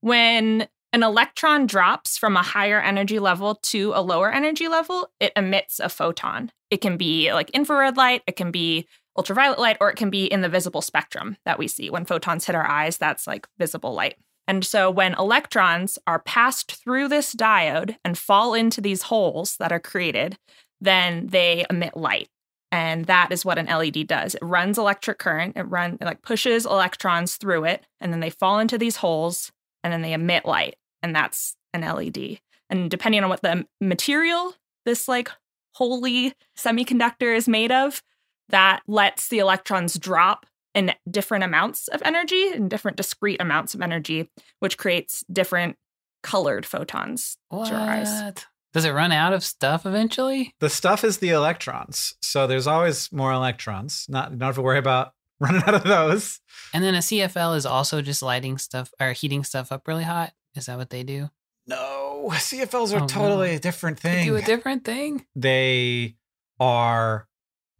when 0.00 0.68
an 0.96 1.02
electron 1.02 1.66
drops 1.66 2.16
from 2.16 2.38
a 2.38 2.42
higher 2.42 2.80
energy 2.80 3.18
level 3.18 3.56
to 3.56 3.92
a 3.94 4.00
lower 4.00 4.32
energy 4.32 4.66
level, 4.66 5.10
it 5.20 5.30
emits 5.36 5.78
a 5.78 5.90
photon. 5.90 6.50
It 6.70 6.78
can 6.78 6.96
be 6.96 7.30
like 7.34 7.50
infrared 7.50 7.98
light, 7.98 8.22
it 8.26 8.36
can 8.36 8.50
be 8.50 8.88
ultraviolet 9.14 9.58
light, 9.58 9.76
or 9.78 9.90
it 9.90 9.96
can 9.96 10.08
be 10.08 10.24
in 10.24 10.40
the 10.40 10.48
visible 10.48 10.80
spectrum 10.80 11.36
that 11.44 11.58
we 11.58 11.68
see. 11.68 11.90
When 11.90 12.06
photons 12.06 12.46
hit 12.46 12.56
our 12.56 12.66
eyes, 12.66 12.96
that's 12.96 13.26
like 13.26 13.46
visible 13.58 13.92
light. 13.92 14.14
And 14.48 14.64
so 14.64 14.90
when 14.90 15.12
electrons 15.18 15.98
are 16.06 16.20
passed 16.20 16.72
through 16.72 17.08
this 17.08 17.34
diode 17.34 17.96
and 18.02 18.16
fall 18.16 18.54
into 18.54 18.80
these 18.80 19.02
holes 19.02 19.58
that 19.58 19.72
are 19.72 19.80
created, 19.80 20.38
then 20.80 21.26
they 21.26 21.66
emit 21.68 21.94
light. 21.94 22.30
And 22.72 23.04
that 23.04 23.32
is 23.32 23.44
what 23.44 23.58
an 23.58 23.66
LED 23.66 24.06
does. 24.06 24.34
It 24.34 24.42
runs 24.42 24.78
electric 24.78 25.18
current. 25.18 25.58
It 25.58 25.64
run 25.64 25.98
it 26.00 26.06
like 26.06 26.22
pushes 26.22 26.64
electrons 26.64 27.36
through 27.36 27.64
it, 27.64 27.84
and 28.00 28.14
then 28.14 28.20
they 28.20 28.30
fall 28.30 28.58
into 28.60 28.78
these 28.78 28.96
holes, 28.96 29.52
and 29.84 29.92
then 29.92 30.00
they 30.00 30.14
emit 30.14 30.46
light, 30.46 30.76
and 31.02 31.14
that's 31.14 31.56
an 31.72 31.82
LED. 31.82 32.38
And 32.68 32.90
depending 32.90 33.22
on 33.22 33.28
what 33.30 33.42
the 33.42 33.66
material 33.80 34.54
this 34.84 35.08
like 35.08 35.30
holy 35.74 36.32
semiconductor 36.56 37.36
is 37.36 37.48
made 37.48 37.72
of, 37.72 38.02
that 38.48 38.80
lets 38.86 39.28
the 39.28 39.38
electrons 39.38 39.98
drop 39.98 40.46
in 40.74 40.92
different 41.10 41.44
amounts 41.44 41.88
of 41.88 42.02
energy, 42.04 42.52
in 42.52 42.68
different 42.68 42.96
discrete 42.96 43.40
amounts 43.40 43.74
of 43.74 43.80
energy, 43.80 44.30
which 44.60 44.78
creates 44.78 45.24
different 45.32 45.76
colored 46.22 46.66
photons. 46.66 47.36
What? 47.48 47.66
to 47.66 47.72
your 47.72 47.80
eyes. 47.80 48.32
Does 48.72 48.84
it 48.84 48.92
run 48.92 49.10
out 49.10 49.32
of 49.32 49.42
stuff 49.42 49.86
eventually? 49.86 50.54
the 50.60 50.68
stuff 50.68 51.02
is 51.02 51.18
the 51.18 51.30
electrons. 51.30 52.14
So 52.20 52.46
there's 52.46 52.66
always 52.66 53.10
more 53.10 53.32
electrons. 53.32 54.06
Not 54.08 54.30
don't 54.30 54.48
have 54.48 54.56
to 54.56 54.62
worry 54.62 54.78
about 54.78 55.14
running 55.40 55.62
out 55.62 55.74
of 55.74 55.84
those. 55.84 56.40
And 56.74 56.84
then 56.84 56.94
a 56.94 56.98
CFL 56.98 57.56
is 57.56 57.66
also 57.66 58.02
just 58.02 58.22
lighting 58.22 58.58
stuff 58.58 58.92
or 59.00 59.12
heating 59.12 59.44
stuff 59.44 59.72
up 59.72 59.88
really 59.88 60.04
hot. 60.04 60.32
Is 60.56 60.66
that 60.66 60.78
what 60.78 60.90
they 60.90 61.02
do? 61.02 61.30
No, 61.66 62.28
CFLs 62.32 62.92
are 62.92 62.96
Oh, 62.96 63.00
no. 63.00 63.06
totally 63.06 63.54
a 63.54 63.58
different 63.58 64.00
They 64.00 64.10
thing. 64.12 64.26
do 64.28 64.36
a 64.36 64.42
different 64.42 64.84
thing. 64.84 65.26
they 65.34 66.16
are 66.60 67.28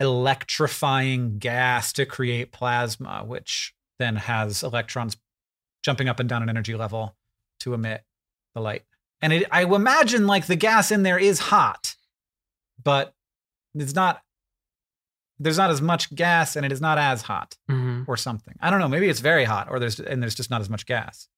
electrifying 0.01 1.39
gas 1.39 1.93
to 1.95 2.05
create 2.07 2.53
plasma, 2.53 3.23
which 3.25 3.75
then 3.99 4.17
has 4.17 4.63
electrons 4.63 5.17
jumping 5.83 6.09
up 6.09 6.21
and 6.21 6.29
down 6.29 6.43
an 6.43 6.49
energy 6.49 6.75
level 6.75 7.17
to 7.61 7.73
emit 7.75 8.03
the 8.55 8.61
light. 8.61 8.83
And 9.23 9.33
it, 9.33 9.47
I 9.51 9.63
imagine 9.63 10.27
like 10.27 10.47
the 10.47 10.57
gas 10.57 10.91
in 10.91 11.03
there 11.03 11.19
is 11.19 11.39
hot, 11.39 11.97
but 12.83 13.15
it's 13.75 13.95
not. 13.95 14.23
There's 15.39 15.59
not 15.59 15.71
as 15.71 15.83
much 15.83 16.15
gas, 16.15 16.57
and 16.57 16.65
it 16.65 16.73
is 16.73 16.81
not 16.81 16.97
as 16.99 17.23
hot, 17.23 17.57
hmm 17.69 18.03
or 18.07 18.17
something. 18.17 18.55
I 18.61 18.71
don't 18.71 18.81
know. 18.81 18.89
Maybe 18.89 19.09
it's 19.09 19.21
very 19.21 19.45
hot, 19.45 19.69
or 19.71 19.79
there's 19.79 20.01
and 20.01 20.23
there's 20.23 20.35
just 20.35 20.51
not 20.51 20.61
as 20.61 20.69
much 20.71 20.87
gas. 20.87 21.29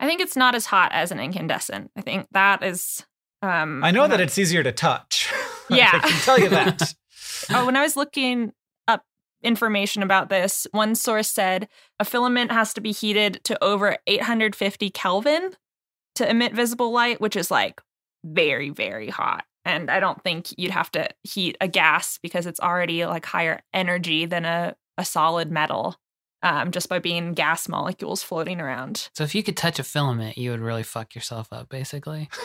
I 0.00 0.06
think 0.06 0.20
it's 0.20 0.36
not 0.36 0.54
as 0.54 0.66
hot 0.66 0.90
as 0.92 1.12
an 1.12 1.20
incandescent. 1.20 1.90
I 1.94 2.00
think 2.00 2.26
that 2.32 2.64
is. 2.64 3.04
Um, 3.42 3.84
I 3.84 3.90
know 3.90 4.08
that 4.08 4.20
it's 4.20 4.38
easier 4.38 4.62
to 4.62 4.72
touch. 4.72 5.32
Yeah. 5.72 5.92
I 5.94 5.98
can 6.00 6.20
tell 6.22 6.36
you 6.40 6.48
that. 6.48 6.94
Oh, 7.50 7.64
when 7.64 7.76
I 7.76 7.82
was 7.82 7.96
looking 7.96 8.52
up 8.88 9.04
information 9.40 10.02
about 10.02 10.28
this, 10.28 10.66
one 10.72 10.96
source 10.96 11.28
said 11.28 11.68
a 12.00 12.04
filament 12.04 12.50
has 12.50 12.74
to 12.74 12.80
be 12.80 12.90
heated 12.90 13.38
to 13.44 13.62
over 13.62 13.96
850 14.08 14.90
Kelvin 14.90 15.52
to 16.16 16.28
emit 16.28 16.54
visible 16.54 16.90
light, 16.90 17.20
which 17.20 17.36
is 17.36 17.52
like 17.52 17.80
very, 18.24 18.70
very 18.70 19.10
hot. 19.10 19.44
And 19.64 19.92
I 19.92 20.00
don't 20.00 20.22
think 20.24 20.48
you'd 20.58 20.72
have 20.72 20.90
to 20.92 21.08
heat 21.22 21.56
a 21.60 21.68
gas 21.68 22.18
because 22.20 22.46
it's 22.46 22.60
already 22.60 23.06
like 23.06 23.24
higher 23.24 23.60
energy 23.72 24.26
than 24.26 24.44
a, 24.44 24.74
a 24.98 25.04
solid 25.04 25.52
metal 25.52 25.96
um, 26.42 26.70
just 26.70 26.88
by 26.88 26.98
being 26.98 27.34
gas 27.34 27.68
molecules 27.68 28.22
floating 28.22 28.60
around. 28.60 29.08
So 29.14 29.24
if 29.24 29.34
you 29.34 29.42
could 29.42 29.56
touch 29.56 29.78
a 29.78 29.82
filament, 29.82 30.38
you 30.38 30.50
would 30.50 30.60
really 30.60 30.82
fuck 30.82 31.14
yourself 31.14 31.48
up, 31.52 31.68
basically. 31.68 32.28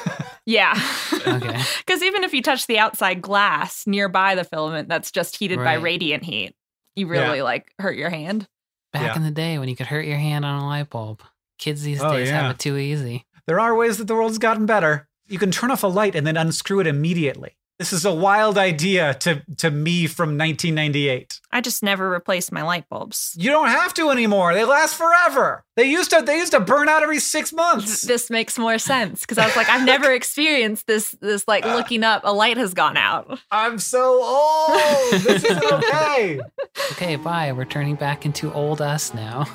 Yeah. 0.48 0.80
Okay. 1.26 1.60
Because 1.80 2.04
even 2.04 2.24
if 2.24 2.32
you 2.32 2.44
touch 2.44 2.68
the 2.68 2.78
outside 2.78 3.20
glass 3.20 3.88
nearby 3.88 4.36
the 4.36 4.44
filament 4.44 4.88
that's 4.90 5.10
just 5.12 5.38
heated 5.38 5.58
by 5.58 5.74
radiant 5.74 6.24
heat, 6.24 6.54
you 6.96 7.08
really 7.08 7.42
like 7.42 7.72
hurt 7.80 7.98
your 7.98 8.12
hand. 8.12 8.48
Back 8.94 9.02
Yeah. 9.02 9.16
in 9.16 9.24
the 9.24 9.32
day 9.32 9.58
when 9.58 9.70
you 9.70 9.76
could 9.76 9.88
hurt 9.88 10.06
your 10.06 10.18
hand 10.18 10.46
on 10.46 10.62
a 10.62 10.68
light 10.68 10.92
bulb. 10.92 11.24
Kids 11.58 11.82
these 11.82 12.00
Oh, 12.00 12.14
days 12.14 12.28
yeah. 12.30 12.42
have 12.44 12.52
it 12.52 12.60
too 12.60 12.78
easy. 12.78 13.26
There 13.48 13.60
are 13.60 13.76
ways 13.76 13.98
that 13.98 14.06
the 14.06 14.14
world's 14.14 14.38
gotten 14.38 14.68
better. 14.68 15.08
You 15.28 15.40
can 15.40 15.50
turn 15.50 15.72
off 15.72 15.82
a 15.84 15.88
light 15.88 16.16
and 16.16 16.28
then 16.28 16.38
unscrew 16.38 16.80
it 16.80 16.86
immediately. 16.88 17.58
This 17.78 17.92
is 17.92 18.06
a 18.06 18.14
wild 18.14 18.58
idea 18.58 19.14
to, 19.16 19.44
to 19.58 19.70
me 19.70 20.08
from 20.08 20.38
1998. 20.38 21.42
I 21.52 21.60
just 21.60 21.84
never 21.84 22.10
replaced 22.10 22.54
my 22.54 22.62
light 22.62 22.88
bulbs. 22.88 23.36
You 23.38 23.52
don't 23.52 23.68
have 23.68 23.94
to 23.96 24.12
anymore. 24.12 24.54
They 24.54 24.64
last 24.64 24.96
forever. 24.96 25.66
They 25.76 25.84
used 25.84 26.10
to 26.12 26.22
they 26.22 26.38
used 26.38 26.54
to 26.54 26.62
burn 26.62 26.88
out 26.88 27.04
every 27.04 27.20
six 27.20 27.52
months. 27.52 28.02
This 28.02 28.30
makes 28.30 28.58
more 28.58 28.78
sense 28.78 29.22
because 29.22 29.38
I 29.38 29.46
was 29.46 29.58
like, 29.58 29.68
I've 29.68 29.86
never 29.94 30.14
experienced 30.14 30.88
this. 30.88 31.12
This 31.20 31.46
like 31.50 31.66
looking 31.66 32.06
up, 32.06 32.22
a 32.24 32.32
light 32.32 32.56
has 32.56 32.74
gone 32.74 32.96
out. 32.96 33.40
I'm 33.52 33.78
so 33.78 34.24
old. 34.24 35.22
This 35.22 35.44
isn't 35.44 35.72
okay. 35.72 36.40
Okay, 36.92 37.16
bye. 37.16 37.52
We're 37.52 37.66
turning 37.66 37.96
back 37.96 38.26
into 38.26 38.54
old 38.54 38.82
us 38.82 39.14
now. 39.14 39.46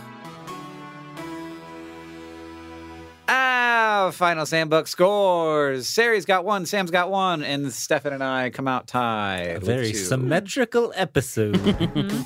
Ah, 3.33 4.11
final 4.13 4.45
Sambuck 4.45 4.89
scores. 4.89 5.87
Ceri's 5.87 6.25
got 6.25 6.45
one, 6.45 6.67
Sam's 6.67 6.91
got 6.91 7.13
one, 7.13 7.45
and 7.45 7.73
Stefan 7.73 8.13
and 8.13 8.25
I 8.25 8.51
come 8.51 8.67
out 8.67 8.89
tied. 8.89 9.59
A 9.59 9.61
very 9.61 9.93
symmetrical 9.93 10.93
episode. 10.97 11.57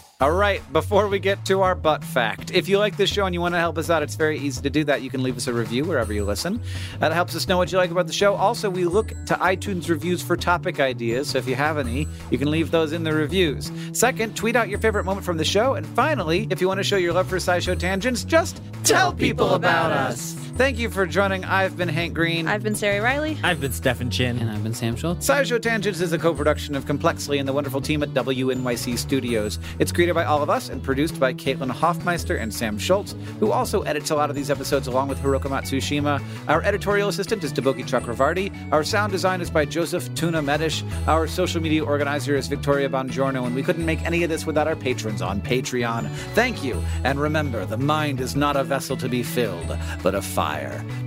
All 0.23 0.33
right, 0.33 0.63
before 0.73 1.09
we 1.09 1.19
get 1.19 1.45
to 1.45 1.61
our 1.61 1.75
butt 1.75 2.03
fact, 2.03 2.53
if 2.55 2.71
you 2.71 2.79
like 2.79 2.97
this 2.97 3.11
show 3.11 3.27
and 3.27 3.35
you 3.35 3.43
want 3.43 3.55
to 3.55 3.59
help 3.59 3.77
us 3.77 3.91
out, 3.91 4.03
it's 4.03 4.15
very 4.15 4.39
easy 4.39 4.63
to 4.63 4.71
do 4.71 4.83
that. 4.85 5.03
You 5.03 5.11
can 5.11 5.23
leave 5.23 5.37
us 5.37 5.47
a 5.47 5.53
review 5.53 5.85
wherever 5.85 6.15
you 6.15 6.25
listen. 6.25 6.63
That 7.01 7.13
helps 7.13 7.37
us 7.37 7.49
know 7.49 7.59
what 7.59 7.71
you 7.71 7.77
like 7.77 7.91
about 7.91 8.07
the 8.07 8.13
show. 8.15 8.35
Also, 8.35 8.71
we 8.71 8.87
look 8.87 9.09
to 9.09 9.35
iTunes 9.35 9.91
reviews 9.91 10.23
for 10.23 10.39
topic 10.39 10.81
ideas, 10.81 11.29
so 11.29 11.37
if 11.39 11.47
you 11.47 11.55
have 11.55 11.77
any, 11.77 12.09
you 12.31 12.39
can 12.39 12.51
leave 12.51 12.71
those 12.71 12.93
in 12.93 13.05
the 13.05 13.13
reviews. 13.13 13.71
Second, 13.93 14.35
tweet 14.35 14.57
out 14.57 14.71
your 14.71 14.79
favorite 14.79 15.05
moment 15.05 15.27
from 15.27 15.37
the 15.37 15.45
show. 15.45 15.75
And 15.75 15.87
finally, 15.89 16.47
if 16.49 16.63
you 16.63 16.69
want 16.69 16.79
to 16.79 16.85
show 16.85 16.97
your 16.97 17.13
love 17.13 17.29
for 17.29 17.37
SciShow 17.37 17.79
Tangents, 17.79 18.25
just 18.25 18.63
tell 18.85 19.13
people 19.13 19.51
about 19.53 19.93
us. 19.93 20.35
Thank 20.57 20.79
you 20.79 20.89
for 20.89 21.05
joining. 21.05 21.45
I've 21.45 21.77
been 21.77 21.89
Hank 21.89 22.15
Green. 22.15 22.47
I've 22.47 22.63
been 22.63 22.75
Ceri 22.75 23.03
Riley. 23.03 23.37
I've 23.43 23.61
been 23.61 23.73
Stefan 23.73 24.09
Chin. 24.09 24.39
And 24.39 24.49
I've 24.49 24.63
been 24.63 24.73
Sam 24.73 24.95
Schultz. 24.95 25.27
SciShow 25.27 25.61
Tangents 25.61 26.01
is 26.01 26.13
a 26.13 26.19
co-production 26.19 26.77
of 26.77 26.87
Complexly 26.87 27.41
and 27.41 27.49
the 27.49 27.53
wonderful 27.53 27.81
team 27.81 28.05
at 28.05 28.11
WNYC 28.11 28.97
Studios. 28.97 29.59
It's 29.81 29.91
created 29.91 30.15
by 30.15 30.25
all 30.25 30.45
of 30.45 30.51
us 30.51 30.69
and 30.69 30.81
produced 30.81 31.19
by 31.19 31.35
Caitlin 31.35 31.71
Hoffmeister 31.71 32.37
and 32.37 32.55
Sam 32.55 32.79
Schultz, 32.79 33.17
who 33.41 33.51
also 33.51 33.83
edits 33.83 34.11
a 34.11 34.15
lot 34.15 34.31
of 34.31 34.37
these 34.37 34.49
episodes 34.49 34.87
along 34.87 35.09
with 35.09 35.19
Hiroka 35.19 35.51
Matsushima. 35.51 36.23
Our 36.47 36.63
editorial 36.63 37.09
assistant 37.09 37.43
is 37.43 37.53
Deboki 37.53 37.85
Chakravarti. 37.85 38.73
Our 38.73 38.85
sound 38.85 39.11
design 39.11 39.41
is 39.41 39.51
by 39.51 39.65
Joseph 39.65 40.15
Tuna 40.15 40.41
Medish. 40.41 40.85
Our 41.09 41.27
social 41.27 41.61
media 41.61 41.85
organizer 41.85 42.37
is 42.37 42.47
Victoria 42.47 42.89
Bongiorno, 42.89 43.45
and 43.45 43.57
we 43.57 43.65
couldn't 43.65 43.85
make 43.85 44.03
any 44.03 44.23
of 44.23 44.31
this 44.31 44.47
without 44.47 44.69
our 44.69 44.77
patrons 44.77 45.21
on 45.21 45.41
Patreon. 45.41 46.09
Thank 46.35 46.63
you, 46.63 46.81
and 47.03 47.21
remember, 47.21 47.67
the 47.67 47.77
mind 47.77 48.21
is 48.21 48.37
not 48.37 48.55
a 48.57 48.63
vessel 48.63 48.97
to 48.99 49.09
be 49.09 49.25
filled, 49.25 49.77
but 50.01 50.15
a 50.15 50.23
fire 50.23 50.44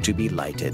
to 0.01 0.13
be 0.13 0.29
lighted. 0.29 0.73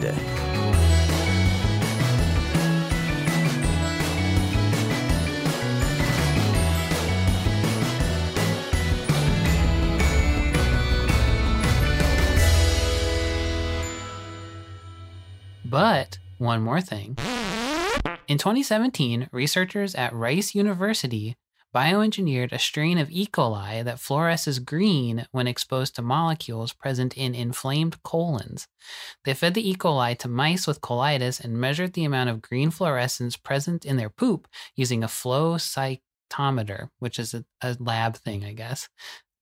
But 15.66 16.20
one 16.38 16.62
more 16.62 16.80
thing. 16.80 17.18
In 18.28 18.38
2017, 18.38 19.28
researchers 19.32 19.96
at 19.96 20.14
Rice 20.14 20.56
University 20.56 21.36
bioengineered 21.74 22.52
a 22.52 22.60
strain 22.60 22.98
of 22.98 23.10
E. 23.10 23.26
coli 23.26 23.84
that 23.84 23.98
fluoresces 23.98 24.64
green 24.64 25.26
when 25.32 25.48
exposed 25.48 25.96
to 25.96 26.02
molecules 26.02 26.74
present 26.74 27.18
in 27.18 27.34
inflamed 27.34 28.02
colons. 28.04 28.68
They 29.26 29.34
fed 29.34 29.54
the 29.54 29.68
E. 29.68 29.76
coli 29.76 30.18
to 30.20 30.28
mice 30.28 30.68
with 30.68 30.82
colitis 30.82 31.44
and 31.44 31.60
measured 31.60 31.94
the 31.94 32.06
amount 32.06 32.30
of 32.30 32.42
green 32.42 32.70
fluorescence 32.70 33.36
present 33.36 33.86
in 33.86 33.98
their 33.98 34.10
poop 34.10 34.48
using 34.76 35.04
a 35.04 35.08
flow 35.08 35.56
cytometer, 35.56 36.90
which 37.00 37.18
is 37.18 37.34
a, 37.34 37.44
a 37.62 37.76
lab 37.80 38.18
thing, 38.18 38.46
I 38.46 38.54
guess. 38.54 38.88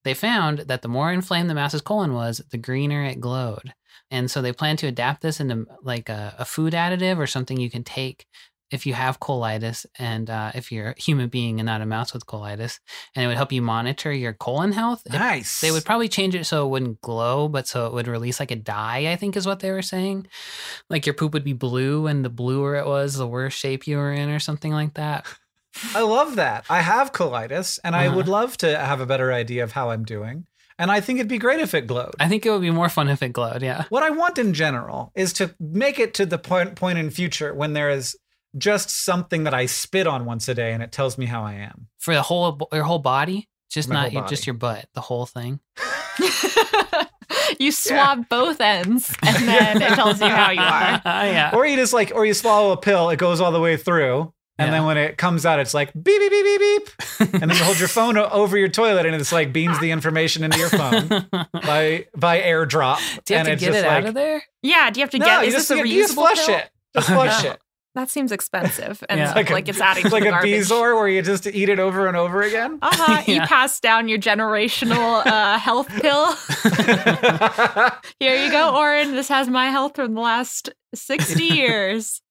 they 0.03 0.13
found 0.13 0.59
that 0.59 0.81
the 0.81 0.87
more 0.87 1.11
inflamed 1.11 1.49
the 1.49 1.55
mouse's 1.55 1.81
colon 1.81 2.13
was, 2.13 2.41
the 2.49 2.57
greener 2.57 3.03
it 3.03 3.19
glowed. 3.19 3.73
And 4.09 4.29
so 4.29 4.41
they 4.41 4.51
plan 4.51 4.77
to 4.77 4.87
adapt 4.87 5.21
this 5.21 5.39
into 5.39 5.67
like 5.83 6.09
a, 6.09 6.35
a 6.39 6.45
food 6.45 6.73
additive 6.73 7.17
or 7.17 7.27
something 7.27 7.59
you 7.59 7.69
can 7.69 7.83
take 7.83 8.25
if 8.71 8.85
you 8.85 8.93
have 8.93 9.19
colitis 9.19 9.85
and 9.99 10.29
uh, 10.29 10.51
if 10.55 10.71
you're 10.71 10.89
a 10.91 10.99
human 11.01 11.27
being 11.29 11.59
and 11.59 11.65
not 11.67 11.81
a 11.81 11.85
mouse 11.85 12.13
with 12.13 12.25
colitis, 12.25 12.79
and 13.15 13.23
it 13.23 13.27
would 13.27 13.37
help 13.37 13.51
you 13.51 13.61
monitor 13.61 14.11
your 14.11 14.33
colon 14.33 14.71
health. 14.71 15.01
It- 15.05 15.13
Nice. 15.13 15.61
they 15.61 15.71
would 15.71 15.85
probably 15.85 16.07
change 16.09 16.35
it 16.35 16.45
so 16.45 16.65
it 16.65 16.69
wouldn't 16.69 17.01
glow, 17.01 17.47
but 17.47 17.67
so 17.67 17.85
it 17.87 17.93
would 17.93 18.07
release 18.07 18.39
like 18.39 18.51
a 18.51 18.55
dye, 18.55 19.11
I 19.11 19.15
think 19.17 19.35
is 19.35 19.45
what 19.45 19.59
they 19.59 19.71
were 19.71 19.81
saying. 19.81 20.27
Like 20.89 21.05
your 21.05 21.13
poop 21.13 21.33
would 21.33 21.43
be 21.43 21.53
blue, 21.53 22.07
and 22.07 22.23
the 22.25 22.29
bluer 22.29 22.75
it 22.75 22.85
was, 22.85 23.15
the 23.15 23.27
worse 23.27 23.53
shape 23.53 23.87
you 23.87 23.97
were 23.97 24.13
in, 24.13 24.29
or 24.29 24.39
something 24.39 24.71
like 24.71 24.93
that. 24.95 25.25
I 25.95 26.01
love 26.01 26.35
that. 26.35 26.65
I 26.69 26.81
have 26.81 27.11
colitis, 27.13 27.79
and 27.83 27.95
I 27.95 28.07
Uh-huh. 28.07 28.15
would 28.17 28.27
love 28.27 28.57
to 28.57 28.77
have 28.77 28.99
a 29.01 29.05
better 29.05 29.31
idea 29.31 29.63
of 29.63 29.71
how 29.73 29.89
I'm 29.91 30.03
doing. 30.03 30.45
And 30.77 30.89
I 30.91 30.99
think 30.99 31.19
it'd 31.19 31.29
be 31.29 31.37
great 31.37 31.59
if 31.59 31.73
it 31.75 31.85
glowed. 31.85 32.15
I 32.19 32.27
think 32.27 32.43
it 32.45 32.49
would 32.49 32.61
be 32.61 32.71
more 32.71 32.89
fun 32.89 33.07
if 33.07 33.21
it 33.21 33.33
glowed, 33.33 33.61
yeah. 33.61 33.83
what 33.89 34.01
I 34.03 34.09
want 34.09 34.39
in 34.39 34.53
general 34.53 35.11
is 35.15 35.31
to 35.33 35.53
make 35.59 35.99
it 35.99 36.13
to 36.15 36.25
the 36.25 36.39
point 36.39 36.75
point 36.75 36.97
in 36.97 37.09
future 37.11 37.53
when 37.53 37.73
there 37.73 37.89
is 37.91 38.17
just 38.57 38.89
something 38.89 39.43
that 39.45 39.53
I 39.53 39.65
spit 39.65 40.07
on 40.07 40.25
once 40.25 40.47
a 40.47 40.53
day 40.53 40.73
and 40.73 40.83
it 40.83 40.91
tells 40.91 41.17
me 41.17 41.25
how 41.25 41.43
I 41.43 41.53
am. 41.53 41.87
For 41.99 42.13
the 42.13 42.21
whole 42.21 42.67
your 42.73 42.83
whole 42.83 42.99
body, 42.99 43.47
just 43.69 43.89
My 43.89 43.95
not 43.95 44.03
whole 44.11 44.21
your, 44.21 44.27
just 44.27 44.45
your 44.47 44.53
butt, 44.55 44.85
the 44.93 45.01
whole 45.01 45.25
thing. 45.25 45.59
you 47.59 47.71
swab 47.71 48.27
both 48.29 48.59
ends 48.61 49.13
and 49.23 49.47
then 49.47 49.81
it 49.81 49.89
tells 49.95 50.19
you 50.21 50.27
how 50.27 50.51
you 50.51 50.59
are. 50.61 51.01
yeah. 51.05 51.51
Or 51.53 51.65
you 51.65 51.75
just 51.75 51.93
like, 51.93 52.11
or 52.13 52.25
you 52.25 52.33
swallow 52.33 52.71
a 52.71 52.77
pill, 52.77 53.09
it 53.09 53.17
goes 53.17 53.39
all 53.41 53.51
the 53.51 53.59
way 53.59 53.77
through. 53.77 54.33
And 54.57 54.67
Yeah. 54.67 54.71
then 54.77 54.85
when 54.85 54.97
it 54.97 55.17
comes 55.17 55.45
out, 55.45 55.59
it's 55.59 55.73
like 55.73 55.91
beep, 55.93 56.03
beep, 56.05 56.29
beep, 56.31 56.45
beep, 56.45 56.59
beep. 56.59 57.33
and 57.41 57.49
then 57.49 57.57
you 57.57 57.63
hold 57.63 57.79
your 57.79 57.87
phone 57.87 58.17
over 58.17 58.57
your 58.57 58.67
toilet 58.67 59.05
and 59.05 59.15
it's 59.15 59.31
like 59.31 59.51
beams 59.53 59.79
the 59.79 59.91
information 59.91 60.43
into 60.43 60.57
your 60.59 60.69
phone 60.69 61.07
by 61.51 62.05
by 62.15 62.41
airdrop. 62.41 62.97
Do 63.25 63.33
you 63.33 63.39
and 63.39 63.47
have 63.47 63.59
to 63.59 63.65
get 63.65 63.73
it 63.75 63.87
like, 63.87 64.03
out 64.03 64.05
of 64.05 64.13
there? 64.13 64.43
Yeah, 64.61 64.89
do 64.91 64.99
you 64.99 65.03
have 65.03 65.09
to 65.11 65.19
No, 65.19 65.25
get? 65.25 65.41
you 65.41 65.47
Is 65.47 65.53
just, 65.55 65.69
this 65.69 65.79
a 65.79 65.87
you 65.87 66.01
just 66.01 66.11
reusable 66.13 66.15
flush 66.15 66.45
pill? 66.45 66.55
it. 66.57 66.69
Just 66.93 67.07
flush 67.07 67.43
No. 67.43 67.51
it. 67.51 67.59
That 67.93 68.09
seems 68.09 68.31
expensive 68.31 69.03
and 69.09 69.19
Yeah. 69.19 69.33
like, 69.33 69.49
Like 69.49 69.67
a- 69.67 69.71
it's 69.71 69.81
adding 69.81 70.03
to 70.03 70.09
Like 70.09 70.23
the 70.23 70.29
a 70.29 70.31
garbage. 70.31 70.51
Bezoar 70.69 70.95
where 70.95 71.09
you 71.09 71.21
just 71.21 71.45
eat 71.47 71.67
it 71.69 71.77
over 71.79 72.07
and 72.07 72.15
over 72.15 72.41
again. 72.41 72.79
Uh 72.81 72.89
huh. 72.93 73.23
You 73.27 73.41
pass 73.47 73.79
down 73.81 74.07
your 74.07 74.17
generational 74.19 75.25
uh, 75.25 75.57
health 75.57 75.89
pill. 75.89 76.31
Here 78.19 78.35
you 78.45 78.51
go, 78.51 78.75
Orin. 78.77 79.15
This 79.15 79.27
has 79.27 79.47
my 79.49 79.67
health 79.69 79.95
from 79.95 80.13
the 80.13 80.21
last 80.21 80.69
60 80.93 81.43
years. 81.43 82.21